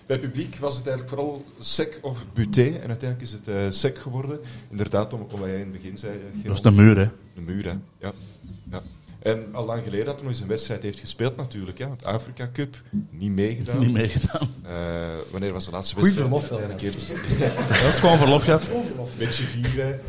bij 0.05 0.17
het 0.17 0.19
publiek 0.19 0.55
was 0.55 0.75
het 0.75 0.87
eigenlijk 0.87 1.15
vooral 1.17 1.45
sec 1.59 1.99
of 2.01 2.25
buté. 2.33 2.61
En 2.63 2.87
uiteindelijk 2.87 3.21
is 3.21 3.31
het 3.31 3.47
eh 3.47 3.55
sec 3.69 3.97
geworden. 3.97 4.39
Inderdaad, 4.69 5.13
om, 5.13 5.27
om 5.31 5.39
wat 5.39 5.47
jij 5.49 5.55
in 5.59 5.61
het 5.63 5.71
begin 5.71 5.97
zei. 5.97 6.13
eh. 6.13 6.45
Dat 6.45 6.55
is 6.55 6.61
de 6.61 6.71
muur, 6.71 6.97
hè? 6.97 7.07
De 7.35 7.41
muur, 7.41 7.63
hè. 7.65 7.73
Ja. 7.99 8.13
ja. 8.71 8.81
En 9.19 9.47
al 9.51 9.65
lang 9.65 9.83
geleden 9.83 10.05
dat 10.05 10.13
hij 10.13 10.23
nog 10.23 10.31
eens 10.31 10.41
een 10.41 10.47
wedstrijd 10.47 10.83
heeft 10.83 10.99
gespeeld 10.99 11.35
natuurlijk. 11.35 11.77
Hè. 11.77 11.87
Want 11.87 12.03
Afrika 12.03 12.49
Cup, 12.53 12.81
niet 13.09 13.31
meegedaan. 13.31 13.79
Niet 13.79 13.91
meegedaan. 13.93 14.47
Eh, 14.63 15.07
wanneer 15.31 15.53
was 15.53 15.65
de 15.65 15.71
laatste 15.71 15.95
Goeie 15.95 16.13
wedstrijd? 16.13 16.43
verlof 16.45 16.61
wel, 16.61 16.69
Een 16.71 16.77
keer 16.77 16.91
Dat 17.83 17.93
is 17.93 17.99
gewoon 17.99 18.17
verlof 18.17 18.43
gehad. 18.43 18.71
beetje 19.17 19.43
vieren. 19.43 19.99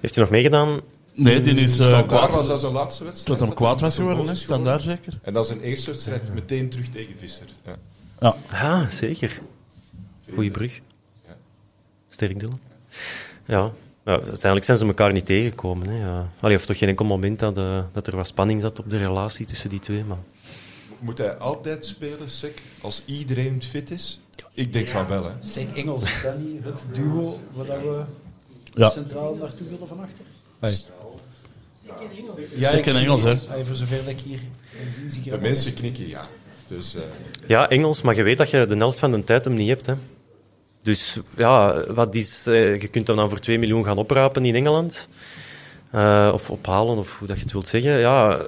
Heeft 0.00 0.14
hij 0.14 0.24
nog 0.24 0.32
meegedaan? 0.32 0.80
Nee, 1.22 1.40
die 1.40 1.54
is 1.54 1.74
Standaard 1.74 2.06
kwaad. 2.06 2.32
was 2.32 2.46
dat 2.46 2.60
zijn 2.60 2.72
laatste 2.72 3.04
wedstrijd. 3.04 3.38
Tot 3.38 3.48
hem 3.48 3.56
kwaad 3.56 3.80
was 3.80 3.94
geworden, 3.96 4.26
hè? 4.26 4.34
Standaard 4.34 4.82
zeker. 4.82 5.18
En 5.22 5.32
dat 5.32 5.44
is 5.44 5.50
een 5.50 5.60
eerste 5.60 5.90
wedstrijd 5.90 6.34
meteen 6.34 6.68
terug 6.68 6.88
tegen 6.88 7.14
Visser. 7.18 7.46
Ja. 7.64 7.76
Ja. 8.20 8.34
Ja, 8.50 8.90
zeker. 8.90 9.40
Goeie 10.34 10.50
brug. 10.50 10.80
Ja. 11.26 11.36
Sterk 12.08 12.40
Dylan. 12.40 12.60
Ja. 13.46 13.70
ja, 14.04 14.12
uiteindelijk 14.12 14.64
zijn 14.64 14.76
ze 14.76 14.86
elkaar 14.86 15.12
niet 15.12 15.26
tegengekomen. 15.26 15.88
Hè. 15.88 15.98
Ja. 16.06 16.28
Allee, 16.40 16.56
of 16.56 16.66
toch 16.66 16.78
geen 16.78 16.88
enkel 16.88 17.04
moment 17.04 17.38
dat, 17.38 17.56
eh, 17.58 17.78
dat 17.92 18.06
er 18.06 18.16
wat 18.16 18.26
spanning 18.26 18.60
zat 18.60 18.78
op 18.78 18.90
de 18.90 18.98
relatie 18.98 19.46
tussen 19.46 19.70
die 19.70 19.80
twee. 19.80 20.04
Maar... 20.04 20.18
Moet 20.98 21.18
hij 21.18 21.36
altijd 21.36 21.86
spelen, 21.86 22.30
Sek, 22.30 22.62
als 22.80 23.02
iedereen 23.04 23.62
fit 23.62 23.90
is? 23.90 24.20
Ik 24.52 24.72
denk 24.72 24.88
van 24.88 25.06
wel, 25.06 25.24
hè. 25.24 25.30
Sek 25.40 25.70
Engels, 25.70 26.04
niet 26.38 26.64
het 26.64 26.84
duo 26.92 27.40
waar 27.52 27.66
we 27.66 28.02
Ja. 28.74 28.90
centraal 28.90 29.34
naartoe 29.34 29.68
willen 29.68 29.88
van 29.88 30.00
achter? 30.00 30.24
Sek 32.60 32.86
en 32.86 32.96
Engels, 32.96 33.22
hè? 33.22 33.36
Voor 33.64 33.74
zover 33.74 33.96
dat 33.96 34.08
ik 34.08 34.20
hier 34.20 34.38
kan 34.38 34.92
zien, 34.94 35.10
zie 35.10 35.22
ik 35.24 35.30
De 35.30 35.38
mensen 35.38 35.74
knikken 35.74 36.08
ja. 36.08 36.28
Dus 36.68 36.94
eh, 36.94 37.02
Ja, 37.46 37.68
Engels, 37.68 38.02
maar 38.02 38.14
je 38.14 38.22
weet 38.22 38.38
dat 38.38 38.50
je 38.50 38.66
de 38.66 38.76
helft 38.76 38.98
van 38.98 39.10
de 39.10 39.24
tijd 39.24 39.44
hem 39.44 39.54
niet 39.54 39.68
hebt. 39.68 39.86
Hè. 39.86 39.94
Dus 40.82 41.18
ja, 41.36 41.84
wat 41.92 42.14
is, 42.14 42.46
eh, 42.46 42.80
je 42.80 42.88
kunt 42.88 43.06
hem 43.06 43.16
dan 43.16 43.28
voor 43.28 43.38
2 43.38 43.58
miljoen 43.58 43.84
gaan 43.84 43.98
oprapen 43.98 44.44
in 44.44 44.54
Engeland. 44.54 45.08
Eh, 45.90 46.30
of 46.32 46.50
ophalen, 46.50 46.98
of 46.98 47.18
hoe 47.18 47.26
dat 47.26 47.36
je 47.36 47.42
het 47.42 47.52
wilt 47.52 47.66
zeggen. 47.66 47.98
Ja, 47.98 48.40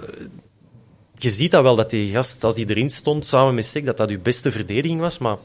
je 1.15 1.31
ziet 1.31 1.51
dat 1.51 1.63
wel, 1.63 1.77
dat 1.77 1.91
die 1.91 2.13
gast, 2.13 2.45
als 2.45 2.57
hij 2.57 2.65
erin 2.67 2.91
stond, 2.91 3.27
samen 3.27 3.55
met 3.55 3.67
Sek, 3.67 3.85
dat 3.85 3.97
dat 3.97 4.11
je 4.11 4.19
beste 4.19 4.53
verdediging 4.53 5.01
was. 5.01 5.19
Maar 5.19 5.37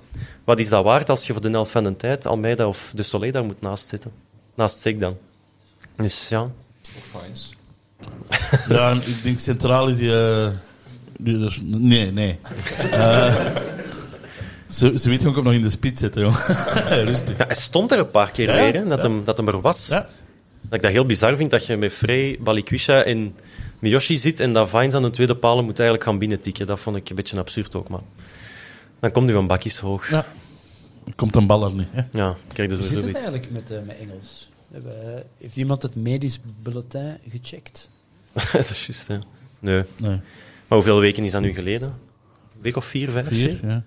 wat 0.43 0.59
is 0.59 0.69
dat 0.69 0.83
waard 0.83 1.09
als 1.09 1.27
je 1.27 1.33
voor 1.33 1.41
de 1.41 1.49
helft 1.49 1.71
van 1.71 1.83
de 1.83 1.95
tijd 1.95 2.25
Almeida 2.25 2.67
of 2.67 2.91
De 2.95 3.03
Soleil 3.03 3.31
daar 3.31 3.45
moet 3.45 3.61
naast 3.61 3.87
zitten? 3.87 4.11
Naast 4.55 4.79
Sek 4.79 4.99
dan. 4.99 5.17
Dus 5.97 6.29
ja, 6.29 6.41
of 6.41 6.51
Fines. 7.21 7.55
Ja, 8.75 8.89
en 8.89 8.97
ik 8.97 9.23
denk 9.23 9.39
centraal 9.39 9.87
is 9.87 9.95
die... 9.95 10.15
eh, 10.15 10.47
die 11.17 11.37
dus, 11.37 11.59
nee, 11.63 12.11
nee. 12.11 12.39
Eh 12.91 13.35
ze, 14.69 14.99
ze 14.99 15.09
weet 15.09 15.21
gewoon 15.21 15.37
ook 15.37 15.43
nog 15.43 15.53
in 15.53 15.61
de 15.61 15.69
spits 15.69 15.99
zitten, 15.99 16.21
joh. 16.21 16.49
Rustig. 17.05 17.37
Ja, 17.37 17.45
hij 17.45 17.55
stond 17.55 17.91
er 17.91 17.99
een 17.99 18.11
paar 18.11 18.31
keer 18.31 18.47
Ja, 18.47 18.55
weer, 18.55 18.73
hè, 18.73 18.87
dat, 18.87 19.01
ja. 19.01 19.09
hem, 19.09 19.23
dat 19.23 19.37
hem 19.37 19.47
er 19.47 19.61
was. 19.61 19.87
Ja. 19.87 20.07
Dat 20.61 20.73
ik 20.73 20.81
dat 20.81 20.91
heel 20.91 21.05
bizar 21.05 21.35
vind, 21.35 21.51
dat 21.51 21.65
je 21.65 21.77
met 21.77 21.93
Frey, 21.93 22.37
Balikwisha 22.39 23.03
en 23.03 23.35
Miyoshi 23.79 24.17
zit 24.17 24.39
en 24.39 24.53
dat 24.53 24.69
Vines 24.69 24.93
aan 24.93 25.01
de 25.01 25.09
tweede 25.09 25.35
palen 25.35 25.65
moet 25.65 25.79
eigenlijk 25.79 26.09
gaan 26.09 26.17
binnentikken. 26.19 26.67
Dat 26.67 26.79
vond 26.79 26.95
ik 26.95 27.09
een 27.09 27.15
beetje 27.15 27.37
absurd 27.37 27.75
ook, 27.75 27.89
maar... 27.89 28.01
Dan 28.99 29.11
komt 29.11 29.25
hij 29.25 29.35
van 29.35 29.47
bakjes 29.47 29.77
hoog. 29.77 30.09
Ja. 30.09 30.25
Er 31.05 31.15
komt 31.15 31.35
een 31.35 31.47
bal 31.47 31.65
er 31.65 31.73
niet, 31.73 31.87
hè? 31.91 32.01
Ja, 32.11 32.35
krijg 32.53 32.69
je 32.69 32.75
Hoe 32.75 32.85
dus 32.85 32.93
zit 32.93 33.03
het 33.03 33.13
eigenlijk 33.13 33.51
met, 33.51 33.71
eh, 33.71 33.77
met 33.85 33.97
Engels? 33.99 34.49
Hebben, 34.71 35.15
eh, 35.15 35.21
heeft 35.37 35.55
iemand 35.55 35.81
het 35.81 35.95
medisch 35.95 36.39
bulletin 36.61 37.17
gecheckt? 37.29 37.89
dat 38.51 38.69
is 38.69 38.85
juist, 38.85 39.07
hè. 39.07 39.17
Nee. 39.59 39.83
Nee. 39.97 40.19
Maar 40.67 40.77
hoeveel 40.77 40.99
weken 40.99 41.23
is 41.23 41.31
dat 41.31 41.41
nu 41.41 41.53
geleden? 41.53 41.87
Een 41.89 42.61
week 42.61 42.75
of 42.75 42.85
vier, 42.85 43.09
vijf, 43.09 43.27
Vier, 43.27 43.37
zeven? 43.49 43.69
ja. 43.69 43.83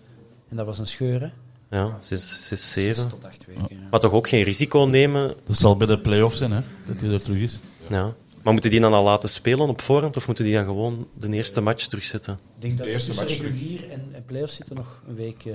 En 0.49 0.57
dat 0.57 0.66
was 0.66 0.78
een 0.78 0.87
scheur, 0.87 1.20
hè? 1.20 1.28
Ja, 1.76 1.97
zes, 2.01 2.28
zes, 2.47 2.47
Zes 2.72 2.72
zeven. 2.72 3.09
tot 3.09 3.24
acht 3.24 3.47
weken. 3.47 3.66
ja. 3.68 3.76
Maar 3.91 4.01
toch 4.01 4.12
ook 4.12 4.28
geen 4.28 4.43
risico 4.43 4.81
nemen. 4.85 5.35
Dat 5.47 5.57
zal 5.57 5.76
bij 5.76 5.87
de 5.87 5.99
play-offs 5.99 6.39
zijn, 6.39 6.51
hè? 6.51 6.61
Dat 6.87 7.01
hij 7.01 7.11
er 7.11 7.22
terug 7.22 7.39
is. 7.39 7.59
Ja. 7.89 8.14
Maar 8.43 8.53
moeten 8.53 8.70
die 8.70 8.81
dan 8.81 8.93
al 8.95 9.05
laten 9.05 9.28
spelen 9.28 9.68
op 9.68 9.81
voorhand, 9.81 10.16
of 10.16 10.26
moeten 10.26 10.45
die 10.45 10.55
dan 10.55 10.64
gewoon 10.64 11.07
de 11.18 11.28
eerste 11.33 11.61
match 11.61 11.87
terugzetten? 11.87 12.33
Ik 12.35 12.41
denk 12.62 12.76
dat 12.78 12.87
De 12.87 12.93
eerste 12.93 13.09
tussen 13.09 13.24
match 13.26 13.37
terug. 13.39 13.53
regulier 13.53 13.91
en, 13.91 14.09
en 14.12 14.24
play-offs 14.24 14.57
zitten 14.57 14.76
nog 14.76 15.03
een 15.09 15.14
week... 15.14 15.45
eh, 15.45 15.55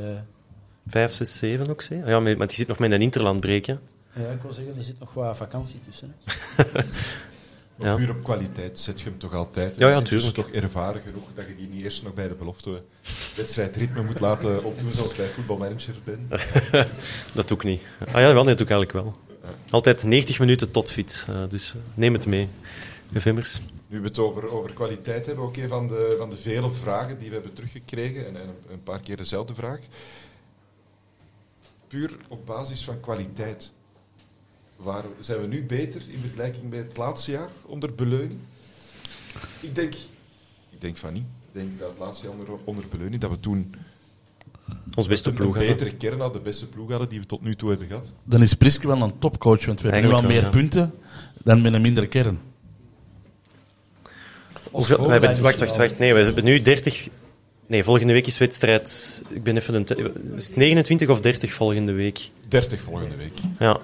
Vijf, 0.87 1.13
zes, 1.13 1.37
zeven 1.37 1.69
ook, 1.69 1.81
zeg? 1.81 2.05
Ja, 2.05 2.19
maar 2.19 2.37
maar 2.37 2.47
die 2.47 2.55
zit 2.55 2.67
nog 2.67 2.79
met 2.79 2.91
een 2.91 3.01
interlandbreek, 3.01 3.65
hè. 3.65 3.73
Ja, 4.15 4.29
ik 4.29 4.41
wil 4.41 4.53
zeggen, 4.53 4.75
er 4.77 4.83
zit 4.83 4.99
nog 4.99 5.13
wat 5.13 5.37
vakantie 5.37 5.79
tussen. 5.89 6.15
Ja. 7.77 7.95
puur 7.95 8.09
op 8.09 8.23
kwaliteit 8.23 8.79
zet 8.79 8.99
je 9.01 9.09
hem 9.09 9.17
toch 9.17 9.33
altijd. 9.33 9.77
Ja, 9.79 9.87
ja, 9.87 9.93
Hij 9.93 10.01
is 10.01 10.07
tuurlijk. 10.09 10.33
toch 10.35 10.49
ervaren 10.49 11.01
genoeg 11.01 11.23
dat 11.35 11.47
je 11.47 11.55
die 11.55 11.67
niet 11.67 11.83
eerst 11.83 12.03
nog 12.03 12.13
bij 12.13 12.27
de 12.27 12.33
belofte 12.33 12.81
wedstrijdritme 13.35 14.03
moet 14.03 14.19
laten 14.19 14.63
opdoen 14.69 14.91
zoals 14.91 15.13
bij 15.13 15.27
voetbalmanagers 15.27 16.03
ben. 16.03 16.27
Dat 17.33 17.47
doe 17.47 17.57
ik 17.57 17.63
niet. 17.63 17.81
Ah 17.99 18.13
ja, 18.13 18.33
wel, 18.33 18.43
nee, 18.43 18.55
dat 18.55 18.67
doe 18.67 18.67
ik 18.67 18.71
eigenlijk 18.73 18.91
wel. 18.91 19.15
Altijd 19.69 20.03
90 20.03 20.39
minuten 20.39 20.71
tot 20.71 20.91
fit. 20.91 21.25
eh, 21.29 21.41
dus 21.49 21.73
eh, 21.75 21.81
neem 21.93 22.13
het 22.13 22.25
mee. 22.25 22.47
Vimmers. 23.13 23.61
Nu 23.87 23.99
we 23.99 24.07
het 24.07 24.19
over, 24.19 24.51
over 24.51 24.73
kwaliteit 24.73 25.25
hebben, 25.25 25.43
ook 25.45 25.57
een 25.57 25.67
van 25.67 25.87
de, 25.87 26.15
van 26.17 26.29
de 26.29 26.37
vele 26.37 26.71
vragen 26.71 27.17
die 27.19 27.27
we 27.27 27.33
hebben 27.33 27.53
teruggekregen, 27.53 28.27
en, 28.27 28.35
en 28.35 28.41
een, 28.47 28.55
een 28.71 28.83
paar 28.83 28.99
keer 28.99 29.17
dezelfde 29.17 29.53
vraag. 29.55 29.79
Puur 31.87 32.15
op 32.27 32.45
basis 32.45 32.83
van 32.83 32.99
kwaliteit. 32.99 33.71
Waar, 34.75 35.03
zijn 35.19 35.41
we 35.41 35.47
nu 35.47 35.63
beter 35.63 36.01
in 36.07 36.19
vergelijking 36.19 36.69
met 36.69 36.87
het 36.87 36.97
laatste 36.97 37.31
jaar 37.31 37.49
onder 37.65 37.95
beleuning? 37.95 38.39
Ik 39.59 39.75
denk, 39.75 39.93
ik 40.69 40.81
denk 40.81 40.97
van 40.97 41.13
niet. 41.13 41.23
Ik 41.23 41.61
denk 41.61 41.79
dat 41.79 41.89
het 41.89 41.99
laatste 41.99 42.25
jaar 42.25 42.33
onder, 42.33 42.49
onder 42.63 42.85
beleuning, 42.87 43.21
dat 43.21 43.31
we 43.31 43.39
toen 43.39 43.75
Ons 44.95 45.07
beste 45.07 45.29
een, 45.29 45.35
ploeg. 45.35 45.55
een 45.55 45.67
betere 45.67 45.95
kern 45.95 46.19
hadden, 46.19 46.41
de 46.41 46.49
beste 46.49 46.67
ploeg 46.67 46.89
hadden 46.89 47.09
die 47.09 47.19
we 47.19 47.25
tot 47.25 47.41
nu 47.41 47.55
toe 47.55 47.69
hebben 47.69 47.87
gehad. 47.87 48.11
Dan 48.23 48.41
is 48.41 48.53
Priske 48.53 48.87
wel 48.87 49.01
een 49.01 49.19
topcoach, 49.19 49.65
want 49.65 49.81
we 49.81 49.89
hebben 49.89 50.09
nu 50.09 50.15
al 50.15 50.21
meer 50.21 50.41
ja. 50.41 50.49
punten 50.49 50.93
dan 51.43 51.61
met 51.61 51.73
een 51.73 51.81
mindere 51.81 52.07
kern. 52.07 52.39
Hoeveel, 54.71 55.05
we 55.05 55.11
hebben, 55.11 55.41
wacht, 55.41 55.59
wacht, 55.59 55.75
wacht. 55.75 55.99
Nee, 55.99 56.13
we 56.13 56.23
hebben 56.23 56.43
nu 56.43 56.61
30... 56.61 57.09
Nee, 57.67 57.83
volgende 57.83 58.13
week 58.13 58.27
is 58.27 58.37
wedstrijd... 58.37 59.23
Ik 59.29 59.43
ben 59.43 59.57
even... 59.57 59.73
Een 59.73 60.35
is 60.35 60.47
het 60.47 60.55
29 60.55 61.09
of 61.09 61.19
30 61.19 61.53
volgende 61.53 61.91
week? 61.91 62.29
30 62.47 62.81
volgende 62.81 63.15
week. 63.15 63.39
Ja. 63.59 63.79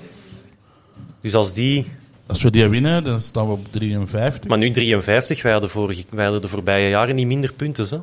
Dus 1.22 1.34
als 1.36 1.54
die... 1.54 1.88
Als 2.28 2.42
we 2.42 2.50
die 2.52 2.68
winnen, 2.70 3.04
dan 3.04 3.20
staan 3.20 3.46
we 3.46 3.52
op 3.52 3.68
53. 3.72 4.50
Maar 4.50 4.58
nu 4.58 4.72
53, 4.72 5.42
wij 5.42 5.52
hadden, 5.52 5.70
vorige, 5.70 6.04
wij 6.10 6.24
hadden 6.24 6.42
de 6.42 6.48
voorbije 6.48 6.90
jaren 6.90 7.16
niet 7.16 7.28
minder 7.28 7.54
punten, 7.54 7.88
hè? 7.90 7.98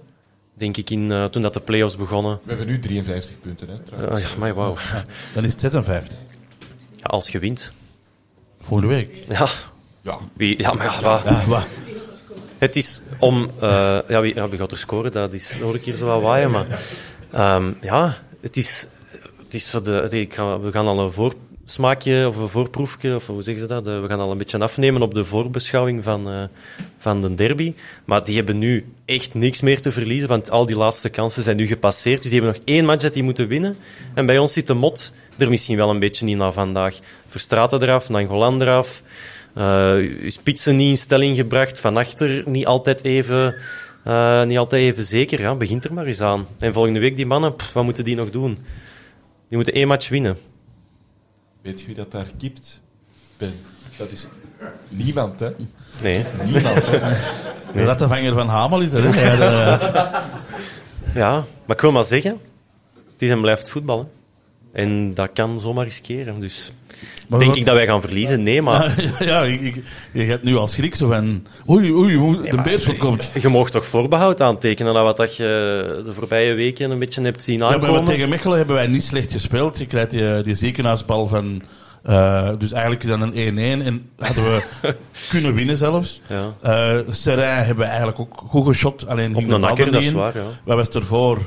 denk 0.54 0.76
ik, 0.76 0.90
in, 0.90 1.12
eh, 1.12 1.24
toen 1.24 1.42
dat 1.42 1.54
de 1.54 1.60
play-offs 1.60 1.96
begonnen. 1.96 2.38
We 2.42 2.48
hebben 2.48 2.66
nu 2.66 2.78
53 2.78 3.40
punten, 3.40 3.68
hè, 3.68 3.78
trouwens. 3.78 4.24
Ah, 4.24 4.30
ja, 4.30 4.36
maar 4.38 4.54
wauw. 4.54 4.76
Dan 5.34 5.44
is 5.44 5.50
het 5.52 5.60
56. 5.60 6.16
Ja, 6.96 7.02
als 7.02 7.28
je 7.28 7.38
wint. 7.38 7.72
Volgende 8.60 8.94
week. 8.94 9.24
Ja. 9.28 9.48
Ja. 10.02 10.18
Wie, 10.36 10.58
ja, 10.58 10.72
maar 10.72 10.84
ja, 10.84 11.00
wat- 11.00 11.22
Ja, 11.24 11.44
wat? 11.46 11.66
Het 12.58 12.76
is 12.76 13.02
om... 13.18 13.50
eh, 13.60 13.98
ja, 14.08 14.20
wie, 14.20 14.34
ja, 14.34 14.48
wie 14.48 14.58
gaat 14.58 14.72
er 14.72 14.78
scoren? 14.78 15.12
Dat 15.12 15.32
is 15.32 15.58
nog 15.60 15.72
een 15.72 15.80
keer 15.80 15.96
zo 15.96 16.06
wat 16.06 16.22
waaien, 16.22 16.50
maar... 16.50 16.66
ehm, 17.32 17.72
ja, 17.80 18.18
het 18.40 18.56
is... 18.56 18.86
Het 19.44 19.54
is 19.54 19.70
voor 19.70 19.82
de, 19.82 20.08
ik 20.10 20.34
ga, 20.34 20.60
we 20.60 20.72
gaan 20.72 20.86
al 20.86 21.00
een 21.00 21.12
voorsmaakje 21.68 22.28
of 22.28 22.36
een 22.36 22.48
voorproefje, 22.48 23.14
of 23.14 23.26
hoe 23.26 23.42
zeggen 23.42 23.62
ze 23.62 23.68
dat? 23.68 23.86
Eh, 23.86 24.00
We 24.00 24.08
gaan 24.08 24.20
al 24.20 24.30
een 24.30 24.38
beetje 24.38 24.58
afnemen 24.58 25.02
op 25.02 25.14
de 25.14 25.24
voorbeschouwing 25.24 26.04
van, 26.04 26.30
eh, 26.30 26.42
van 26.98 27.20
de 27.20 27.34
derby. 27.34 27.74
Maar 28.04 28.24
die 28.24 28.36
hebben 28.36 28.58
nu 28.58 28.86
echt 29.04 29.34
niks 29.34 29.60
meer 29.60 29.80
te 29.80 29.92
verliezen, 29.92 30.28
want 30.28 30.50
al 30.50 30.66
die 30.66 30.76
laatste 30.76 31.08
kansen 31.08 31.42
zijn 31.42 31.56
nu 31.56 31.66
gepasseerd. 31.66 32.22
Dus 32.22 32.30
die 32.30 32.40
hebben 32.40 32.58
nog 32.58 32.68
één 32.74 32.84
match 32.84 33.02
dat 33.02 33.12
die 33.12 33.22
moeten 33.22 33.48
winnen. 33.48 33.76
En 34.14 34.26
bij 34.26 34.38
ons 34.38 34.52
zit 34.52 34.66
de 34.66 34.74
mot 34.74 35.14
er 35.38 35.48
misschien 35.48 35.76
wel 35.76 35.90
een 35.90 35.98
beetje 35.98 36.26
in 36.26 36.36
na 36.36 36.52
vandaag. 36.52 36.98
Verstraten 37.26 37.82
eraf, 37.82 38.08
Nangolan 38.08 38.62
eraf. 38.62 39.02
Eh 39.54 39.94
uw 40.22 40.30
spitsen 40.30 40.76
niet 40.76 40.90
in 40.90 40.96
stelling 40.96 41.36
gebracht, 41.36 41.80
van 41.80 41.96
achter 41.96 42.42
niet 42.44 42.66
altijd 42.66 43.04
even, 43.04 43.54
eh, 44.04 44.44
niet 44.44 44.58
altijd 44.58 44.82
even 44.82 45.04
zeker. 45.04 45.40
Ja, 45.40 45.54
begint 45.54 45.84
er 45.84 45.92
maar 45.92 46.06
eens 46.06 46.20
aan. 46.20 46.46
En 46.58 46.72
volgende 46.72 47.00
week 47.00 47.16
die 47.16 47.26
mannen, 47.26 47.54
wat 47.74 47.84
moeten 47.84 48.04
die 48.04 48.16
nog 48.16 48.30
doen? 48.30 48.58
Die 49.48 49.56
moeten 49.56 49.74
één 49.74 49.88
match 49.88 50.08
winnen. 50.08 50.36
Weet 51.68 51.80
je 51.80 51.86
wie 51.86 51.94
dat 51.94 52.10
daar 52.10 52.26
kipt? 52.38 52.80
Ben. 53.36 53.52
Dat 53.96 54.10
is 54.10 54.26
niemand, 54.88 55.40
hè? 55.40 55.50
Nee. 56.02 56.24
Niemand, 56.44 56.86
hè? 56.86 56.98
De 57.74 57.84
rattenvanger 57.84 58.32
van 58.32 58.48
Hamel 58.48 58.80
is 58.80 58.92
er. 58.92 59.14
Hè? 59.14 59.34
Ja, 61.14 61.44
maar 61.66 61.76
ik 61.76 61.80
wil 61.80 61.92
maar 61.92 62.04
zeggen, 62.04 62.40
het 63.12 63.22
is 63.22 63.30
en 63.30 63.40
blijft 63.40 63.70
voetballen. 63.70 64.10
En 64.72 65.14
dat 65.14 65.30
kan 65.34 65.60
zomaar 65.60 65.84
riskeren. 65.84 66.38
Dus 66.38 66.72
Maar 67.28 67.38
denk 67.38 67.50
wat- 67.50 67.60
ik 67.60 67.66
dat 67.66 67.74
wij 67.74 67.86
gaan 67.86 68.00
verliezen? 68.00 68.42
Nee, 68.42 68.62
maar 68.62 69.02
ja, 69.02 69.24
ja 69.24 69.42
ik, 69.42 69.60
ik- 69.60 69.82
je 70.12 70.24
gaat 70.24 70.42
nu 70.42 70.56
als 70.56 70.70
schrik 70.70 70.94
zo 70.94 71.08
van... 71.08 71.46
Oei, 71.68 71.92
oei, 71.92 72.16
oei 72.18 72.50
de 72.50 72.60
Beerschot 72.62 72.96
komt. 72.98 73.30
je 73.42 73.48
mag 73.48 73.70
toch 73.70 73.86
voorbehoud 73.86 74.40
aantekenen 74.42 74.96
aan 74.96 75.04
wat 75.04 75.16
dat 75.16 75.36
je 75.36 76.02
de 76.04 76.12
voorbije 76.12 76.54
weken 76.54 76.90
een 76.90 76.98
beetje 76.98 77.22
hebt 77.22 77.42
zien 77.42 77.58
Ja, 77.58 77.66
aankomen. 77.66 77.90
maar 77.94 78.04
tegen 78.04 78.28
Mechelen 78.28 78.56
hebben 78.58 78.76
wij 78.76 78.86
niet 78.86 79.02
slecht 79.04 79.32
gespeeld. 79.32 79.78
Je 79.78 79.86
krijgt 79.86 80.10
die, 80.10 80.42
die 80.42 80.54
ziekenhuisbal 80.54 81.26
van... 81.28 81.62
eh, 82.02 82.50
dus 82.58 82.72
eigenlijk 82.72 83.02
is 83.02 83.08
dat 83.08 83.20
een 83.20 83.32
1-1 83.82 83.84
en 83.86 84.10
hadden 84.18 84.44
we 84.44 84.62
kunnen 85.30 85.54
winnen 85.54 85.76
zelfs. 85.76 86.20
Ja. 86.28 86.54
Eh 86.62 86.98
Serrain 87.10 87.64
hebben 87.64 87.84
we 87.84 87.90
eigenlijk 87.90 88.20
ook 88.20 88.42
goed 88.46 88.66
geschot. 88.66 89.08
Alleen 89.08 89.34
Op 89.36 89.48
de 89.48 89.54
een 89.54 89.60
nakker, 89.60 89.86
er 89.86 89.92
dat 89.92 90.02
is 90.02 90.12
waar. 90.12 90.36
Ja. 90.36 90.42
Wat 90.64 90.76
was 90.76 90.88
ervoor? 90.88 91.38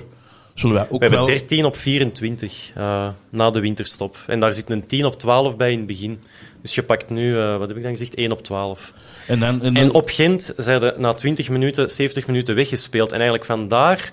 Zullen 0.53 0.75
wij 0.75 0.83
ook 0.83 0.89
We 0.89 0.97
hebben 0.97 1.19
wel... 1.19 1.27
13 1.27 1.65
op 1.65 1.75
24 1.75 2.71
eh, 2.75 3.07
na 3.29 3.51
de 3.51 3.59
winterstop. 3.59 4.17
En 4.27 4.39
daar 4.39 4.53
zit 4.53 4.69
een 4.69 4.85
10 4.87 5.05
op 5.05 5.19
12 5.19 5.57
bij 5.57 5.71
in 5.71 5.77
het 5.77 5.87
begin. 5.87 6.19
Dus 6.61 6.75
je 6.75 6.83
pakt 6.83 7.09
nu, 7.09 7.37
eh, 7.39 7.57
wat 7.57 7.67
heb 7.67 7.77
ik 7.77 7.83
dan 7.83 7.91
gezegd, 7.91 8.15
1 8.15 8.31
op 8.31 8.43
12. 8.43 8.93
En, 9.27 9.39
dan, 9.39 9.61
en, 9.61 9.75
En 9.75 9.91
op 9.93 10.09
Gent 10.09 10.53
zijn 10.57 10.81
er 10.81 10.93
na 10.97 11.13
20 11.13 11.49
minuten, 11.49 11.89
70 11.89 12.27
minuten 12.27 12.55
weggespeeld. 12.55 13.09
En 13.09 13.15
eigenlijk 13.15 13.45
vandaar 13.45 14.11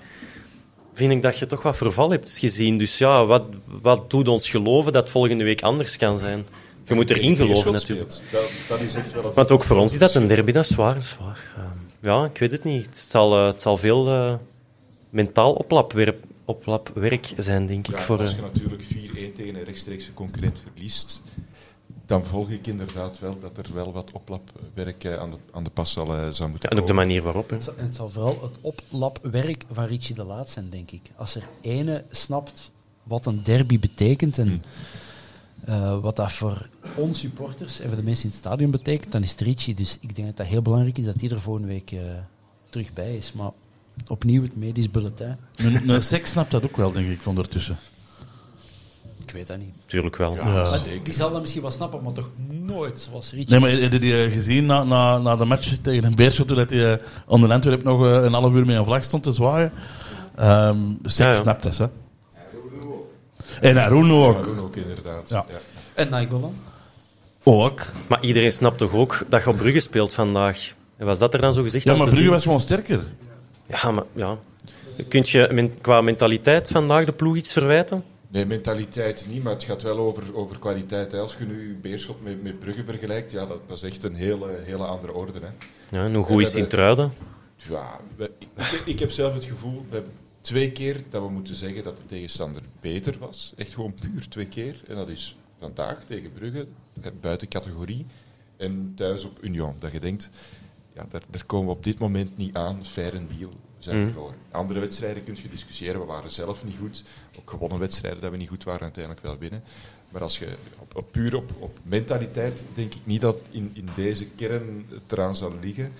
vind 0.93 1.11
ik 1.11 1.21
dat 1.21 1.37
je 1.37 1.45
toch 1.47 1.61
wat 1.61 1.77
verval 1.77 2.11
hebt 2.11 2.37
gezien. 2.37 2.77
Dus 2.77 2.97
ja, 2.97 3.25
wat, 3.25 3.43
wat 3.81 4.09
doet 4.09 4.27
ons 4.27 4.49
geloven 4.49 4.91
dat 4.91 5.09
volgende 5.09 5.43
week 5.43 5.61
anders 5.61 5.97
kan 5.97 6.19
zijn? 6.19 6.45
Je 6.83 6.95
moet 6.95 7.09
erin 7.09 7.35
geloven 7.35 7.71
natuurlijk. 7.71 8.09
Dat, 8.31 8.41
dat 8.69 8.79
is 8.81 8.93
echt 8.95 9.13
wel 9.13 9.23
het- 9.23 9.35
Want 9.35 9.51
ook 9.51 9.63
voor 9.63 9.77
ons 9.77 9.93
is 9.93 9.99
dat 9.99 10.15
een 10.15 10.27
derby, 10.27 10.51
dat 10.51 10.63
is 10.63 10.69
zwaar. 10.71 10.93
dat 10.93 11.03
is 11.03 11.09
zwaar. 11.09 11.39
Ehm, 11.57 12.07
ja, 12.07 12.25
ik 12.25 12.37
weet 12.37 12.51
het 12.51 12.63
niet. 12.63 12.85
Het 12.85 12.97
zal, 12.97 13.37
eh, 13.39 13.45
het 13.45 13.61
zal 13.61 13.77
veel 13.77 14.07
eh, 14.07 14.33
mentaal 15.09 15.53
oplapwerk, 15.53 16.23
oplapwerk 16.45 17.33
zijn, 17.37 17.65
denk 17.65 17.87
ik. 17.87 17.95
Ja, 17.97 18.01
voor, 18.01 18.19
als 18.19 18.29
eh, 18.29 18.35
je 18.35 18.41
natuurlijk 18.41 18.83
4-1 18.83 18.87
tegen 19.35 19.55
een 19.55 19.63
rechtstreekse 19.63 20.13
concurrent 20.13 20.61
verliest, 20.71 21.21
dan 22.05 22.25
volg 22.25 22.49
ik 22.49 22.67
inderdaad 22.67 23.19
wel 23.19 23.39
dat 23.39 23.57
er 23.57 23.73
wel 23.73 23.91
wat 23.91 24.11
oplapwerk 24.11 25.03
eh, 25.03 25.17
aan 25.17 25.29
de, 25.31 25.37
aan 25.51 25.63
de 25.63 25.69
pas 25.69 25.91
zal, 25.91 26.15
eh, 26.15 26.29
zou 26.29 26.49
moeten 26.49 26.69
ja, 26.69 26.75
en 26.75 26.81
ook 26.81 26.87
de 26.87 26.93
komen. 26.93 26.95
manier 27.07 27.21
waarop. 27.23 27.49
Hè. 27.49 27.55
Het 27.55 27.63
zal- 27.65 27.73
het 27.77 27.95
zal 27.95 28.09
vooral 28.09 28.41
het 28.41 28.57
oplapwerk 28.61 29.63
van 29.71 29.85
Richie 29.85 30.15
de 30.15 30.23
Laat 30.23 30.49
zijn, 30.49 30.69
denk 30.69 30.91
ik. 30.91 31.01
Als 31.15 31.35
er 31.35 31.43
ene 31.61 32.03
snapt 32.11 32.71
wat 33.03 33.25
een 33.25 33.43
derby 33.43 33.79
betekent 33.79 34.37
en 34.37 34.61
eh, 35.65 35.99
wat 36.01 36.15
dat 36.15 36.31
voor 36.31 36.69
ons 36.95 37.19
supporters 37.19 37.79
en 37.79 37.87
voor 37.87 37.97
de 37.97 38.03
mensen 38.03 38.23
in 38.23 38.29
het 38.29 38.39
stadion 38.39 38.71
betekent, 38.71 39.11
dan 39.11 39.23
is 39.23 39.31
het 39.31 39.41
Richie. 39.41 39.75
Dus 39.75 39.97
ik 40.01 40.15
denk 40.15 40.27
dat 40.27 40.37
dat 40.37 40.45
heel 40.47 40.61
belangrijk 40.61 40.97
is 40.97 41.05
dat 41.05 41.21
hij 41.21 41.29
er 41.29 41.41
volgende 41.41 41.67
week 41.67 41.91
eh, 41.91 41.99
terug 42.69 42.93
bij 42.93 43.15
is. 43.17 43.33
Maar 43.33 43.51
opnieuw 44.07 44.41
het 44.41 44.55
medisch 44.55 44.91
bulletin. 44.91 45.35
Een, 45.55 45.89
een 45.89 46.03
seks 46.03 46.31
snapt 46.31 46.51
dat 46.51 46.63
ook 46.63 46.77
wel, 46.77 46.91
denk 46.91 47.09
ik, 47.11 47.19
ondertussen. 47.25 47.77
Ik 49.25 49.35
weet 49.35 49.47
dat 49.47 49.57
niet. 49.57 49.73
Tuurlijk 49.85 50.15
wel. 50.15 50.35
Ja. 50.35 50.77
Die 51.03 51.13
zal 51.13 51.31
dat 51.31 51.39
misschien 51.39 51.61
wel 51.61 51.71
snappen, 51.71 52.03
maar 52.03 52.13
toch 52.13 52.29
nooit 52.47 52.99
zoals 52.99 53.31
Richie. 53.31 53.49
Nee, 53.49 53.59
maar 53.59 53.69
heb 53.69 53.91
je 53.91 53.99
die 53.99 54.23
eh, 54.23 54.31
gezien 54.31 54.65
na, 54.65 54.83
na, 54.83 55.17
na 55.17 55.35
de 55.35 55.45
match 55.45 55.77
tegen 55.81 56.03
een 56.03 56.15
Beerschot, 56.15 56.47
toen 56.47 56.57
dat 56.57 56.69
hij 56.69 56.93
eh, 56.93 56.99
onder 57.25 57.51
Antwerp 57.51 57.83
nog 57.83 58.05
eh, 58.05 58.23
een 58.23 58.33
half 58.33 58.53
uur 58.53 58.65
met 58.65 58.75
een 58.75 58.85
vlag 58.85 59.03
stond 59.03 59.23
te 59.23 59.31
zwaaien? 59.31 59.71
Ehm 60.35 60.77
seks 61.03 61.17
Ja, 61.17 61.27
ja. 61.27 61.35
snapt 61.35 61.63
dat, 61.63 61.77
hè? 61.77 61.85
En 63.61 63.77
Arun 63.77 64.11
ook. 64.11 64.37
Ja, 64.37 64.43
doen 64.43 64.59
ook 64.59 64.75
inderdaad. 64.75 65.29
Ja. 65.29 65.45
Ja. 65.49 65.57
En 65.93 66.09
Nainggolan? 66.09 66.55
Ook. 67.43 67.81
Maar 68.07 68.23
iedereen 68.23 68.51
snapt 68.51 68.77
toch 68.77 68.93
ook 68.93 69.25
dat 69.29 69.43
je 69.43 69.49
op 69.49 69.57
Brugge 69.57 69.79
speelt 69.79 70.13
vandaag? 70.13 70.73
En 70.97 71.05
was 71.05 71.19
dat 71.19 71.33
er 71.33 71.41
dan 71.41 71.53
zo 71.53 71.61
gezegd? 71.61 71.83
Ja, 71.83 71.95
maar 71.95 72.07
Brugge 72.07 72.29
was 72.29 72.43
gewoon 72.43 72.59
sterker. 72.59 73.03
Ja, 73.69 73.91
maar 73.91 74.03
ja. 74.13 74.37
Kunt 75.07 75.29
je 75.29 75.49
men- 75.51 75.81
qua 75.81 76.01
mentaliteit 76.01 76.69
vandaag 76.69 77.05
de 77.05 77.11
ploeg 77.11 77.35
iets 77.35 77.53
verwijten? 77.53 78.03
Nee, 78.27 78.45
mentaliteit 78.45 79.25
niet, 79.29 79.43
maar 79.43 79.53
het 79.53 79.63
gaat 79.63 79.81
wel 79.81 79.97
over, 79.97 80.35
over 80.35 80.59
kwaliteit. 80.59 81.11
Hè. 81.11 81.19
Als 81.19 81.35
je 81.39 81.45
nu 81.45 81.77
Beerschot 81.81 82.23
met, 82.23 82.43
met 82.43 82.59
Brugge 82.59 82.83
vergelijkt, 82.85 83.31
ja, 83.31 83.45
dat, 83.45 83.59
is 83.67 83.83
echt 83.83 84.03
een 84.03 84.15
hele, 84.15 84.47
hele 84.63 84.85
andere 84.85 85.13
orde. 85.13 85.39
Hè. 85.39 85.47
Ja, 85.97 86.05
en 86.05 86.15
hoe 86.15 86.25
goed 86.25 86.41
is 86.41 86.47
het 86.47 86.55
in 86.55 86.67
Truiden? 86.67 87.11
Ja, 87.69 87.99
we- 88.15 88.31
ik, 88.55 88.81
ik 88.85 88.99
heb 88.99 89.11
zelf 89.11 89.33
het 89.33 89.43
gevoel, 89.43 89.85
we 89.89 89.95
hebben 89.95 90.13
twee 90.41 90.71
keer 90.71 91.03
dat 91.09 91.21
we 91.21 91.29
moeten 91.29 91.55
zeggen 91.55 91.83
dat 91.83 91.97
de 91.97 92.05
tegenstander 92.05 92.61
beter 92.79 93.15
was. 93.19 93.53
Echt 93.57 93.73
gewoon 93.73 93.93
puur 93.93 94.27
twee 94.29 94.47
keer. 94.47 94.81
En 94.87 94.95
dat 94.95 95.09
is 95.09 95.37
vandaag 95.59 96.03
tegen 96.03 96.31
Brugge, 96.31 96.67
buiten 97.21 97.47
categorie. 97.47 98.05
En 98.57 98.91
thuis 98.95 99.23
op 99.23 99.37
Union. 99.41 99.73
Dat 99.79 99.91
je 99.91 99.99
denkt, 99.99 100.29
ja, 100.99 101.05
daar, 101.09 101.21
daar 101.29 101.45
komen 101.45 101.67
we 101.67 101.73
op 101.73 101.83
dit 101.83 101.99
moment 101.99 102.37
niet 102.37 102.55
aan. 102.55 102.85
Fair 102.85 103.13
en 103.15 103.27
deal. 103.37 103.49
We 103.49 103.83
zijn 103.85 104.01
Mhm. 104.01 104.11
verloren. 104.11 104.35
Andere 104.51 104.79
wedstrijden 104.79 105.23
kun 105.23 105.37
je 105.41 105.49
discussiëren. 105.49 105.99
We 105.99 106.05
waren 106.05 106.31
zelf 106.31 106.63
niet 106.63 106.77
goed. 106.77 107.03
Ook 107.39 107.49
gewonnen 107.49 107.79
wedstrijden 107.79 108.21
dat 108.21 108.31
we 108.31 108.37
niet 108.37 108.49
goed 108.49 108.63
waren, 108.63 108.81
uiteindelijk 108.81 109.25
wel 109.25 109.37
winnen. 109.37 109.63
Maar 110.09 110.21
als 110.21 110.39
je 110.39 110.47
op, 110.79 110.95
op, 110.95 111.11
puur 111.11 111.35
op, 111.35 111.51
op 111.59 111.79
mentaliteit, 111.83 112.65
denk 112.73 112.93
ik 112.93 113.05
niet 113.05 113.21
dat 113.21 113.37
in, 113.51 113.71
in 113.73 113.87
deze 113.95 114.25
kern 114.25 114.85
het 114.89 115.11
eraan 115.11 115.35
zal 115.35 115.53
liggen. 115.61 115.91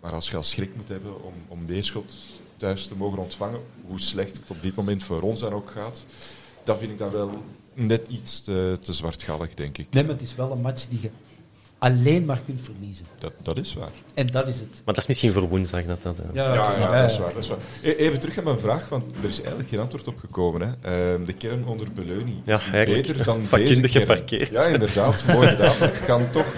Maar 0.00 0.12
als 0.12 0.30
je 0.30 0.36
al 0.36 0.42
schrik 0.42 0.76
moet 0.76 0.88
hebben 0.88 1.22
om, 1.24 1.32
om 1.48 1.66
Beerschot 1.66 2.12
thuis 2.56 2.86
te 2.86 2.96
mogen 2.96 3.18
ontvangen, 3.18 3.60
hoe 3.86 4.00
slecht 4.00 4.36
het 4.36 4.50
op 4.50 4.62
dit 4.62 4.74
moment 4.74 5.04
voor 5.04 5.20
ons 5.20 5.40
dan 5.40 5.52
ook 5.52 5.70
gaat, 5.70 6.04
dat 6.64 6.78
vind 6.78 6.90
ik 6.92 6.98
dan 6.98 7.10
wel 7.10 7.42
net 7.74 8.08
iets 8.08 8.40
te, 8.40 8.78
te 8.80 8.92
zwartgallig, 8.92 9.54
denk 9.54 9.78
ik. 9.78 9.86
Nee, 9.90 10.02
maar 10.04 10.12
het 10.12 10.22
is 10.22 10.34
wel 10.34 10.50
een 10.52 10.60
match 10.60 10.88
die 10.88 11.00
je 11.02 11.10
alleen 11.82 12.24
maar 12.24 12.40
kunt 12.44 12.60
verliezen. 12.62 13.06
Dat, 13.18 13.32
dat 13.42 13.58
is 13.58 13.74
waar. 13.74 13.90
En 14.14 14.26
dat 14.26 14.48
is 14.48 14.60
het. 14.60 14.68
Maar 14.70 14.94
dat 14.94 14.96
is 14.96 15.06
misschien 15.06 15.32
voor 15.32 15.48
woensdag. 15.48 15.84
Dat, 15.84 16.02
dat, 16.02 16.18
eh. 16.18 16.24
Ja, 16.34 16.54
ja, 16.54 17.00
dat 17.02 17.10
is 17.10 17.18
waar. 17.18 17.32
Dat 17.34 17.42
is 17.42 17.48
waar. 17.48 17.58
E- 17.82 17.90
Even 17.94 18.20
terug 18.20 18.38
aan 18.38 18.44
mijn 18.44 18.60
vraag, 18.60 18.88
want 18.88 19.12
er 19.22 19.28
is 19.28 19.38
eigenlijk 19.40 19.68
geen 19.68 19.80
antwoord 19.80 20.08
op 20.08 20.18
gekomen. 20.18 20.60
Hè. 20.80 20.90
Ehm, 21.14 21.24
de 21.24 21.32
kern 21.32 21.66
onder 21.66 21.86
Beleuni 21.94 22.42
Ja, 22.44 22.54
is 22.56 22.66
eigenlijk 22.72 23.06
beter 23.06 23.24
dan 23.24 23.40
deze 23.50 23.80
kern. 23.80 23.88
geparkeerd. 23.90 24.50
Ja, 24.52 24.66
inderdaad. 24.66 25.24
Mooi 25.26 25.48
gedaan. 25.48 25.78
Maar 25.80 25.94
ik 25.94 26.02
kan 26.06 26.30
toch... 26.30 26.52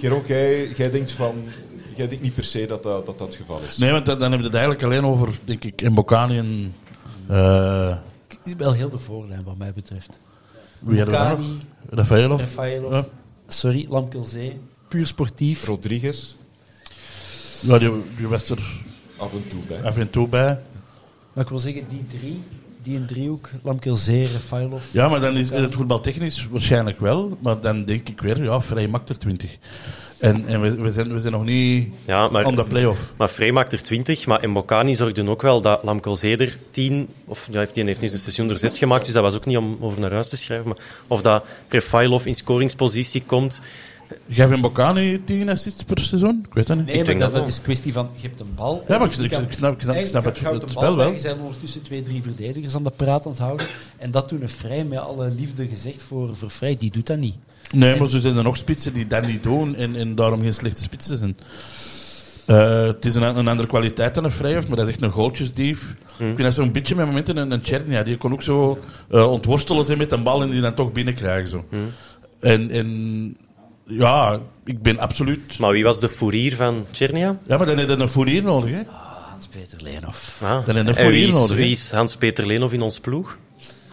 Geron, 0.00 0.22
jij, 0.26 0.68
jij 0.68 0.90
denkt 0.90 1.10
van... 1.12 1.44
Jij 1.96 2.08
denkt 2.08 2.22
niet 2.22 2.34
per 2.34 2.44
se 2.44 2.66
dat 2.66 2.82
dat, 2.82 3.06
dat, 3.06 3.18
dat 3.18 3.26
het 3.26 3.36
geval 3.36 3.60
is. 3.68 3.76
Nee, 3.78 3.90
want 3.90 4.06
dan 4.06 4.20
heb 4.30 4.38
je 4.40 4.44
het 4.46 4.54
eigenlijk 4.54 4.84
alleen 4.84 5.04
over, 5.04 5.28
denk 5.44 5.64
ik, 5.64 5.90
Mbokani 5.90 6.38
en... 6.38 6.74
eh 7.28 7.96
Wel 8.56 8.72
heel 8.72 8.88
de 8.88 8.98
voorlijn, 8.98 9.44
wat 9.44 9.56
mij 9.58 9.72
betreft. 9.72 10.18
wie 10.78 11.04
Rafaelov. 11.04 12.40
Rafaelov, 12.40 12.92
Ja. 12.92 13.04
Sorry, 13.48 13.86
Lamkelzee. 13.88 14.58
Puur 14.88 15.06
sportief. 15.06 15.64
Rodriguez, 15.66 16.34
Ja, 17.60 17.78
die, 17.78 17.90
die 18.16 18.26
was 18.28 18.50
er 18.50 18.82
af 19.16 19.32
en 19.32 19.48
toe 19.48 19.60
bij. 19.68 19.82
af 19.82 19.96
en 19.98 20.10
toe 20.10 20.28
bij. 20.28 20.58
Maar 21.32 21.44
ik 21.44 21.50
wil 21.50 21.58
zeggen, 21.58 21.84
die 21.88 22.04
drie, 22.18 22.42
die 22.82 22.96
een 22.96 23.06
driehoek, 23.06 23.50
Lamkelzee, 23.62 24.32
Rafaelov. 24.32 24.84
Ja, 24.92 25.08
maar 25.08 25.20
dan 25.20 25.36
is 25.36 25.50
het 25.50 25.74
voetbaltechnisch 25.74 26.48
waarschijnlijk 26.50 27.00
wel. 27.00 27.36
Maar 27.40 27.60
dan 27.60 27.84
denk 27.84 28.08
ik 28.08 28.20
weer, 28.20 28.42
ja, 28.42 28.60
vrij 28.60 28.88
er 29.08 29.18
20. 29.18 29.56
En, 30.18 30.46
en 30.46 30.60
we, 30.60 30.74
we, 30.76 30.90
zijn, 30.90 31.12
we 31.12 31.20
zijn 31.20 31.32
nog 31.32 31.44
niet 31.44 31.88
Ja, 32.04 32.28
maar, 32.28 32.44
on 32.44 32.54
de 32.54 32.64
play-off. 32.64 33.12
maar 33.16 33.28
Frey 33.28 33.52
maakt 33.52 33.72
er 33.72 33.82
20, 33.82 34.26
maar 34.26 34.48
Mbokani 34.50 34.94
zorgde 34.94 35.28
ook 35.28 35.42
wel 35.42 35.60
dat 35.60 35.82
Lamkel 35.82 36.16
Zeder 36.16 36.58
10, 36.70 37.08
of 37.24 37.48
ja, 37.50 37.58
heeft 37.58 37.74
die 37.74 37.84
heeft 37.84 38.00
niet 38.00 38.12
een 38.12 38.18
seizoen 38.18 38.50
er 38.50 38.58
6 38.58 38.78
gemaakt, 38.78 39.04
dus 39.04 39.14
dat 39.14 39.22
was 39.22 39.34
ook 39.34 39.46
niet 39.46 39.56
om 39.56 39.76
over 39.80 40.00
naar 40.00 40.12
huis 40.12 40.28
te 40.28 40.36
schrijven. 40.36 40.66
Maar, 40.68 40.76
of 41.06 41.22
dat 41.22 41.44
Refailov 41.68 42.26
in 42.26 42.34
scoringspositie 42.34 43.22
komt. 43.26 43.60
Geef 44.30 44.50
een 44.50 44.60
Bocani 44.60 45.24
10 45.24 45.48
assists 45.48 45.82
per 45.84 45.98
seizoen? 45.98 46.44
Ik 46.48 46.54
weet 46.54 46.66
dat 46.66 46.76
niet. 46.76 46.86
Nee, 46.86 46.96
maar 46.96 47.04
denk 47.04 47.20
dat, 47.20 47.32
dat 47.32 47.48
is 47.48 47.62
kwestie 47.62 47.92
van, 47.92 48.08
je 48.14 48.28
hebt 48.28 48.40
een 48.40 48.54
bal. 48.54 48.84
Ja, 48.88 48.98
maar 48.98 49.06
ik- 49.06 49.12
ik- 49.16 49.20
ik 49.20 49.30
snap- 49.32 49.42
ik 49.42 49.52
snap- 49.52 49.76
ik 49.76 50.36
het- 50.36 50.62
het 50.62 50.70
spel 50.70 50.96
wel. 50.96 51.10
Je 51.10 51.18
zijn 51.18 51.38
ondertussen 51.40 51.82
twee, 51.82 52.02
drie 52.02 52.22
verdedigers 52.22 52.74
aan 52.74 52.84
de 52.84 52.92
praat 52.96 53.24
aan 53.24 53.30
het 53.30 53.40
houden. 53.40 53.66
En 53.96 54.10
dat 54.10 54.28
doen 54.28 54.42
een 54.42 54.48
vrij, 54.48 54.84
met 54.84 54.98
alle 54.98 55.30
liefde 55.30 55.66
gezegd 55.66 56.02
voor, 56.02 56.36
voor 56.36 56.50
vrij, 56.50 56.76
die 56.78 56.90
doet 56.90 57.06
dat 57.06 57.18
niet. 57.18 57.36
Nee, 57.72 57.96
maar 57.96 58.08
zo 58.08 58.18
zijn 58.18 58.36
er 58.36 58.42
nog 58.42 58.56
spitsen 58.56 58.92
die 58.92 59.06
dat 59.06 59.26
niet 59.26 59.42
doen 59.42 59.74
en, 59.74 59.96
en 59.96 60.14
daarom 60.14 60.40
geen 60.40 60.54
slechte 60.54 60.82
spitsen 60.82 61.18
zijn. 61.18 61.36
Eh, 62.46 62.86
het 62.86 63.04
is 63.04 63.14
een, 63.14 63.22
een 63.22 63.48
andere 63.48 63.68
kwaliteit 63.68 64.14
dan 64.14 64.24
een 64.24 64.30
vrij 64.30 64.52
heeft, 64.52 64.68
maar 64.68 64.76
dat 64.76 64.86
is 64.86 64.92
echt 64.92 65.02
een 65.02 65.10
goaltjesdief. 65.10 65.94
Ik 66.00 66.24
vind 66.24 66.38
dat 66.38 66.54
zo'n 66.54 66.72
beetje 66.72 66.94
met 66.94 67.06
momenten 67.06 67.36
een, 67.36 67.50
een 67.50 67.60
Tjernia. 67.60 68.02
Die 68.02 68.16
kon 68.16 68.32
ook 68.32 68.42
zo 68.42 68.78
eh, 69.10 69.30
ontworstelen 69.30 69.84
zijn 69.84 69.98
met 69.98 70.12
een 70.12 70.22
bal 70.22 70.42
en 70.42 70.50
die 70.50 70.60
dan 70.60 70.74
toch 70.74 70.92
binnenkrijgen. 70.92 71.48
Zo. 71.48 71.64
En, 72.40 72.70
en 72.70 73.36
ja, 73.84 74.40
ik 74.64 74.82
ben 74.82 74.98
absoluut... 74.98 75.58
Maar 75.58 75.72
wie 75.72 75.84
was 75.84 76.00
de 76.00 76.08
fourier 76.08 76.56
van 76.56 76.86
Tchernia? 76.90 77.38
Ja, 77.46 77.56
maar 77.56 77.66
dan 77.66 77.78
heb 77.78 77.88
je 77.88 77.96
een 77.96 78.08
fourier 78.08 78.42
nodig. 78.42 78.70
Hè? 78.70 78.82
Hans-Peter 79.30 79.82
Leenhoff. 79.82 80.40
Ah. 80.42 80.66
Dan 80.66 80.76
heb 80.76 80.84
je 80.84 80.90
een 80.90 80.96
fourier 80.96 81.28
is, 81.28 81.34
nodig, 81.34 81.56
wie 81.56 81.70
is 81.70 81.90
Hans-Peter 81.90 82.46
Leenhoff 82.46 82.72
in 82.72 82.82
ons 82.82 83.00
ploeg? 83.00 83.36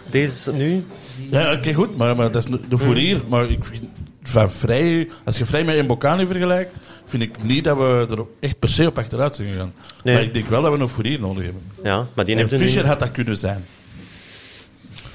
Deze 0.09 0.53
nu? 0.53 0.85
Ja, 1.31 1.53
oké, 1.53 1.73
goed, 1.73 1.97
maar, 1.97 2.15
maar 2.15 2.31
dat 2.31 2.47
is 2.49 2.57
de 2.69 2.77
fourier. 2.77 3.21
Maar 3.27 3.49
ik 3.49 3.65
vind 3.65 3.83
van 4.23 4.51
vrij, 4.51 5.09
als 5.25 5.37
je 5.37 5.45
vrij 5.45 5.63
met 5.63 5.83
Mbokani 5.83 6.27
vergelijkt, 6.27 6.79
vind 7.05 7.23
ik 7.23 7.43
niet 7.43 7.63
dat 7.63 7.77
we 7.77 8.07
er 8.09 8.25
echt 8.39 8.59
per 8.59 8.69
se 8.69 8.87
op 8.87 8.97
achteruit 8.97 9.35
zijn 9.35 9.49
gegaan. 9.51 9.73
Nee. 10.03 10.15
Maar 10.15 10.23
ik 10.23 10.33
denk 10.33 10.47
wel 10.47 10.61
dat 10.61 10.73
we 10.73 10.79
een 10.79 10.89
fourier 10.89 11.19
nodig 11.19 11.43
hebben. 11.43 11.61
Ja, 11.83 12.07
maar 12.13 12.25
die 12.25 12.33
En 12.33 12.39
heeft 12.39 12.51
er 12.53 12.57
Fischer 12.59 12.87
had 12.87 12.99
dat 12.99 13.11
kunnen 13.11 13.37
zijn. 13.37 13.65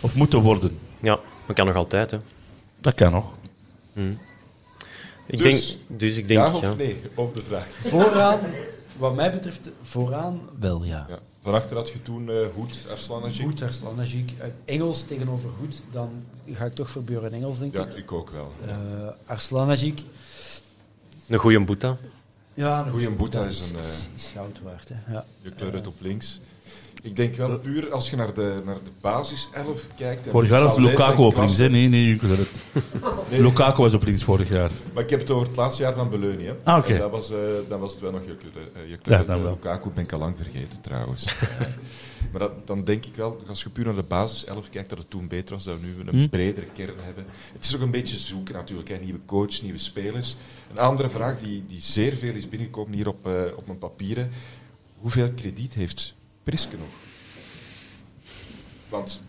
Of 0.01 0.15
moeten 0.15 0.41
worden. 0.41 0.79
Ja, 1.01 1.19
dat 1.47 1.57
kan 1.57 1.67
nog 1.67 1.75
altijd. 1.75 2.11
Hè. 2.11 2.17
Dat 2.81 2.95
kan 2.95 3.13
nog. 3.13 3.33
Ik 5.27 5.43
Dus, 5.43 5.79
denk, 5.79 6.01
dus 6.01 6.17
ik 6.17 6.29
denk, 6.29 6.41
ja 6.41 6.55
of 6.55 6.61
ja. 6.63 6.75
nee, 6.75 6.97
op 7.15 7.35
de 7.35 7.43
vraag. 7.49 7.67
Vooraan, 7.81 8.41
wat 8.97 9.15
mij 9.15 9.31
betreft, 9.31 9.71
vooraan 9.83 10.41
wel, 10.61 10.85
ja. 10.85 11.07
Ja. 11.09 11.19
Van 11.43 11.55
achter 11.55 11.77
had 11.77 11.89
je 11.89 12.03
toen 12.03 12.31
eh 12.31 12.37
Hoed, 12.55 12.79
Arslanajik. 12.91 13.47
Goed, 13.47 13.63
Arslan 13.63 13.97
Najik. 13.97 14.33
Uit 14.41 14.53
Engels 14.65 15.05
tegenover 15.05 15.51
goed, 15.61 15.83
dan 15.91 16.11
ga 16.53 16.65
ik 16.65 16.73
toch 16.75 16.91
voor 16.91 17.03
Björn 17.03 17.33
Engels, 17.33 17.59
denk 17.59 17.75
Ja, 17.75 17.87
ik. 17.87 17.95
ik 17.95 18.13
ook 18.13 18.31
wel. 18.31 18.53
Eh 18.67 18.75
Arslan 19.27 19.67
Najik. 19.67 20.03
Een 21.29 21.39
goede 21.39 21.61
boeta. 21.61 21.97
Ja, 22.55 22.85
een 22.85 22.91
Goeie 22.91 23.11
Boeta 23.11 23.45
is 23.45 23.71
een... 23.71 23.79
eh, 23.79 23.85
is 24.15 24.31
goud 24.35 24.61
waard, 24.63 24.89
hè. 24.89 25.13
Ja. 25.13 25.25
Je 25.43 25.51
kleur 25.51 25.73
het 25.75 25.87
op 25.87 25.95
links. 26.01 26.41
Ik 27.03 27.17
denk 27.17 27.35
wel 27.37 27.59
puur 27.59 27.93
als 27.93 28.11
je 28.11 28.17
naar 28.17 28.35
de, 28.35 28.63
naar 28.65 28.75
de 28.85 28.91
basis 29.01 29.49
11 29.53 29.87
kijkt. 29.97 30.25
en 30.25 30.31
Vorig 30.31 30.51
jaar 30.51 30.63
was 30.63 30.77
Lukaku 30.77 31.23
op 31.23 31.37
links, 31.37 31.59
hè? 31.59 31.69
Nee, 31.69 31.89
nee, 31.89 32.15
ik 32.15 32.21
het. 32.21 32.51
Nee, 33.31 33.43
Lukaku 33.43 33.83
was 33.83 33.95
op 33.95 34.03
links 34.05 34.25
vorig 34.25 34.49
jaar. 34.49 34.71
Maar 34.95 35.03
ik 35.03 35.11
heb 35.11 35.21
het 35.21 35.31
over 35.31 35.47
het 35.47 35.57
laatste 35.57 35.83
jaar 35.83 35.95
van 35.95 36.11
Beleuni. 36.11 36.45
Hè. 36.45 36.55
Ah, 36.65 36.79
oké. 36.79 36.99
Dat 36.99 37.11
was, 37.11 37.31
eh, 37.31 37.39
dan 37.69 37.81
was 37.81 37.91
het 37.93 38.01
wel 38.01 38.11
nog 38.13 38.21
je 38.27 38.37
kleur. 38.37 38.69
eh, 38.75 38.97
Ja, 39.03 39.25
dan 39.25 39.43
wel. 39.43 39.51
Lukaku 39.53 39.91
ben 39.91 40.05
ik 40.05 40.13
al 40.13 40.19
lang 40.19 40.37
vergeten 40.37 40.81
trouwens. 40.81 41.35
maar 42.31 42.41
dat, 42.41 42.67
dan 42.67 42.85
denk 42.85 43.05
ik 43.07 43.15
wel, 43.15 43.41
als 43.49 43.63
je 43.63 43.71
puur 43.71 43.85
naar 43.85 43.95
de 43.95 44.03
basis 44.03 44.45
11 44.45 44.69
kijkt, 44.69 44.89
dat 44.89 44.99
het 44.99 45.11
toen 45.11 45.29
beter 45.29 45.55
was, 45.55 45.65
dat 45.65 45.77
we 45.81 45.87
nu 45.87 45.95
een 46.11 46.19
Hm. 46.23 46.29
bredere 46.29 46.67
kern 46.75 46.95
hebben. 47.01 47.25
Het 47.53 47.65
is 47.65 47.75
ook 47.77 47.81
een 47.83 47.91
beetje 47.91 48.17
zoeken 48.17 48.55
natuurlijk. 48.55 48.89
Hè. 48.89 48.97
Nieuwe 48.97 49.21
coach, 49.27 49.63
nieuwe 49.63 49.79
spelers. 49.79 50.37
Een 50.71 50.79
andere 50.79 51.09
vraag 51.09 51.39
die, 51.39 51.65
die 51.69 51.81
zeer 51.81 52.15
veel 52.17 52.35
is 52.35 52.49
binnengekomen 52.49 52.93
hier 52.95 53.09
op, 53.09 53.27
eh, 53.27 53.33
op 53.57 53.67
mijn 53.67 53.79
papieren. 53.79 54.31
Hoeveel 54.99 55.31
krediet 55.37 55.75
heeft 55.75 56.15
Priske 56.51 56.77
nog? 56.77 56.89
Want 58.89 59.21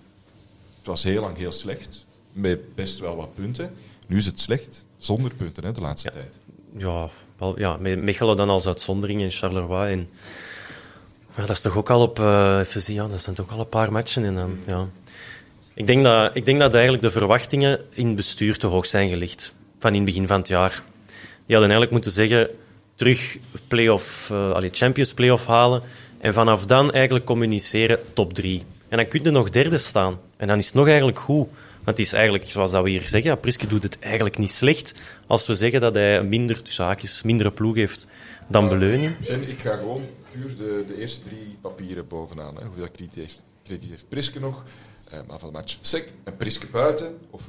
het 0.78 0.86
was 0.86 1.04
heel 1.04 1.22
lang 1.22 1.38
heel 1.38 1.52
slecht, 1.52 2.06
met 2.32 2.76
best 2.76 3.00
wel 3.00 3.16
wat 3.16 3.36
punten. 3.36 3.74
Nu 4.08 4.18
is 4.18 4.26
het 4.26 4.40
slecht, 4.40 4.86
zonder 4.98 5.34
punten 5.34 5.64
hè, 5.64 5.72
de 5.72 5.82
laatste 5.82 6.12
tijd. 6.12 6.36
Ja, 6.78 7.10
wel, 7.38 7.60
ja, 7.60 7.78
met 7.78 8.02
Mechelen 8.02 8.36
dan 8.36 8.50
als 8.50 8.68
uitzondering 8.68 9.22
en 9.22 9.32
Charleroi. 9.32 9.92
En, 9.92 10.10
maar 11.36 11.46
dat 11.46 11.56
is 11.56 11.62
toch 11.62 11.78
ook 11.78 11.90
al 11.90 12.02
op... 12.02 12.20
eh 12.20 12.60
even 12.60 12.82
zien, 12.82 12.96
ja, 12.96 13.08
dat 13.08 13.22
zijn 13.22 13.36
toch 13.36 13.52
al 13.52 13.60
een 13.60 13.70
paar 13.70 13.92
matchen. 13.92 14.26
En 14.26 14.36
dan, 14.36 14.58
ja. 14.66 14.88
ik, 15.74 15.88
denk 15.88 16.04
dat, 16.04 16.36
ik 16.36 16.46
denk 16.46 16.60
dat 16.60 16.74
eigenlijk 16.74 17.04
de 17.04 17.12
verwachtingen 17.12 17.80
in 17.90 18.08
het 18.08 18.16
bestuur 18.16 18.58
te 18.58 18.68
hoog 18.68 18.86
zijn 18.86 19.10
gelegd. 19.10 19.54
Van 19.80 19.90
in 19.90 19.96
het 19.96 20.06
begin 20.06 20.28
van 20.28 20.40
het 20.40 20.48
jaar. 20.48 20.84
Die 21.46 21.56
hadden 21.56 21.70
eigenlijk 21.70 21.92
moeten 21.92 22.12
zeggen... 22.12 22.50
Terug 22.96 23.38
play-off, 23.68 24.30
eh, 24.30 24.52
allee, 24.52 24.70
Champions 24.70 25.14
play-off 25.14 25.46
halen. 25.46 25.82
En 26.22 26.34
vanaf 26.34 26.66
dan 26.66 26.92
eigenlijk 26.92 27.26
communiceren 27.26 28.00
top 28.14 28.34
drie. 28.34 28.64
En 28.90 28.98
dan 28.98 29.08
kun 29.08 29.24
je 29.24 29.30
nog 29.32 29.50
derde 29.50 29.78
staan. 29.78 30.20
En 30.38 30.48
dan 30.48 30.58
is 30.58 30.66
het 30.66 30.74
nog 30.76 30.88
eigenlijk 30.88 31.20
goed. 31.20 31.48
Want 31.84 31.98
het 31.98 32.00
is 32.00 32.14
eigenlijk, 32.14 32.46
zoals 32.46 32.72
dat 32.72 32.84
we 32.84 32.90
hier 32.90 33.02
zeggen, 33.02 33.24
ja, 33.24 33.36
Priske 33.36 33.68
doet 33.68 33.84
het 33.84 34.00
eigenlijk 34.00 34.38
niet 34.38 34.52
slecht 34.52 34.96
als 35.28 35.48
we 35.48 35.56
zeggen 35.56 35.82
dat 35.82 35.94
hij 35.96 36.18
een 36.18 36.30
minder, 36.30 36.62
tussen 36.62 36.86
haakjes, 36.86 37.22
mindere 37.22 37.52
ploeg 37.52 37.76
heeft 37.76 38.08
dan 38.48 38.68
Beleuning. 38.68 39.28
En 39.28 39.50
ik 39.50 39.60
ga 39.60 39.76
gewoon 39.76 40.04
puur 40.32 40.56
de, 40.56 40.84
de 40.88 41.00
eerste 41.00 41.22
drie 41.24 41.58
papieren 41.62 42.08
bovenaan. 42.08 42.56
Hè. 42.56 42.64
Hoeveel 42.66 42.88
krediet 42.92 43.16
heeft, 43.16 43.42
krediet 43.64 43.90
heeft 43.90 44.06
Priske 44.10 44.40
nog? 44.40 44.64
Eh, 45.10 45.20
maar 45.28 45.40
van 45.40 45.48
de 45.48 45.54
match 45.58 45.78
Sek 45.82 46.12
en 46.24 46.38
Priske 46.38 46.68
buiten. 46.72 47.18
Of 47.30 47.42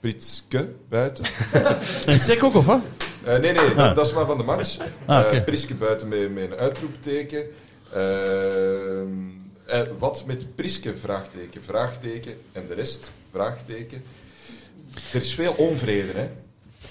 Priske 0.00 0.68
buiten. 0.88 1.24
En 2.06 2.18
Sek 2.20 2.42
ook, 2.44 2.54
of 2.54 2.66
wat? 2.66 2.80
Eh, 3.24 3.38
nee, 3.38 3.52
nee, 3.52 3.74
dat, 3.74 3.96
dat 3.96 4.06
is 4.06 4.12
maar 4.12 4.26
van 4.26 4.36
de 4.36 4.42
match. 4.44 4.76
Ah, 5.06 5.34
Eh. 5.36 5.44
Priske 5.44 5.74
buiten 5.74 6.08
met, 6.08 6.34
met 6.34 6.44
een 6.44 6.54
uitroepteken. 6.54 7.44
Ehm, 7.92 9.08
eh, 9.66 9.82
wat 9.98 10.24
met 10.26 10.54
Priske? 10.54 10.96
Vraagteken, 10.96 11.62
vraagteken. 11.62 12.32
En 12.52 12.66
de 12.68 12.74
rest? 12.74 13.12
Vraagteken. 13.32 14.02
Er 15.12 15.20
is 15.20 15.34
veel 15.34 15.52
onvrede, 15.52 16.12
hè? 16.12 16.28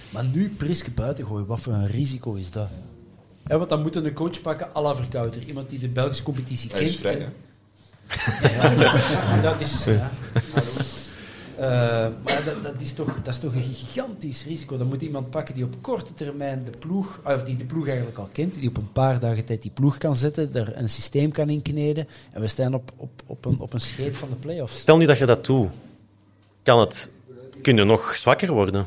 Maar 0.09 0.23
nu 0.23 0.49
Priske 0.49 0.91
buiten 0.91 1.25
gooien, 1.25 1.45
wat 1.45 1.59
voor 1.59 1.73
een 1.73 1.87
risico 1.87 2.33
is 2.33 2.51
dat? 2.51 2.67
Ja, 3.47 3.57
want 3.57 3.69
dan 3.69 3.81
moeten 3.81 4.05
een 4.05 4.13
coach 4.13 4.41
pakken 4.41 4.67
à 4.75 4.81
la 4.81 4.95
Verkouter. 4.95 5.43
Iemand 5.43 5.69
die 5.69 5.79
de 5.79 5.87
Belgische 5.87 6.23
competitie 6.23 6.69
Hij 6.69 6.79
kent. 6.79 6.91
is 6.91 6.97
vrij, 6.97 7.17
hè? 7.17 7.27
Ja, 8.47 9.41
dat 9.51 9.61
is... 9.61 9.83
Ja. 9.85 10.11
Eh, 11.59 12.07
maar 12.23 12.41
dat, 12.45 12.63
dat, 12.63 12.81
is 12.81 12.93
toch, 12.93 13.15
dat 13.23 13.33
is 13.33 13.39
toch 13.39 13.53
een 13.53 13.61
gigantisch 13.61 14.43
risico. 14.45 14.77
Dan 14.77 14.87
moet 14.87 15.01
iemand 15.01 15.29
pakken 15.29 15.55
die 15.55 15.63
op 15.63 15.73
korte 15.81 16.13
termijn 16.13 16.63
de 16.63 16.77
ploeg, 16.79 17.19
of 17.25 17.43
die 17.43 17.55
de 17.55 17.65
ploeg 17.65 17.87
eigenlijk 17.87 18.17
al 18.17 18.29
kent, 18.31 18.53
die 18.53 18.69
op 18.69 18.77
een 18.77 18.91
paar 18.91 19.19
dagen 19.19 19.45
tijd 19.45 19.61
die 19.61 19.71
ploeg 19.71 19.97
kan 19.97 20.15
zetten, 20.15 20.49
er 20.53 20.77
een 20.77 20.89
systeem 20.89 21.31
kan 21.31 21.49
inkneden. 21.49 22.07
En 22.31 22.41
we 22.41 22.47
staan 22.47 22.73
op, 22.73 22.91
op, 22.95 23.09
op, 23.25 23.45
een, 23.45 23.59
op 23.59 23.73
een 23.73 23.81
scheet 23.81 24.17
van 24.17 24.29
de 24.29 24.35
play-offs. 24.35 24.79
Stel 24.79 24.97
nu 24.97 25.05
dat 25.05 25.17
je 25.17 25.25
dat 25.25 25.45
doet, 25.45 25.69
kan 26.63 26.79
het, 26.79 27.11
kun 27.61 27.75
je 27.75 27.83
nog 27.83 28.15
zwakker 28.15 28.51
worden? 28.51 28.85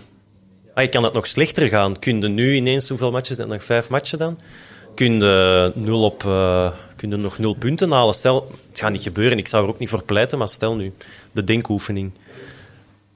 Ah, 0.75 0.91
kan 0.91 1.05
het 1.05 1.13
nog 1.13 1.27
slechter 1.27 1.69
gaan? 1.69 1.99
Kun 1.99 2.21
je 2.21 2.29
nu 2.29 2.55
ineens, 2.55 2.89
hoeveel 2.89 3.11
matches 3.11 3.37
zijn 3.37 3.49
nog? 3.49 3.65
Vijf 3.65 3.91
matchen 3.91 4.19
dan? 4.19 4.39
Kun 4.95 5.21
je, 5.21 5.73
nul 5.75 6.05
op, 6.05 6.23
je 6.99 7.07
nog 7.07 7.39
nul 7.39 7.55
punten 7.55 7.91
halen? 7.91 8.15
Stel, 8.15 8.51
het 8.69 8.81
gaat 8.81 8.93
niet 8.93 9.03
gebeuren, 9.03 9.39
ik 9.39 9.49
zou 9.49 9.65
er 9.65 9.71
ook 9.71 9.79
niet 9.79 9.89
voor 9.89 10.03
pleiten, 10.03 10.39
maar 10.39 10.49
stel 10.49 10.77
nu, 10.77 10.93
de 11.33 11.45
denkoefening. 11.45 12.13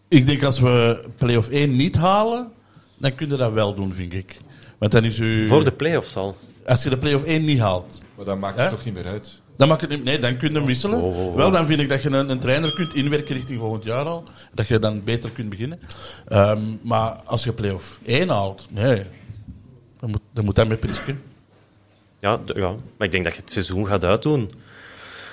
Ik 0.09 0.27
denk 0.27 0.43
als 0.43 0.61
we 0.61 1.05
play-off 1.17 1.49
1 1.49 1.77
niet 1.77 1.97
halen, 1.97 2.51
dan 2.99 3.15
kun 3.15 3.29
je 3.29 3.37
dat 3.37 3.53
wel 3.53 3.75
doen, 3.75 3.95
vind 3.95 4.13
ik. 4.13 4.37
Want 4.79 4.93
dan 4.93 5.05
is 5.05 5.19
u... 5.19 5.47
Voor 5.47 5.65
de 5.65 5.73
play-offs 5.73 6.17
al. 6.17 6.37
Als 6.67 6.83
je 6.83 6.89
de 6.91 6.99
play-off 6.99 7.25
1 7.25 7.45
niet 7.45 7.59
haalt, 7.61 8.03
Maar 8.17 8.25
dat 8.25 8.39
maakt 8.39 8.57
Hè? 8.57 8.63
het 8.63 8.71
toch 8.71 8.85
niet 8.85 8.95
meer 8.95 9.07
uit. 9.07 9.41
dan 9.57 9.69
mag 9.69 9.81
het 9.81 9.91
niet... 9.91 10.05
Nee, 10.05 10.19
dan 10.19 10.37
kun 10.37 10.49
je 10.53 10.57
hem 10.57 10.67
wisselen. 10.67 10.99
Oh, 11.01 11.19
oh, 11.19 11.27
oh. 11.27 11.35
Wel, 11.37 11.51
dan 11.51 11.67
vind 11.67 11.81
ik 11.81 11.89
dat 11.89 12.03
je 12.03 12.11
een, 12.11 12.31
een 12.31 12.39
trainer 12.39 12.75
kunt 12.75 12.95
inwerken 12.95 13.35
richting 13.35 13.59
volgend 13.59 13.85
jaar 13.85 14.05
al. 14.05 14.25
Dat 14.55 14.67
je 14.67 14.79
dan 14.79 15.05
beter 15.05 15.31
kunt 15.31 15.49
beginnen. 15.49 15.81
Ehm, 16.29 16.61
maar 16.83 17.11
als 17.25 17.45
je 17.45 17.53
play-off 17.53 18.01
1 18.05 18.29
haalt, 18.29 18.67
nee. 18.71 19.03
Dan 19.99 20.11
moet, 20.11 20.21
dan 20.33 20.45
moet 20.45 20.55
dat 20.55 20.69
met 20.69 20.81
Priske. 20.81 21.15
Ja, 22.21 22.41
ja, 22.55 22.69
maar 22.97 23.07
ik 23.07 23.13
denk 23.13 23.25
dat 23.25 23.35
je 23.35 23.41
het 23.41 23.51
seizoen 23.51 23.87
gaat 23.87 24.05
uitdoen. 24.05 24.51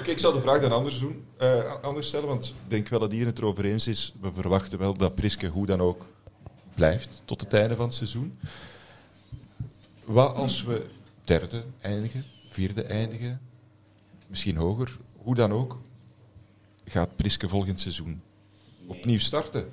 Ik 0.05 0.19
zal 0.19 0.31
de 0.31 0.41
vraag 0.41 0.61
dan 0.61 0.71
anders, 0.71 0.99
doen, 0.99 1.25
eh, 1.37 1.81
anders 1.81 2.07
stellen, 2.07 2.27
want 2.27 2.45
ik 2.45 2.53
denk 2.67 2.87
wel 2.87 2.99
dat 2.99 3.11
iedereen 3.11 3.33
het 3.33 3.41
erover 3.41 3.65
eens 3.65 3.87
is. 3.87 4.13
We 4.21 4.29
verwachten 4.33 4.79
wel 4.79 4.93
dat 4.93 5.15
Priske 5.15 5.47
hoe 5.47 5.65
dan 5.65 5.81
ook 5.81 6.05
blijft 6.75 7.21
tot 7.25 7.41
het 7.41 7.53
einde 7.53 7.75
van 7.75 7.85
het 7.85 7.95
seizoen. 7.95 8.37
Wat 10.05 10.35
als 10.35 10.63
we 10.63 10.85
derde 11.23 11.63
eindigen, 11.81 12.25
vierde 12.49 12.83
eindigen, 12.83 13.41
misschien 14.27 14.55
hoger, 14.55 14.97
hoe 15.17 15.35
dan 15.35 15.51
ook, 15.51 15.77
gaat 16.85 17.15
Priske 17.15 17.49
volgend 17.49 17.79
seizoen 17.79 18.21
opnieuw 18.87 19.19
starten? 19.19 19.69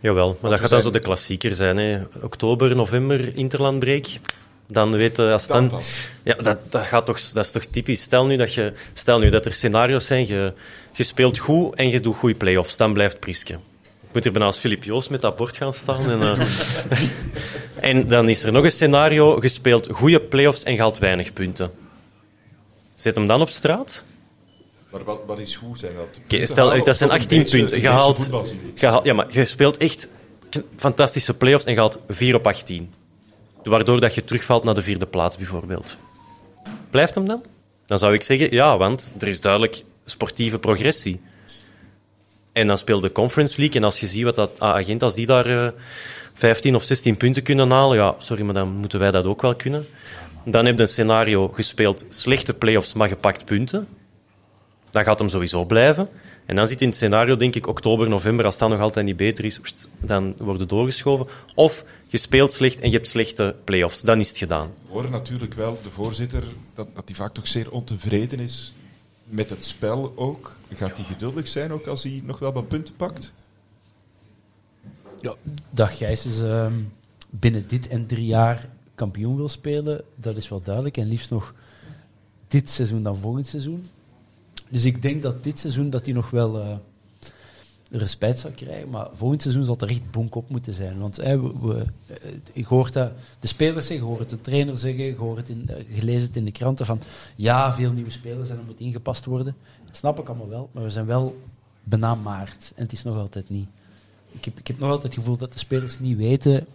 Jawel, 0.00 0.38
maar 0.40 0.50
dat 0.50 0.60
gaat 0.60 0.70
dan 0.70 0.80
zo 0.80 0.90
de 0.90 0.98
klassieker 0.98 1.52
zijn. 1.52 1.76
Hè. 1.76 2.02
Oktober, 2.22 2.76
november, 2.76 3.36
Interlandbreak. 3.36 4.06
Dan 4.68 4.90
Dan 4.90 5.40
dan... 5.48 5.68
pas. 5.68 5.90
Ja, 6.22 6.34
dat, 6.34 6.72
dat, 6.72 6.84
gaat 6.84 7.06
toch, 7.06 7.20
dat 7.20 7.44
is 7.44 7.50
toch 7.50 7.64
typisch. 7.64 8.02
Stel 8.02 8.26
nu 8.26 8.36
dat, 8.36 8.54
je, 8.54 8.72
stel 8.92 9.18
nu 9.18 9.30
dat 9.30 9.46
er 9.46 9.54
scenario's 9.54 10.06
zijn, 10.06 10.26
je, 10.26 10.52
je 10.92 11.02
speelt 11.02 11.38
goed 11.38 11.74
en 11.74 11.90
je 11.90 12.00
doet 12.00 12.16
goede 12.16 12.34
play-offs, 12.34 12.76
dan 12.76 12.92
blijft 12.92 13.20
Priske. 13.20 13.52
Ik 13.82 14.12
moet 14.12 14.22
hier 14.22 14.32
bijna 14.32 14.46
als 14.46 14.58
Filip 14.58 14.84
Joos 14.84 15.08
met 15.08 15.20
dat 15.20 15.36
bord 15.36 15.56
gaan 15.56 15.72
staan. 15.72 16.10
En, 16.10 16.22
eh, 16.22 16.46
En 17.80 18.08
dan 18.08 18.28
is 18.28 18.42
er 18.42 18.52
nog 18.52 18.64
een 18.64 18.70
scenario, 18.70 19.40
gespeeld 19.40 19.88
goede 19.92 20.20
play-offs 20.20 20.62
en 20.62 20.74
gehaalt 20.74 20.98
weinig 20.98 21.32
punten. 21.32 21.70
Zet 22.94 23.14
hem 23.14 23.26
dan 23.26 23.40
op 23.40 23.48
straat? 23.48 24.04
Maar 24.90 25.04
wat, 25.04 25.20
wat 25.26 25.38
is 25.38 25.56
goed 25.56 25.78
zijn 25.78 25.92
dat? 25.94 26.20
Oké, 26.24 26.46
stel, 26.46 26.84
dat 26.84 26.96
zijn 26.96 27.10
18 27.10 27.44
punten. 27.44 27.80
Gehaald, 27.80 28.30
gehaald, 28.74 29.04
ja, 29.04 29.14
maar 29.14 29.26
je 29.30 29.44
speelt 29.44 29.76
echt 29.76 30.08
fantastische 30.76 31.34
play-offs 31.34 31.64
en 31.64 31.72
je 31.72 31.78
haalt 31.78 31.98
4 32.08 32.34
op 32.34 32.46
18. 32.46 32.92
Waardoor 33.66 34.00
dat 34.00 34.14
je 34.14 34.24
terugvalt 34.24 34.64
naar 34.64 34.74
de 34.74 34.82
vierde 34.82 35.06
plaats, 35.06 35.36
bijvoorbeeld. 35.36 35.96
Blijft 36.90 37.14
hem 37.14 37.26
dan? 37.26 37.42
Dan 37.86 37.98
zou 37.98 38.14
ik 38.14 38.22
zeggen, 38.22 38.52
ja, 38.52 38.76
want 38.76 39.14
er 39.18 39.28
is 39.28 39.40
duidelijk 39.40 39.82
sportieve 40.04 40.58
progressie. 40.58 41.20
En 42.52 42.66
dan 42.66 42.78
speelt 42.78 43.02
de 43.02 43.12
Conference 43.12 43.58
League. 43.60 43.76
En 43.76 43.84
als 43.84 44.00
je 44.00 44.06
ziet 44.06 44.24
wat 44.24 44.36
dat 44.36 44.60
als 45.02 45.14
die 45.14 45.26
daar 45.26 45.66
eh, 45.66 45.72
15 46.34 46.74
of 46.74 46.84
16 46.84 47.16
punten 47.16 47.42
kunnen 47.42 47.70
halen, 47.70 47.96
ja, 47.96 48.14
sorry, 48.18 48.42
maar 48.42 48.54
dan 48.54 48.68
moeten 48.68 48.98
wij 48.98 49.10
dat 49.10 49.24
ook 49.24 49.42
wel 49.42 49.54
kunnen. 49.54 49.86
Dan 50.44 50.66
heb 50.66 50.76
je 50.76 50.82
een 50.82 50.88
scenario 50.88 51.48
gespeeld, 51.48 52.06
slechte 52.08 52.54
play-offs, 52.54 52.92
maar 52.92 53.08
gepakt 53.08 53.44
punten. 53.44 53.86
Dan 54.90 55.04
gaat 55.04 55.18
hem 55.18 55.28
sowieso 55.28 55.64
blijven. 55.64 56.08
En 56.46 56.56
dan 56.56 56.68
zit 56.68 56.82
in 56.82 56.88
het 56.88 56.96
scenario, 56.96 57.36
denk 57.36 57.54
ik, 57.54 57.66
oktober, 57.66 58.08
november, 58.08 58.44
als 58.44 58.58
dat 58.58 58.68
nog 58.68 58.80
altijd 58.80 59.06
niet 59.06 59.16
beter 59.16 59.44
is, 59.44 59.60
dan 60.00 60.34
worden 60.38 60.68
doorgeschoven. 60.68 61.26
Of 61.54 61.84
je 62.06 62.18
speelt 62.18 62.52
slecht 62.52 62.80
en 62.80 62.90
je 62.90 62.96
hebt 62.96 63.08
slechte 63.08 63.54
play-offs. 63.64 64.00
Dan 64.00 64.18
is 64.18 64.28
het 64.28 64.36
gedaan. 64.36 64.70
We 64.86 64.92
horen 64.92 65.10
natuurlijk 65.10 65.54
wel 65.54 65.78
de 65.82 65.90
voorzitter 65.90 66.44
dat, 66.74 66.88
dat 66.94 67.04
hij 67.06 67.14
vaak 67.14 67.34
toch 67.34 67.48
zeer 67.48 67.70
ontevreden 67.70 68.40
is 68.40 68.74
met 69.24 69.50
het 69.50 69.64
spel 69.64 70.12
ook. 70.16 70.56
Gaat 70.74 70.96
hij 70.96 71.04
geduldig 71.04 71.48
zijn 71.48 71.72
ook 71.72 71.86
als 71.86 72.02
hij 72.02 72.22
nog 72.24 72.38
wel 72.38 72.52
wat 72.52 72.68
punten 72.68 72.96
pakt? 72.96 73.32
Ja, 75.20 75.34
dat 75.70 75.92
Gijs 75.92 76.40
ehm, 76.42 76.74
binnen 77.30 77.68
dit 77.68 77.88
en 77.88 78.06
drie 78.06 78.26
jaar 78.26 78.68
kampioen 78.94 79.36
wil 79.36 79.48
spelen, 79.48 80.04
dat 80.14 80.36
is 80.36 80.48
wel 80.48 80.62
duidelijk. 80.62 80.96
En 80.96 81.08
liefst 81.08 81.30
nog 81.30 81.54
dit 82.48 82.70
seizoen 82.70 83.02
dan 83.02 83.16
volgend 83.16 83.46
seizoen. 83.46 83.88
Dus 84.68 84.84
ik 84.84 85.02
denk 85.02 85.22
dat 85.22 85.44
dit 85.44 85.58
seizoen 85.58 85.90
dat 85.90 86.04
hij 86.04 86.14
nog 86.14 86.30
wel 86.30 86.60
eh, 86.60 86.76
respect 87.90 88.38
zal 88.38 88.50
krijgen. 88.50 88.90
Maar 88.90 89.08
volgend 89.12 89.42
seizoen 89.42 89.64
zal 89.64 89.76
er 89.78 89.88
echt 89.88 90.10
bonk 90.10 90.34
op 90.34 90.48
moeten 90.48 90.72
zijn. 90.72 90.98
Want 90.98 91.18
eh, 91.18 91.40
we, 91.40 91.52
we, 91.60 91.84
eh, 92.06 92.32
ik 92.52 92.64
hoor 92.64 92.92
dat 92.92 93.12
de 93.40 93.46
spelers 93.46 93.86
zeggen, 93.86 94.06
ik 94.06 94.12
hoor 94.12 94.20
het 94.20 94.30
de 94.30 94.40
trainer 94.40 94.76
zeggen, 94.76 95.16
hoor 95.16 95.36
het 95.36 95.48
in, 95.48 95.68
eh, 95.68 96.20
het 96.20 96.36
in 96.36 96.44
de 96.44 96.52
kranten 96.52 96.86
van 96.86 97.00
ja, 97.34 97.72
veel 97.72 97.92
nieuwe 97.92 98.10
spelers 98.10 98.50
en 98.50 98.58
er 98.58 98.64
moet 98.64 98.80
ingepast 98.80 99.24
worden. 99.24 99.56
Dat 99.86 99.96
snap 99.96 100.18
ik 100.18 100.28
allemaal 100.28 100.48
wel, 100.48 100.68
maar 100.72 100.82
we 100.82 100.90
zijn 100.90 101.06
wel 101.06 101.40
bijna 101.84 102.14
maart 102.14 102.72
en 102.74 102.82
het 102.82 102.92
is 102.92 103.02
nog 103.02 103.16
altijd 103.16 103.48
niet. 103.48 103.68
Ik 104.32 104.44
heb, 104.44 104.58
ik 104.58 104.66
heb 104.66 104.78
nog 104.78 104.90
altijd 104.90 105.14
het 105.14 105.22
gevoel 105.22 105.36
dat 105.36 105.52
de 105.52 105.58
spelers 105.58 105.98
niet 105.98 106.16
weten 106.16 106.66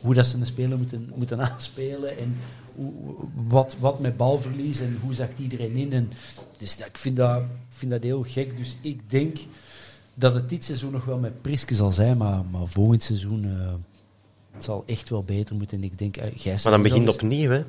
hoe 0.00 0.14
dat 0.14 0.26
ze 0.26 0.36
een 0.36 0.46
speler 0.46 0.78
moeten, 0.78 1.12
moeten 1.14 1.40
aanspelen 1.50 2.18
en 2.18 2.36
wat, 3.48 3.76
wat 3.78 4.00
met 4.00 4.16
balverlies 4.16 4.80
en 4.80 4.98
hoe 5.02 5.14
zakt 5.14 5.38
iedereen 5.38 5.76
in. 5.76 5.92
En, 5.92 6.12
dus 6.58 6.76
dat, 6.76 6.86
ik 6.86 6.96
vind 6.96 7.16
dat, 7.16 7.42
vind 7.68 7.90
dat 7.90 8.02
heel 8.02 8.24
gek. 8.28 8.56
Dus 8.56 8.76
ik 8.80 9.10
denk 9.10 9.38
dat 10.14 10.34
het 10.34 10.48
dit 10.48 10.64
seizoen 10.64 10.92
nog 10.92 11.04
wel 11.04 11.18
met 11.18 11.42
Priske 11.42 11.74
zal 11.74 11.92
zijn, 11.92 12.16
maar, 12.16 12.44
maar 12.50 12.66
volgend 12.66 13.02
seizoen 13.02 13.44
eh, 13.44 13.72
het 14.52 14.64
zal 14.64 14.82
echt 14.86 15.08
wel 15.08 15.22
beter 15.22 15.56
moeten. 15.56 15.78
En 15.78 15.84
ik 15.84 15.98
denk, 15.98 16.16
Gijs 16.34 16.62
Maar 16.62 16.72
dan 16.72 16.82
begint 16.82 17.08
opnieuw, 17.08 17.50
hè. 17.50 17.60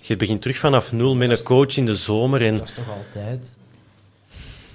Je 0.00 0.16
begint 0.16 0.40
terug 0.40 0.58
vanaf 0.58 0.92
nul 0.92 1.14
met 1.14 1.30
een 1.30 1.42
coach 1.42 1.76
in 1.76 1.86
de 1.86 1.94
zomer. 1.94 2.42
En, 2.42 2.58
Dat 2.58 2.68
is 2.68 2.74
toch 2.74 2.90
altijd. 2.96 3.52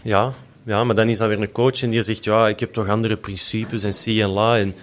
ja, 0.02 0.34
ja, 0.66 0.84
maar 0.84 0.96
dan 0.96 1.10
is 1.10 1.18
dat 1.18 1.28
weer 1.28 1.42
een 1.42 1.52
coach 1.52 1.84
en 1.84 1.90
die 1.90 2.02
zegt, 2.02 2.24
ja, 2.24 2.48
ik 2.48 2.60
heb 2.60 2.74
toch 2.74 2.88
andere 2.88 3.18
principes 3.18 3.84
en 3.84 3.94
zie 3.94 4.22
en 4.22 4.30
la. 4.30 4.58
En, 4.58 4.76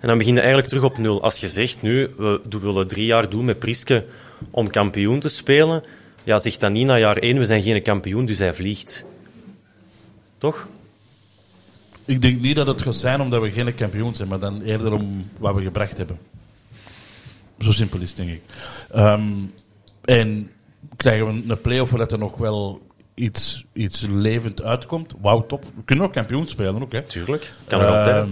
en 0.00 0.08
dan 0.08 0.18
begin 0.18 0.32
je 0.34 0.38
eigenlijk 0.38 0.68
terug 0.68 0.84
op 0.84 0.98
nul. 0.98 1.22
Als 1.22 1.36
je 1.36 1.48
zegt, 1.48 1.82
nu, 1.82 2.10
we 2.16 2.58
willen 2.60 2.86
drie 2.86 3.06
jaar 3.06 3.30
doen 3.30 3.44
met 3.44 3.58
Priske 3.58 4.04
om 4.50 4.70
kampioen 4.70 5.20
te 5.20 5.28
spelen, 5.28 5.82
ja, 6.24 6.38
zeg 6.38 6.56
dan 6.56 6.72
niet 6.72 6.86
na 6.86 6.98
jaar 6.98 7.16
één, 7.16 7.38
we 7.38 7.46
zijn 7.46 7.62
geen 7.62 7.82
kampioen, 7.82 8.24
dus 8.24 8.38
hij 8.38 8.54
vliegt. 8.54 9.04
Toch? 10.38 10.68
Ik 12.04 12.22
denk 12.22 12.40
niet 12.40 12.56
dat 12.56 12.66
het 12.66 12.82
gaat 12.82 12.94
zijn 12.94 13.20
omdat 13.20 13.42
we 13.42 13.50
geen 13.50 13.74
kampioen 13.74 14.14
zijn, 14.14 14.28
maar 14.28 14.38
dan 14.38 14.62
eerder 14.62 14.92
om 14.92 15.30
wat 15.38 15.54
we 15.54 15.62
gebracht 15.62 15.98
hebben. 15.98 16.18
Zo 17.58 17.72
simpel 17.72 18.00
is 18.00 18.08
het, 18.08 18.16
denk 18.16 18.30
ik. 18.30 18.42
Ehm, 18.90 19.32
en 20.04 20.50
krijgen 20.96 21.26
we 21.26 21.42
een 21.48 21.60
play-off 21.60 21.90
waar 21.90 22.00
dat 22.00 22.12
er 22.12 22.18
nog 22.18 22.36
wel 22.36 22.80
iets, 23.14 23.64
iets 23.72 24.06
levend 24.10 24.62
uitkomt, 24.62 25.14
wauw, 25.20 25.46
top. 25.46 25.64
We 25.64 25.82
kunnen 25.84 26.04
ook 26.04 26.12
kampioen 26.12 26.46
spelen, 26.46 26.82
ook, 26.82 26.92
hè. 26.92 27.02
Tuurlijk. 27.02 27.52
Kan 27.66 27.80
er 27.80 27.86
altijd. 27.86 28.16
Ehm, 28.16 28.30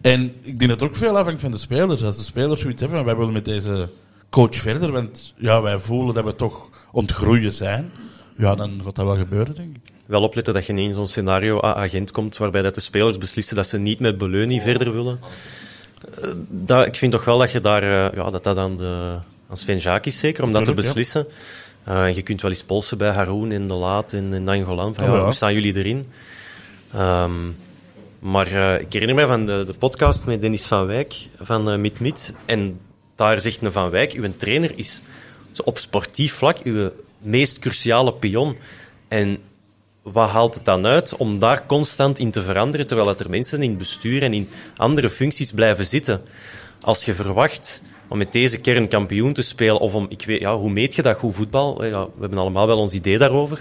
en 0.00 0.34
ik 0.42 0.58
denk 0.58 0.70
dat 0.70 0.80
het 0.80 0.88
ook 0.88 0.96
veel 0.96 1.18
afhangt 1.18 1.40
van 1.40 1.50
de 1.50 1.58
spelers. 1.58 2.02
Als 2.02 2.16
de 2.16 2.22
spelers 2.22 2.60
zoiets 2.60 2.80
hebben, 2.80 3.04
wij 3.04 3.16
willen 3.16 3.32
met 3.32 3.44
deze 3.44 3.88
coach 4.30 4.54
verder, 4.54 4.92
want 4.92 5.34
ja, 5.36 5.62
wij 5.62 5.78
voelen 5.78 6.14
dat 6.14 6.24
we 6.24 6.34
toch 6.34 6.68
ontgroeien 6.92 7.52
zijn, 7.52 7.90
ja, 8.36 8.54
dan 8.54 8.80
gaat 8.84 8.94
dat 8.96 9.04
wel 9.04 9.16
gebeuren, 9.16 9.54
denk 9.54 9.76
ik. 9.76 9.92
Wel 10.06 10.22
opletten 10.22 10.54
dat 10.54 10.66
je 10.66 10.72
niet 10.72 10.88
in 10.88 10.94
zo'n 10.94 11.06
scenario-agent 11.06 12.10
komt 12.10 12.36
waarbij 12.36 12.62
dat 12.62 12.74
de 12.74 12.80
spelers 12.80 13.18
beslissen 13.18 13.56
dat 13.56 13.66
ze 13.66 13.78
niet 13.78 14.00
met 14.00 14.18
Beleuni 14.18 14.60
verder 14.60 14.92
willen. 14.92 15.20
Eh, 16.22 16.30
dat, 16.48 16.86
ik 16.86 16.96
vind 16.96 17.12
toch 17.12 17.24
wel 17.24 17.38
dat 17.38 17.52
je 17.52 17.60
daar, 17.60 17.82
eh, 17.82 18.16
ja, 18.16 18.30
dat 18.30 18.44
dat 18.44 18.56
aan, 18.56 18.76
de, 18.76 19.16
aan 19.48 19.56
Sven 19.56 19.78
Jaak 19.78 20.06
is 20.06 20.18
zeker, 20.18 20.44
om 20.44 20.52
dat 20.52 20.64
te 20.64 20.72
Tuurlijk, 20.72 20.86
ja. 20.86 20.92
beslissen. 20.94 21.26
Eh, 21.84 22.04
en 22.04 22.14
je 22.14 22.22
kunt 22.22 22.42
wel 22.42 22.50
eens 22.50 22.64
polsen 22.64 22.98
bij 22.98 23.10
Haroon 23.10 23.52
in 23.52 23.66
De 23.66 23.74
Laat 23.74 24.12
en 24.12 24.32
in 24.32 24.44
Nangolan. 24.44 24.94
Van, 24.94 25.04
Oh, 25.04 25.10
ja, 25.10 25.16
ja. 25.16 25.24
Hoe 25.24 25.32
staan 25.32 25.54
jullie 25.54 25.76
erin? 25.76 26.06
Ehm, 26.92 27.32
maar 28.20 28.46
eh, 28.46 28.80
ik 28.80 28.92
herinner 28.92 29.16
me 29.16 29.26
van 29.26 29.46
de, 29.46 29.64
de 29.66 29.74
podcast 29.74 30.26
met 30.26 30.40
Dennis 30.40 30.64
van 30.64 30.86
Wijk 30.86 31.14
van 31.38 31.70
eh 31.70 31.90
Mit. 31.98 32.34
En 32.44 32.80
daar 33.14 33.40
zegt 33.40 33.62
een 33.62 33.72
Van 33.72 33.90
Wijk, 33.90 34.12
uw 34.12 34.32
trainer 34.36 34.72
is 34.74 35.02
op 35.64 35.78
sportief 35.78 36.34
vlak 36.34 36.58
uw 36.62 36.90
meest 37.18 37.58
cruciale 37.58 38.12
pion. 38.12 38.56
En 39.08 39.38
wat 40.02 40.28
haalt 40.28 40.54
het 40.54 40.64
dan 40.64 40.86
uit 40.86 41.16
om 41.16 41.38
daar 41.38 41.66
constant 41.66 42.18
in 42.18 42.30
te 42.30 42.42
veranderen, 42.42 42.86
terwijl 42.86 43.14
er 43.18 43.30
mensen 43.30 43.62
in 43.62 43.76
bestuur 43.76 44.22
en 44.22 44.32
in 44.32 44.48
andere 44.76 45.10
functies 45.10 45.52
blijven 45.52 45.86
zitten? 45.86 46.22
Als 46.80 47.04
je 47.04 47.14
verwacht 47.14 47.82
om 48.08 48.18
met 48.18 48.32
deze 48.32 48.58
kern 48.58 48.88
kampioen 48.88 49.32
te 49.32 49.42
spelen, 49.42 49.78
of 49.78 49.94
om, 49.94 50.06
ik 50.08 50.24
weet, 50.26 50.40
ja, 50.40 50.56
hoe 50.56 50.70
meet 50.70 50.94
je 50.94 51.02
dat 51.02 51.16
goed 51.16 51.34
voetbal? 51.34 51.84
Ja, 51.84 52.04
we 52.04 52.20
hebben 52.20 52.38
allemaal 52.38 52.66
wel 52.66 52.78
ons 52.78 52.92
idee 52.92 53.18
daarover. 53.18 53.60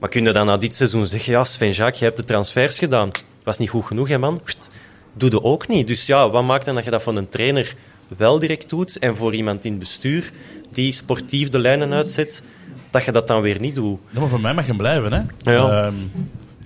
Maar 0.00 0.08
kun 0.08 0.24
je 0.24 0.32
dan 0.32 0.46
na 0.46 0.56
dit 0.56 0.74
seizoen 0.74 1.06
zeggen, 1.06 1.32
ja, 1.32 1.44
Sven 1.44 1.70
Jacques, 1.70 1.98
je 1.98 2.04
hebt 2.04 2.16
de 2.16 2.24
transfers 2.24 2.78
gedaan. 2.78 3.10
Was 3.44 3.58
niet 3.58 3.70
goed 3.70 3.84
genoeg, 3.84 4.08
hè, 4.08 4.18
man? 4.18 4.40
Pst, 4.44 4.70
Doe 5.14 5.30
je 5.30 5.42
ook 5.42 5.68
niet. 5.68 5.86
Dus 5.86 6.06
ja, 6.06 6.30
wat 6.30 6.44
maakt 6.44 6.64
dan 6.64 6.74
dat 6.74 6.84
je 6.84 6.90
dat 6.90 7.02
van 7.02 7.16
een 7.16 7.28
trainer 7.28 7.74
wel 8.16 8.38
direct 8.38 8.70
doet 8.70 8.98
en 8.98 9.16
voor 9.16 9.34
iemand 9.34 9.64
in 9.64 9.70
het 9.70 9.80
bestuur 9.80 10.32
die 10.70 10.92
sportief 10.92 11.48
de 11.48 11.58
lijnen 11.58 11.92
uitzet, 11.92 12.44
dat 12.90 13.04
je 13.04 13.12
dat 13.12 13.26
dan 13.26 13.40
weer 13.42 13.60
niet 13.60 13.74
doet? 13.74 13.98
Ja, 14.10 14.20
maar 14.20 14.28
voor 14.28 14.40
mij 14.40 14.54
mag 14.54 14.66
je 14.66 14.76
blijven, 14.76 15.12
hè. 15.12 15.52
Ja. 15.52 15.84
Ehm, 15.86 15.94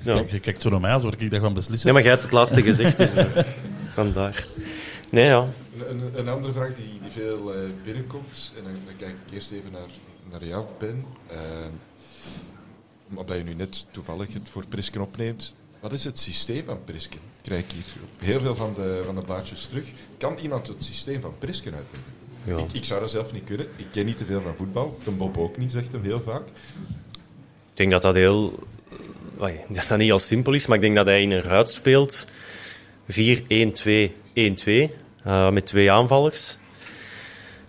Ja. 0.02 0.14
Kijk, 0.14 0.30
je 0.30 0.40
kijkt 0.40 0.62
zo 0.62 0.70
naar 0.70 0.80
mij 0.80 0.92
alsof 0.92 1.12
ik 1.14 1.30
dat 1.30 1.40
ga 1.40 1.50
beslissen. 1.50 1.84
Nee, 1.84 1.92
maar 1.92 2.02
jij 2.02 2.10
hebt 2.10 2.22
het 2.22 2.32
laatste 2.32 2.62
gezegd, 2.62 2.96
dus 2.98 3.14
eh, 3.14 3.44
vandaar. 3.94 4.46
Nee, 5.10 5.24
ja. 5.24 5.46
Een, 5.78 5.90
een, 5.90 6.18
een 6.18 6.28
andere 6.28 6.52
vraag 6.52 6.74
die, 6.74 6.98
die 7.02 7.10
veel 7.10 7.54
eh, 7.54 7.60
binnenkomt, 7.84 8.52
en 8.56 8.62
dan, 8.64 8.72
dan 8.72 8.94
kijk 8.96 9.10
ik 9.26 9.34
eerst 9.34 9.50
even 9.50 9.72
naar, 9.72 9.88
naar 10.30 10.44
jou, 10.44 10.64
Ben. 10.78 11.04
Uh, 11.32 11.36
omdat 13.14 13.36
je 13.36 13.42
nu 13.42 13.54
net 13.54 13.86
toevallig 13.90 14.32
het 14.32 14.48
voor 14.50 14.64
Prisken 14.68 15.00
opneemt. 15.00 15.54
Wat 15.86 15.94
is 15.94 16.04
het 16.04 16.18
systeem 16.18 16.64
van 16.64 16.84
Prisken? 16.84 17.18
Ik 17.18 17.42
krijg 17.42 17.64
hier 17.72 18.02
op 18.02 18.26
heel 18.26 18.40
veel 18.40 18.54
van 18.54 18.74
de, 18.74 19.02
van 19.04 19.14
de 19.14 19.20
blaadjes 19.20 19.66
terug. 19.66 19.86
Kan 20.18 20.38
iemand 20.42 20.66
het 20.66 20.84
systeem 20.84 21.20
van 21.20 21.34
Prisken 21.38 21.74
uitleggen? 21.74 22.12
Ja. 22.44 22.56
Ik, 22.56 22.72
ik 22.72 22.84
zou 22.84 23.00
dat 23.00 23.10
zelf 23.10 23.32
niet 23.32 23.44
kunnen. 23.44 23.66
Ik 23.76 23.86
ken 23.92 24.06
niet 24.06 24.16
te 24.16 24.24
veel 24.24 24.40
van 24.40 24.56
voetbal. 24.56 24.98
De 25.04 25.10
Bob 25.10 25.38
ook 25.38 25.56
niet, 25.56 25.72
zegt 25.72 25.92
hem 25.92 26.02
heel 26.02 26.20
vaak. 26.20 26.42
Ik 27.70 27.74
denk 27.74 27.90
dat 27.90 28.02
dat 28.02 28.14
heel... 28.14 28.58
dat 29.68 29.86
dat 29.88 29.98
niet 29.98 30.06
heel 30.06 30.18
simpel 30.18 30.52
is, 30.52 30.66
maar 30.66 30.76
ik 30.76 30.82
denk 30.82 30.96
dat 30.96 31.06
hij 31.06 31.22
in 31.22 31.30
een 31.30 31.42
ruit 31.42 31.70
speelt 31.70 32.26
4-1-2-1-2 33.12 33.16
eh, 35.22 35.50
met 35.50 35.66
twee 35.66 35.92
aanvallers. 35.92 36.58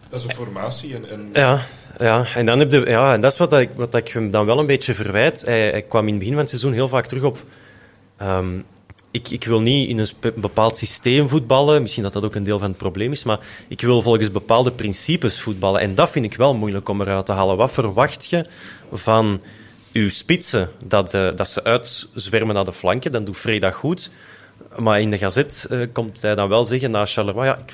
Dat 0.09 0.20
is 0.20 0.26
een 0.26 0.36
formatie. 0.36 0.95
En, 0.95 1.09
en 1.09 1.30
Ja, 1.34 1.65
ja. 1.97 2.26
En, 2.36 2.45
dan 2.45 2.59
heb 2.59 2.72
je, 2.72 2.86
ja, 2.86 3.13
en 3.13 3.22
dat 3.22 3.32
is 3.32 3.38
wat, 3.38 3.53
ik, 3.53 3.70
wat 3.76 3.95
ik 3.95 4.07
hem 4.07 4.32
dan 4.32 4.45
wel 4.45 4.59
een 4.59 4.65
beetje 4.65 4.93
verwijt. 4.93 5.41
Hij, 5.41 5.70
hij 5.70 5.82
kwam 5.82 6.03
in 6.03 6.09
het 6.09 6.18
begin 6.18 6.34
van 6.34 6.41
het 6.41 6.49
seizoen 6.49 6.74
heel 6.74 6.88
vaak 6.88 7.05
terug 7.05 7.24
op... 7.24 7.43
ehm, 8.18 8.59
ik, 9.11 9.30
ik 9.30 9.43
wil 9.43 9.61
niet 9.61 9.89
in 9.89 9.97
een 9.97 10.09
bepaald 10.36 10.78
systeem 10.78 11.30
voetballen. 11.30 11.82
Misschien 11.82 12.03
dat 12.03 12.13
dat 12.13 12.24
ook 12.24 12.36
een 12.36 12.43
deel 12.43 12.59
van 12.59 12.68
het 12.68 12.78
probleem 12.78 13.11
is. 13.11 13.24
Maar 13.24 13.39
ik 13.68 13.82
wil 13.82 14.01
volgens 14.01 14.32
bepaalde 14.32 14.72
principes 14.72 15.39
voetballen. 15.39 15.82
En 15.82 15.95
dat 15.95 16.09
vind 16.09 16.26
ik 16.26 16.36
wel 16.36 16.55
moeilijk 16.55 16.89
om 16.89 17.01
eruit 17.01 17.26
te 17.26 17.32
halen. 17.32 17.57
Wat 17.57 17.72
verwacht 17.72 18.26
je 18.30 18.45
van 18.91 19.41
uw 19.93 20.09
spitsen? 20.09 20.70
Dat, 20.84 21.13
eh, 21.13 21.30
dat 21.36 21.49
ze 21.49 21.63
uitzwermen 21.63 22.55
naar 22.55 22.65
de 22.65 22.74
flanken. 22.74 23.11
Dan 23.11 23.24
doet 23.24 23.38
Frey 23.38 23.59
dat 23.59 23.74
goed. 23.74 24.09
Maar 24.78 25.01
in 25.01 25.11
de 25.11 25.18
gazet 25.18 25.68
eh, 25.70 25.80
komt 25.93 26.22
hij 26.22 26.36
dan 26.36 26.49
wel 26.49 26.65
zeggen 26.65 26.91
na 26.91 27.05
Charleroi... 27.05 27.47
Ja, 27.47 27.57
ik, 27.57 27.72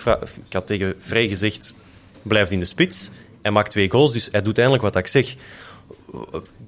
ik 0.48 0.54
had 0.54 0.68
tegen 0.68 0.96
Frey 1.00 1.28
gezegd... 1.28 1.74
Blijf 2.22 2.52
in 2.52 2.60
de 2.60 2.66
spits. 2.66 3.10
Hij 3.42 3.52
maakt 3.52 3.72
twee 3.72 3.90
goals, 3.90 4.14
dus 4.14 4.30
hij 4.32 4.42
doet 4.42 4.58
eindelijk 4.58 4.84
wat 4.84 4.96
ik 4.96 5.08
zeg. 5.08 5.36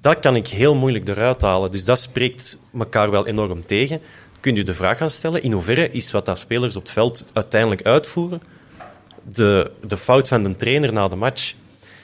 Dat 0.01 0.19
kan 0.19 0.35
ik 0.35 0.47
heel 0.47 0.75
moeilijk 0.75 1.07
eruit 1.07 1.41
halen. 1.41 1.71
Dus 1.71 1.85
dat 1.85 1.99
spreekt 1.99 2.59
elkaar 2.77 3.11
wel 3.11 3.27
enorm 3.27 3.65
tegen. 3.65 4.01
Kun 4.39 4.55
je 4.55 4.63
de 4.63 4.73
vraag 4.73 4.97
gaan 4.97 5.09
stellen, 5.09 5.43
in 5.43 5.51
hoeverre 5.51 5.91
is 5.91 6.11
wat 6.11 6.25
dat 6.25 6.39
spelers 6.39 6.75
op 6.75 6.81
het 6.81 6.91
veld 6.91 7.25
uiteindelijk 7.33 7.83
uitvoeren 7.83 8.41
de, 9.31 9.71
de 9.87 9.97
fout 9.97 10.27
van 10.27 10.43
de 10.43 10.55
trainer 10.55 10.93
na 10.93 11.07
de 11.07 11.15
match. 11.15 11.53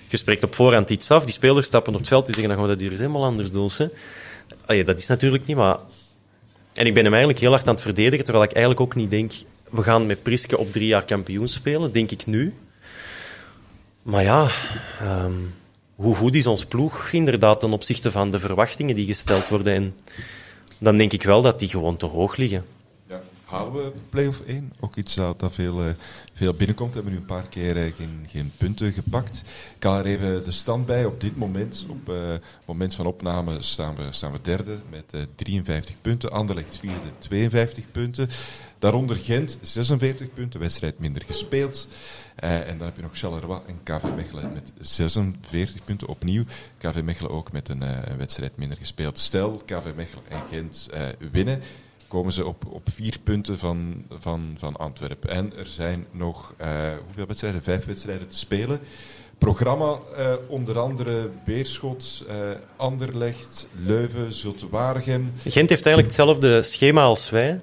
Je 0.07 0.17
spreekt 0.17 0.43
op 0.43 0.55
voorhand 0.55 0.89
iets 0.89 1.11
af, 1.11 1.23
die 1.23 1.33
spelers 1.33 1.67
stappen 1.67 1.93
op 1.93 1.99
het 1.99 2.07
veld, 2.07 2.25
die 2.25 2.35
zeggen, 2.35 2.53
dan 2.53 2.61
gaan 2.61 2.69
we 2.69 2.73
dat 2.73 2.81
hier 2.81 2.91
eens 2.91 2.99
helemaal 2.99 3.25
anders 3.25 3.51
doen. 3.51 3.69
Dat 4.85 4.99
is 4.99 5.07
natuurlijk 5.07 5.45
niet, 5.45 5.57
maar... 5.57 5.77
En 6.73 6.85
ik 6.85 6.93
ben 6.93 7.03
hem 7.03 7.11
eigenlijk 7.11 7.41
heel 7.41 7.51
hard 7.51 7.67
aan 7.67 7.73
het 7.73 7.83
verdedigen, 7.83 8.25
terwijl 8.25 8.45
ik 8.45 8.51
eigenlijk 8.51 8.81
ook 8.81 8.95
niet 8.95 9.09
denk, 9.09 9.31
we 9.69 9.83
gaan 9.83 10.05
met 10.05 10.23
Priske 10.23 10.57
op 10.57 10.71
drie 10.71 10.87
jaar 10.87 11.05
kampioen 11.05 11.47
spelen, 11.47 11.91
denk 11.91 12.11
ik 12.11 12.25
nu. 12.25 12.53
Maar 14.01 14.23
ja, 14.23 14.51
ehm, 14.99 15.33
hoe 15.95 16.15
goed 16.15 16.35
is 16.35 16.47
ons 16.47 16.65
ploeg 16.65 17.11
inderdaad 17.11 17.59
ten 17.59 17.73
opzichte 17.73 18.11
van 18.11 18.31
de 18.31 18.39
verwachtingen 18.39 18.95
die 18.95 19.05
gesteld 19.05 19.49
worden? 19.49 19.73
En 19.73 19.93
dan 20.77 20.97
denk 20.97 21.13
ik 21.13 21.23
wel 21.23 21.41
dat 21.41 21.59
die 21.59 21.69
gewoon 21.69 21.97
te 21.97 22.05
hoog 22.05 22.35
liggen. 22.35 22.65
Ja. 23.07 23.21
Halen 23.45 23.73
we 23.73 23.91
play-off 24.09 24.41
1? 24.47 24.73
Ook 24.79 24.95
iets 24.95 25.15
dat, 25.15 25.43
veel, 25.49 25.81
eh, 25.81 25.93
veel 26.33 26.53
binnenkomt. 26.53 26.89
We 26.89 26.95
hebben 26.95 27.13
nu 27.13 27.19
een 27.19 27.25
paar 27.25 27.47
keer 27.47 27.77
eh, 27.77 27.91
geen, 27.97 28.25
geen 28.27 28.51
punten 28.57 28.91
gepakt. 28.91 29.43
Ik 29.75 29.83
haal 29.83 29.97
er 29.97 30.05
even 30.05 30.43
de 30.43 30.51
stand 30.51 30.85
bij. 30.85 31.05
Op 31.05 31.21
dit 31.21 31.37
moment, 31.37 31.85
op 31.89 32.07
het 32.07 32.41
moment 32.65 32.95
van 32.95 33.05
opname, 33.05 33.61
staan 33.61 33.95
we, 33.95 34.03
staan 34.09 34.31
we 34.31 34.39
derde 34.41 34.77
met 34.89 35.03
eh, 35.11 35.21
53 35.35 35.95
punten. 36.01 36.31
Anderlecht 36.31 36.77
vierde, 36.77 37.07
52 37.19 37.91
punten. 37.91 38.29
Daaronder 38.79 39.15
Gent, 39.15 39.57
46 39.61 40.33
punten, 40.33 40.59
wedstrijd 40.59 40.99
minder 40.99 41.23
gespeeld. 41.25 41.87
Eh, 42.41 42.67
en 42.67 42.77
dan 42.77 42.87
heb 42.87 42.95
je 42.95 43.01
nog 43.01 43.17
Charleroi 43.17 43.59
en 43.67 43.79
KV 43.83 44.03
Mechelen 44.15 44.53
met 44.53 44.71
46 44.79 45.83
punten 45.83 46.07
opnieuw. 46.07 46.43
KV 46.77 47.01
Mechelen 47.03 47.31
ook 47.31 47.51
met 47.51 47.69
een, 47.69 47.83
eh, 47.83 48.15
wedstrijd 48.17 48.57
minder 48.57 48.77
gespeeld. 48.77 49.19
Stel, 49.19 49.61
KV 49.65 49.85
Mechelen 49.95 50.23
en 50.29 50.41
Gent 50.49 50.89
eh, 50.93 51.01
winnen, 51.31 51.61
komen 52.07 52.33
ze 52.33 52.45
op, 52.45 52.65
op 52.65 52.87
vier 52.93 53.19
punten 53.23 53.59
van, 53.59 54.05
van, 54.09 54.55
van 54.57 54.75
Antwerpen. 54.75 55.29
En 55.29 55.57
er 55.57 55.65
zijn 55.65 56.05
nog 56.11 56.53
hoeveel 57.05 57.25
wedstrijden? 57.25 57.63
Vijf 57.63 57.85
wedstrijden 57.85 58.27
te 58.27 58.37
spelen. 58.37 58.79
Programma 59.37 59.99
onder 60.47 60.79
andere 60.79 61.29
Beerschot, 61.45 62.25
eh, 62.27 62.35
Anderlecht, 62.75 63.67
Leuven, 63.85 64.33
Zultewaregem. 64.33 65.31
Gent 65.37 65.69
heeft 65.69 65.85
eigenlijk 65.85 66.05
hetzelfde 66.05 66.61
schema 66.61 67.01
als 67.01 67.29
wij. 67.29 67.59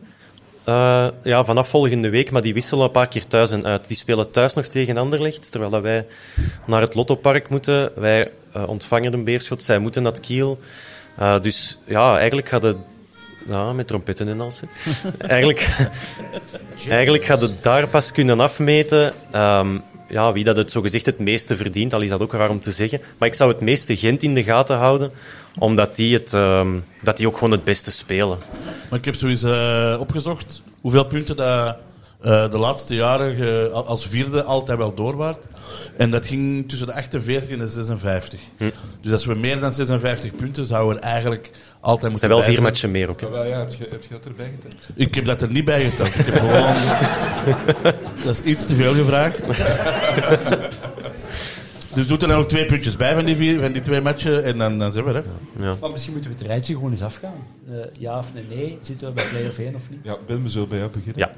Eh, 0.69 1.07
ja, 1.23 1.45
vanaf 1.45 1.69
volgende 1.69 2.09
week, 2.09 2.31
maar 2.31 2.43
die 2.43 2.55
wisselen 2.55 2.85
een 2.85 2.91
paar 2.91 3.09
keer 3.09 3.27
thuis 3.27 3.51
en 3.51 3.65
uit. 3.65 3.89
Die 3.89 3.97
spelen 3.97 4.31
thuis 4.31 4.55
nog 4.55 4.67
tegen 4.67 4.97
Anderlecht, 4.97 5.51
terwijl 5.51 5.71
dat 5.71 5.83
wij 5.83 6.07
naar 6.67 6.81
het 6.81 6.95
Lottopark 6.95 7.49
moeten. 7.49 7.91
Wij 7.95 8.31
eh, 8.53 8.69
ontvangen 8.69 9.13
een 9.13 9.25
beerschot, 9.25 9.63
zij 9.63 9.79
moeten 9.79 10.03
naar 10.03 10.21
Kiel. 10.21 10.59
Eh, 11.17 11.41
dus 11.41 11.79
ja, 11.85 12.17
eigenlijk 12.17 12.49
gaat 12.49 12.63
het... 12.63 12.77
Ja, 13.47 13.73
met 13.73 13.87
trompetten 13.87 14.29
en 14.29 14.41
alles. 14.41 14.63
eigenlijk, 15.19 15.69
eigenlijk 16.89 17.25
gaat 17.25 17.41
het 17.41 17.63
daar 17.63 17.89
pas 17.89 18.13
kunnen 18.13 18.41
afmeten 18.41 19.13
ehm, 19.31 19.79
ja, 20.09 20.33
wie 20.33 20.45
dat 20.45 20.57
het 20.57 20.71
zogezegd 20.71 21.07
het 21.07 21.19
meeste 21.19 21.57
verdient. 21.57 21.95
Al 21.95 22.01
is 22.01 22.09
dat 22.09 22.21
ook 22.21 22.33
raar 22.33 22.51
om 22.51 22.61
te 22.61 22.73
zeggen. 22.73 23.01
Maar 23.19 23.29
ik 23.29 23.35
zou 23.35 23.53
het 23.53 23.61
meeste 23.61 23.97
Gent 23.97 24.23
in 24.23 24.35
de 24.35 24.45
gaten 24.45 24.77
houden, 24.77 25.11
omdat 25.59 25.97
die, 25.97 26.15
het, 26.15 26.33
ehm, 26.35 26.69
dat 27.03 27.17
die 27.17 27.27
ook 27.27 27.35
gewoon 27.35 27.51
het 27.51 27.65
beste 27.65 27.91
spelen. 27.91 28.39
Maar 28.91 28.99
ik 28.99 29.05
heb 29.05 29.15
sowieso 29.15 29.53
eh, 29.93 30.01
opgezocht 30.01 30.63
hoeveel 30.81 31.05
punten 31.05 31.37
dat, 31.37 31.77
eh, 32.23 32.51
de 32.51 32.59
laatste 32.59 32.95
jaren 32.95 33.73
als 33.87 34.07
vierde 34.07 34.43
altijd 34.43 34.79
wel 34.79 34.95
doorwaart. 34.95 35.47
En 35.97 36.11
dat 36.11 36.27
ging 36.27 36.69
tussen 36.69 36.87
de 36.87 36.95
48 36.95 37.51
en 37.51 37.59
de 37.59 37.69
56. 37.69 38.41
Dus 39.01 39.13
als 39.13 39.25
we 39.25 39.35
meer 39.35 39.61
dan 39.61 39.73
56 39.73 40.37
punten 40.37 40.67
zouden 40.67 40.97
we 40.97 41.03
eigenlijk 41.03 41.51
altijd 41.81 42.03
Het 42.03 42.11
moeten 42.11 42.19
zijn 42.19 42.41
wel 42.41 42.43
vier 42.43 42.63
matchen 42.63 42.91
meer 42.91 43.09
ook. 43.09 43.21
hè. 43.21 43.27
Ja, 43.27 43.33
wel, 43.33 43.45
ja, 43.45 43.59
heb, 43.59 43.73
je, 43.73 43.87
heb 43.91 44.03
je 44.03 44.09
dat 44.11 44.25
erbij 44.25 44.53
geteld? 44.55 44.89
Ik 44.95 45.15
heb 45.15 45.25
dat 45.25 45.43
er 45.43 45.51
niet 45.51 45.65
bij 45.65 45.85
geteld. 45.91 46.09
Ik 46.09 46.27
heb 46.27 46.39
gewoon... 46.39 46.75
dat 48.25 48.35
is 48.35 48.43
iets 48.43 48.67
te 48.67 48.75
veel 48.75 48.95
gevraagd. 48.95 49.43
dus 51.99 52.07
doe 52.07 52.19
er 52.19 52.29
dan 52.29 52.39
ook 52.39 52.49
twee 52.49 52.65
puntjes 52.65 52.97
bij 52.97 53.15
van 53.15 53.25
die, 53.25 53.37
vier, 53.37 53.61
van 53.61 53.73
die 53.73 53.83
twee 53.83 54.01
matchen 54.01 54.45
en 54.45 54.59
dan, 54.59 54.79
dan 54.79 54.93
zijn 54.93 55.05
we 55.05 55.13
er. 55.13 55.25
Ja. 55.59 55.77
Maar 55.81 55.91
misschien 55.91 56.13
moeten 56.13 56.31
we 56.31 56.37
het 56.37 56.47
rijtje 56.47 56.75
gewoon 56.75 56.91
eens 56.91 57.03
afgaan. 57.03 57.47
Eh, 57.69 57.75
ja 57.99 58.19
of 58.19 58.33
nee, 58.35 58.45
nee, 58.49 58.79
zitten 58.81 59.07
we 59.07 59.13
bij 59.13 59.25
play-off 59.29 59.59
1 59.59 59.75
of 59.75 59.91
niet? 59.91 59.99
Ja, 60.03 60.17
Ben, 60.27 60.43
we 60.43 60.49
zullen 60.49 60.69
bij 60.69 60.79
jou 60.79 60.91
beginnen. 60.91 61.19
Ja. 61.19 61.31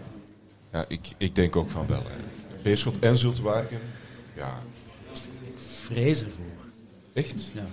Ja, 0.73 0.85
ik, 0.89 1.01
ik 1.17 1.35
denk 1.35 1.57
ook 1.57 1.71
van 1.71 1.87
wel. 1.87 2.03
Beerschot 2.63 2.99
en 2.99 3.17
Zultewaregem. 3.17 3.79
Ja, 4.37 4.59
Vrees 5.83 6.21
ervoor. 6.25 6.45
echt? 7.13 7.49
Ja. 7.55 7.65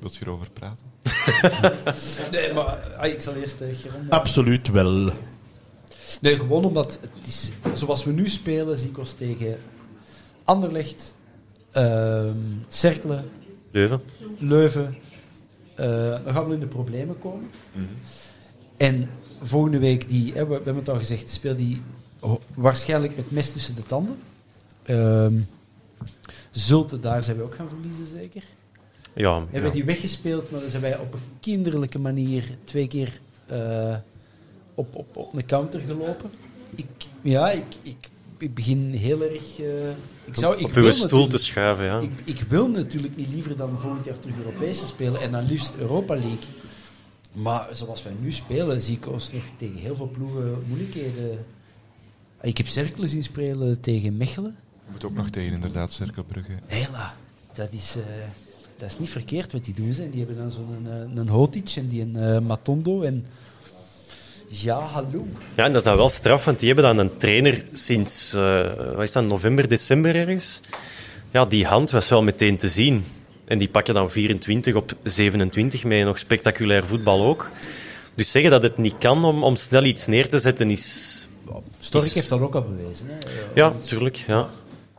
Wil 0.00 0.10
je 0.12 0.18
erover 0.20 0.50
praten? 0.50 0.92
Nee, 2.32 2.52
maar 2.52 2.64
ah, 2.96 3.06
ik 3.06 3.20
zal 3.20 3.34
eerst 3.34 3.60
uh, 3.60 3.68
Geron... 3.76 4.08
Absoluut 4.10 4.70
wel. 4.70 5.10
Nee, 6.20 6.36
gewoon 6.36 6.64
omdat 6.64 6.98
het 7.00 7.26
is, 7.26 7.50
zoals 7.74 8.04
we 8.04 8.12
nu 8.12 8.28
spelen, 8.28 8.78
zie 8.78 8.88
ik 8.88 8.98
ons 8.98 9.12
tegen 9.12 9.58
Anderlecht, 10.44 11.14
Cerkelen, 12.68 13.24
Leuven. 13.70 14.00
Leuven. 14.38 14.96
eh, 15.74 15.86
dan 16.24 16.32
gaan 16.34 16.48
we 16.48 16.54
in 16.54 16.60
de 16.60 16.66
problemen 16.66 17.18
komen. 17.18 17.50
En 18.76 19.08
volgende 19.42 19.78
week, 19.78 20.08
die, 20.08 20.32
hè, 20.32 20.46
we, 20.46 20.54
hebben 20.54 20.76
het 20.76 20.88
al 20.88 20.96
gezegd, 20.96 21.30
speelt 21.30 21.58
die 21.58 21.82
waarschijnlijk 22.54 23.16
met 23.16 23.30
mes 23.30 23.52
tussen 23.52 23.74
de 23.74 23.82
tanden. 23.82 24.16
Ehm 24.82 25.34
Zulte, 26.50 27.00
daar 27.00 27.22
zijn 27.22 27.36
we 27.36 27.42
ook 27.42 27.54
gaan 27.54 27.68
verliezen, 27.68 28.06
zeker. 28.06 28.42
Ja, 29.14 29.34
Hebben 29.34 29.60
ja. 29.60 29.66
we 29.66 29.70
die 29.70 29.84
weggespeeld, 29.84 30.50
maar 30.50 30.60
dan 30.60 30.68
zijn 30.68 30.82
wij 30.82 30.98
op 30.98 31.14
een 31.14 31.20
kinderlijke 31.40 31.98
manier 31.98 32.50
twee 32.64 32.88
keer 32.88 33.20
eh, 33.46 33.96
op, 34.74 34.94
op, 34.94 35.16
op 35.16 35.34
een 35.34 35.46
counter 35.46 35.80
gelopen. 35.80 36.30
Ik, 36.74 36.86
ja, 37.22 37.50
ik, 37.50 37.64
ik, 37.82 38.08
ik 38.38 38.54
begin 38.54 38.90
heel 38.92 39.22
erg... 39.22 39.60
eh, 39.60 39.66
ik 40.24 40.34
zou, 40.34 40.56
ik 40.56 40.64
op 40.64 40.72
wil 40.72 40.84
uw 40.84 40.90
stoel 40.90 41.08
te 41.08 41.14
natuurlijk- 41.14 41.42
schuiven, 41.42 41.84
ja. 41.84 41.98
ik, 41.98 42.10
ik 42.24 42.40
wil 42.48 42.68
natuurlijk 42.68 43.16
niet 43.16 43.30
liever 43.30 43.56
dan 43.56 43.80
volgend 43.80 44.04
jaar 44.04 44.18
terug 44.18 44.36
Europees 44.36 44.78
te 44.78 44.86
spelen 44.86 45.20
en 45.20 45.32
dan 45.32 45.44
liefst 45.44 45.74
Europa 45.78 46.14
League. 46.14 46.48
Maar 47.32 47.68
zoals 47.70 48.02
wij 48.02 48.12
nu 48.20 48.32
spelen, 48.32 48.80
zie 48.82 48.96
ik 48.96 49.08
ons 49.08 49.32
nog 49.32 49.42
tegen 49.56 49.76
heel 49.76 49.96
veel 49.96 50.08
ploegen 50.08 50.62
moeilijkheden. 50.66 51.44
Ik 52.42 52.56
heb 52.56 52.66
Cerkelen 52.66 53.08
zien 53.08 53.22
spelen 53.22 53.80
tegen 53.80 54.16
Mechelen. 54.16 54.56
Je 54.84 54.90
moet 54.92 55.04
ook 55.04 55.14
nog 55.14 55.30
tegen 55.30 55.52
inderdaad 55.52 55.92
Cirkelbrugge. 55.92 56.52
Hela, 56.66 57.14
dat 57.54 57.68
is, 57.70 57.96
eh, 57.96 58.02
dat 58.76 58.90
is 58.90 58.98
niet 58.98 59.10
verkeerd 59.10 59.52
wat 59.52 59.64
die 59.64 59.74
doen. 59.74 59.92
Ze. 59.92 60.10
Die 60.10 60.18
hebben 60.24 60.36
dan 60.36 60.50
zo'n 60.50 60.86
een, 60.86 61.16
een 61.16 61.28
Hotic 61.28 61.72
en 61.76 61.88
die 61.88 62.02
een 62.02 62.16
eh, 62.16 62.38
Matondo. 62.38 63.02
En 63.02 63.26
ja, 64.62 64.80
hallo. 64.80 65.26
Ja, 65.54 65.64
en 65.64 65.72
dat 65.72 65.76
is 65.80 65.82
dan 65.82 65.96
wel 65.96 66.08
straf, 66.08 66.44
want 66.44 66.58
die 66.58 66.66
hebben 66.72 66.84
dan 66.96 66.98
een 66.98 67.16
trainer 67.16 67.64
sinds, 67.72 68.32
eh, 68.32 68.72
wat 68.94 69.02
is 69.02 69.12
dat, 69.12 69.24
november, 69.24 69.68
december 69.68 70.14
ergens. 70.16 70.60
Ja, 71.30 71.44
die 71.44 71.66
hand 71.66 71.90
was 71.90 72.08
wel 72.08 72.22
meteen 72.22 72.56
te 72.56 72.68
zien. 72.68 73.04
En 73.44 73.58
die 73.58 73.68
pakken 73.68 73.94
dan 73.94 74.10
24 74.10 74.74
op 74.74 74.92
27 75.02 75.84
met 75.84 76.04
nog 76.04 76.18
spectaculair 76.18 76.86
voetbal 76.86 77.24
ook. 77.24 77.50
Dus 78.14 78.30
zeggen 78.30 78.50
dat 78.50 78.62
het 78.62 78.78
niet 78.78 78.94
kan 78.98 79.24
om, 79.24 79.44
om 79.44 79.56
snel 79.56 79.84
iets 79.84 80.06
neer 80.06 80.28
te 80.28 80.38
zetten 80.38 80.70
is... 80.70 81.26
Stork 81.80 82.04
is- 82.04 82.14
heeft 82.14 82.28
dat 82.28 82.40
ook 82.40 82.54
al 82.54 82.62
bewezen. 82.62 83.06
Hè. 83.08 83.14
Ja, 83.54 83.72
tuurlijk. 83.80 84.16
Ja. 84.16 84.46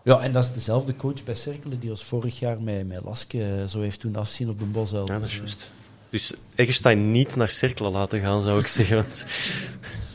ja, 0.04 0.20
en 0.20 0.32
dat 0.32 0.44
is 0.44 0.52
dezelfde 0.54 0.96
coach 0.96 1.24
bij 1.24 1.36
Cerkelen 1.36 1.80
die 1.80 1.90
ons 1.90 2.04
vorig 2.04 2.40
jaar 2.40 2.62
met, 2.62 2.88
met 2.88 3.00
Laske 3.04 3.44
eh, 3.44 3.66
zo 3.68 3.82
heeft 3.82 4.02
doen 4.02 4.16
afzien 4.16 4.50
op 4.50 4.60
de 4.60 4.66
Bosuil. 4.66 5.08
ja, 5.08 5.20
dat 5.20 5.28
is 5.28 5.38
juist. 5.38 5.72
Dus 6.16 6.34
Eggestein 6.56 7.12
niet 7.12 7.36
naar 7.36 7.50
cirkelen 7.50 7.92
laten 7.92 8.20
gaan, 8.20 8.44
zou 8.44 8.60
ik 8.60 8.68
zeggen. 8.78 8.96
Want 8.96 9.26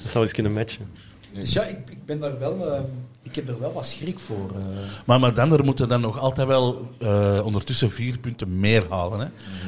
dat 0.03 0.11
zou 0.11 0.25
eens 0.25 0.33
kunnen 0.33 0.53
matchen. 0.53 0.87
Dus 1.35 1.53
ja, 1.53 1.65
ik, 1.65 1.79
ik 1.91 2.05
ben 2.07 2.21
daar 2.21 2.39
wel... 2.39 2.73
eh, 2.73 2.81
ik 3.23 3.35
heb 3.35 3.49
er 3.49 3.61
wel 3.61 3.73
wat 3.73 3.87
schrik 3.87 4.19
voor. 4.19 4.51
eh. 4.59 4.67
Maar, 5.07 5.21
maar 5.21 5.35
dan 5.35 5.53
er 5.53 5.65
moeten 5.65 5.89
dan 5.89 6.01
nog 6.01 6.19
altijd 6.19 6.47
wel 6.47 6.91
eh, 6.99 7.41
ondertussen 7.45 7.91
vier 7.91 8.19
punten 8.19 8.61
meer 8.61 8.85
halen. 8.89 9.21
Hè. 9.21 9.27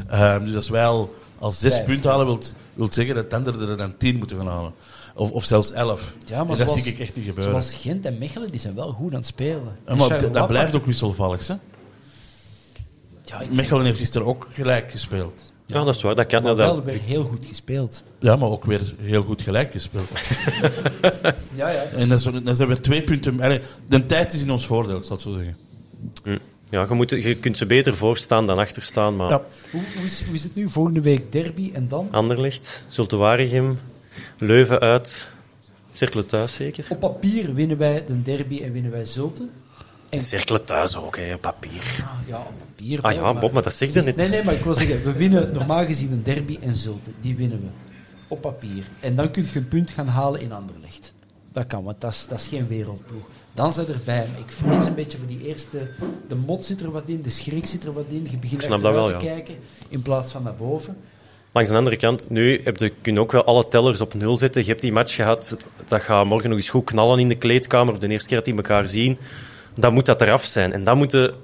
Ehm, 0.08 0.44
dus 0.44 0.54
als 0.54 0.68
wij 0.68 0.86
al, 0.86 1.14
al 1.38 1.50
zes 1.52 1.74
Vijf. 1.74 1.86
punten 1.86 2.10
halen, 2.10 2.26
wilt, 2.26 2.54
wilt 2.74 2.94
zeggen 2.94 3.14
dat 3.14 3.30
Tender 3.30 3.70
er 3.70 3.76
dan 3.76 3.96
tien 3.96 4.16
moeten 4.18 4.36
gaan 4.36 4.46
halen. 4.48 4.72
Of, 5.14 5.30
of 5.30 5.44
zelfs 5.44 5.72
elf. 5.72 6.14
Ja, 6.24 6.44
maar 6.44 6.56
dat 6.56 6.70
zie 6.70 6.92
ik 6.92 6.98
echt 6.98 7.16
niet 7.16 7.24
gebeuren. 7.26 7.62
Zoals 7.62 7.74
Gent 7.82 8.06
en 8.06 8.18
Mechelen, 8.18 8.50
die 8.50 8.60
zijn 8.60 8.74
wel 8.74 8.92
goed 8.92 9.10
aan 9.10 9.18
het 9.18 9.26
spelen. 9.26 9.78
En 9.84 9.96
maar 9.96 10.32
dat 10.32 10.46
blijft 10.46 10.74
ook 10.74 10.86
wisselvallig. 10.86 11.46
Hè? 11.46 11.54
Ja, 13.24 13.40
Mechelen 13.52 13.84
heeft 13.84 13.98
gisteren 13.98 14.26
ook 14.26 14.48
gelijk 14.52 14.90
gespeeld. 14.90 15.51
Ja, 15.72 15.84
dat 15.84 15.94
is 15.94 16.02
waar. 16.02 16.14
Dat 16.14 16.26
kan. 16.26 16.42
maar 16.42 16.56
wel 16.56 16.74
dat, 16.74 16.84
weer 16.84 17.00
heel 17.00 17.22
goed 17.22 17.46
gespeeld. 17.46 18.04
Ja, 18.18 18.36
maar 18.36 18.48
ook 18.48 18.64
weer 18.64 18.94
heel 19.00 19.22
goed 19.22 19.42
gelijk 19.42 19.72
gespeeld. 19.72 20.08
Ja, 21.54 21.68
ja. 21.68 21.82
En 21.82 22.08
dan 22.08 22.18
zijn 22.18 22.44
dan 22.44 22.56
zijn 22.56 22.68
weer 22.68 22.80
twee 22.80 23.02
punten. 23.02 23.40
Allee, 23.40 23.60
de 23.88 24.06
tijd 24.06 24.32
is 24.32 24.40
in 24.40 24.50
ons 24.50 24.66
voordeel, 24.66 24.96
ik 24.96 25.04
zal 25.04 25.16
het 25.16 25.24
zo 25.24 25.32
zeggen. 25.32 25.56
ja, 26.70 26.86
je, 26.88 26.94
moet, 26.94 27.10
je 27.10 27.36
kunt 27.36 27.56
ze 27.56 27.66
beter 27.66 27.96
voorstaan 27.96 28.46
dan 28.46 28.58
achterstaan, 28.58 29.16
maar... 29.16 29.30
Ja. 29.30 29.44
Hoe, 29.70 29.80
hoe, 29.96 30.04
is, 30.04 30.22
hoe 30.24 30.34
is 30.34 30.42
het 30.42 30.54
nu? 30.54 30.68
Volgende 30.68 31.00
week 31.00 31.32
derby 31.32 31.70
en 31.74 31.88
dan? 31.88 32.08
Anderlecht, 32.10 32.84
Zulte 32.88 33.16
Waregem, 33.16 33.78
Leuven 34.38 34.80
uit, 34.80 35.28
Cirkelen 35.92 36.26
thuis 36.26 36.54
zeker. 36.54 36.86
Op 36.88 37.00
papier 37.00 37.54
winnen 37.54 37.78
wij 37.78 38.04
de 38.06 38.22
derby 38.22 38.62
en 38.62 38.72
winnen 38.72 38.90
wij 38.90 39.04
Zulte. 39.04 39.48
En, 40.12 40.22
Cirkelen 40.22 40.64
thuis 40.64 40.96
ook, 40.96 41.16
hè, 41.16 41.34
op 41.34 41.40
papier. 41.40 42.04
ja, 42.26 42.38
op 42.38 42.52
papier. 42.58 43.00
Ah 43.00 43.14
ja, 43.14 43.34
Bob, 43.34 43.52
maar 43.52 43.62
dat 43.62 43.74
zeg 43.74 43.92
je 43.92 44.02
net. 44.02 44.16
Nee, 44.16 44.28
nee, 44.28 44.44
maar 44.44 44.54
ik 44.54 44.64
wil 44.64 44.74
zeggen, 44.74 45.02
we 45.02 45.12
winnen 45.12 45.52
normaal 45.52 45.84
gezien 45.84 46.12
een 46.12 46.22
derby 46.22 46.58
en 46.60 46.74
Zulte. 46.74 47.10
Die 47.20 47.36
winnen 47.36 47.60
we. 47.60 47.68
Op 48.28 48.40
papier. 48.40 48.84
En 49.00 49.16
dan 49.16 49.30
kun 49.30 49.46
je 49.52 49.58
een 49.58 49.68
punt 49.68 49.90
gaan 49.90 50.06
halen 50.06 50.40
in 50.40 50.52
Anderlecht. 50.52 51.12
dat 51.52 51.66
kan, 51.66 51.84
want 51.84 52.00
dat 52.00 52.12
is, 52.12 52.26
dat 52.28 52.38
is 52.38 52.46
geen 52.46 52.68
wereldploeg. 52.68 53.22
Dan 53.54 53.72
zijn 53.72 53.86
erbij. 53.86 54.26
Maar 54.30 54.40
ik 54.40 54.52
vrees 54.52 54.84
een 54.84 54.94
beetje 54.94 55.18
voor 55.18 55.26
die 55.26 55.46
eerste... 55.46 55.78
De 56.28 56.34
mot 56.34 56.64
zit 56.64 56.80
er 56.80 56.90
wat 56.90 57.02
in, 57.06 57.22
de 57.22 57.30
schrik 57.30 57.66
zit 57.66 57.84
er 57.84 57.92
wat 57.92 58.06
in. 58.08 58.26
Je 58.30 58.36
begint 58.36 58.62
snap 58.62 58.80
dat 58.80 58.94
achteruit 58.94 59.10
wel, 59.10 59.20
te 59.20 59.26
ja. 59.26 59.32
kijken 59.32 59.54
in 59.88 60.02
plaats 60.02 60.32
van 60.32 60.42
naar 60.42 60.54
boven. 60.54 60.96
Langs 61.52 61.70
de 61.70 61.76
andere 61.76 61.96
kant, 61.96 62.30
nu 62.30 62.60
heb 62.64 62.76
je, 62.76 62.92
kun 63.00 63.14
je 63.14 63.20
ook 63.20 63.32
wel 63.32 63.44
alle 63.44 63.68
tellers 63.68 64.00
op 64.00 64.14
nul 64.14 64.36
zetten. 64.36 64.62
Je 64.62 64.68
hebt 64.68 64.80
die 64.80 64.92
match 64.92 65.14
gehad, 65.14 65.56
dat 65.86 66.02
gaat 66.02 66.24
morgen 66.24 66.48
nog 66.48 66.58
eens 66.58 66.70
goed 66.70 66.84
knallen 66.84 67.18
in 67.18 67.28
de 67.28 67.34
kleedkamer, 67.34 67.92
of 67.92 67.98
de 67.98 68.08
eerste 68.08 68.28
keer 68.28 68.36
dat 68.36 68.46
die 68.46 68.56
elkaar 68.56 68.86
zien. 68.86 69.18
Dan 69.74 69.92
moet 69.92 70.06
dat 70.06 70.20
eraf 70.20 70.44
zijn. 70.44 70.72
En 70.72 70.84
dan 70.84 70.98
moeten, 70.98 71.34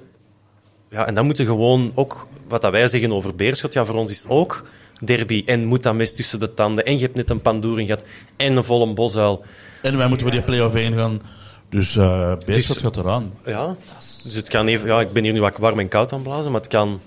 ja, 0.89 1.07
en 1.07 1.15
dan 1.15 1.25
moeten 1.25 1.45
gewoon 1.45 1.91
ook, 1.95 2.27
wat 2.47 2.61
dat 2.61 2.71
wij 2.71 2.87
zeggen 2.87 3.11
over 3.11 3.35
Beerschot, 3.35 3.73
ja, 3.73 3.85
voor 3.85 3.95
ons 3.95 4.09
is 4.09 4.19
het 4.23 4.29
ook 4.31 4.67
derby. 5.05 5.43
En 5.45 5.65
moet 5.65 5.83
dat 5.83 5.93
mes 5.95 6.13
tussen 6.15 6.39
de 6.39 6.53
tanden. 6.53 6.85
En 6.85 6.93
je 6.93 7.01
hebt 7.01 7.15
net 7.15 7.29
een 7.29 7.41
pandoering 7.41 7.87
gehad. 7.87 8.05
En 8.37 8.57
een 8.57 8.63
volle 8.63 8.93
bosuil. 8.93 9.43
En 9.81 9.97
wij 9.97 10.07
moeten 10.07 10.25
voor 10.27 10.35
die 10.35 10.45
play-off 10.45 10.73
heen 10.73 10.93
gaan. 10.93 11.21
Dus 11.69 11.95
eh 11.95 12.33
Beerschot 12.45 12.73
Dus- 12.73 12.83
gaat 12.83 12.97
eraan. 12.97 13.33
Ja, 13.45 13.75
dus 14.23 14.35
het 14.35 14.49
kan 14.49 14.67
even, 14.67 14.87
ja, 14.87 14.99
ik 14.99 15.11
ben 15.13 15.23
hier 15.23 15.33
nu 15.33 15.39
wat 15.39 15.57
warm 15.57 15.79
en 15.79 15.87
koud 15.87 16.11
aan 16.11 16.19
het 16.19 16.27
blazen, 16.27 16.51
maar 16.51 16.61
het 16.61 16.69
kan... 16.69 17.01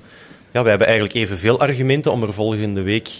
Ja, 0.53 0.61
wij 0.61 0.71
hebben 0.71 0.87
eigenlijk 0.89 1.17
evenveel 1.17 1.61
argumenten 1.61 2.13
om 2.13 2.23
er 2.23 2.33
volgende 2.33 2.83
week 2.83 3.11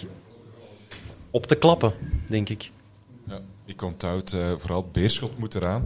op 1.31 1.45
te 1.45 1.55
klappen, 1.55 1.93
denk 2.27 2.49
ik. 2.49 2.71
Ja, 3.27 3.39
ik 3.65 3.81
onthoud 3.81 4.33
eh, 4.33 4.39
vooral 4.57 4.89
Beerschot 4.91 5.37
moet 5.37 5.55
eraan. 5.55 5.85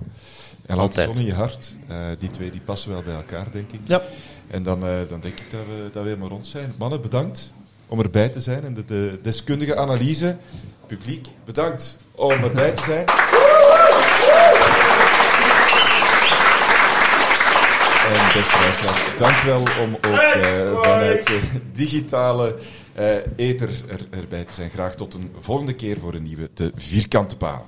En 0.68 0.76
laat 0.76 0.94
de 0.94 1.00
Altijd. 1.00 1.16
zon 1.16 1.26
in 1.26 1.30
je 1.30 1.36
hart. 1.38 1.74
Eh, 1.88 1.98
die 2.20 2.30
twee 2.30 2.52
die 2.52 2.62
passen 2.62 2.90
wel 2.90 3.02
bij 3.02 3.14
elkaar, 3.16 3.46
denk 3.52 3.72
ik. 3.72 3.80
Ja. 3.84 4.02
En 4.48 4.64
dan, 4.64 4.86
eh, 4.86 4.98
dan 5.10 5.20
denk 5.20 5.40
ik 5.40 5.52
dat 5.52 5.60
we, 5.68 5.90
dat 5.92 6.04
we 6.04 6.10
helemaal 6.10 6.30
rond 6.30 6.48
zijn. 6.48 6.74
Mannen, 6.78 7.02
bedankt 7.02 7.54
om 7.88 8.00
erbij 8.00 8.30
te 8.30 8.42
zijn 8.42 8.64
en 8.64 8.74
de, 8.74 8.86
de 8.86 9.20
deskundige 9.24 9.76
analyse. 9.76 10.38
Publiek, 10.88 11.28
bedankt 11.46 11.98
om 12.16 12.32
erbij 12.32 12.72
te 12.72 12.82
zijn. 12.84 13.06
En 18.08 18.34
beste 18.34 18.60
luisteraars, 18.60 19.18
dank 19.18 19.36
wel 19.36 19.60
om 19.60 19.96
ook 19.96 20.20
eh, 20.20 20.82
vanuit 20.82 21.28
de 21.28 21.40
digitale 21.72 22.56
eh 22.94 23.16
ether 23.36 23.70
er, 23.88 24.20
erbij 24.20 24.44
te 24.44 24.54
zijn. 24.54 24.70
Graag 24.70 24.96
tot 24.96 25.14
een 25.14 25.32
volgende 25.40 25.74
keer 25.74 25.98
voor 26.00 26.14
een 26.14 26.24
nieuwe 26.24 26.50
De 26.54 26.72
Vierkante 26.76 27.38
Paal. 27.38 27.68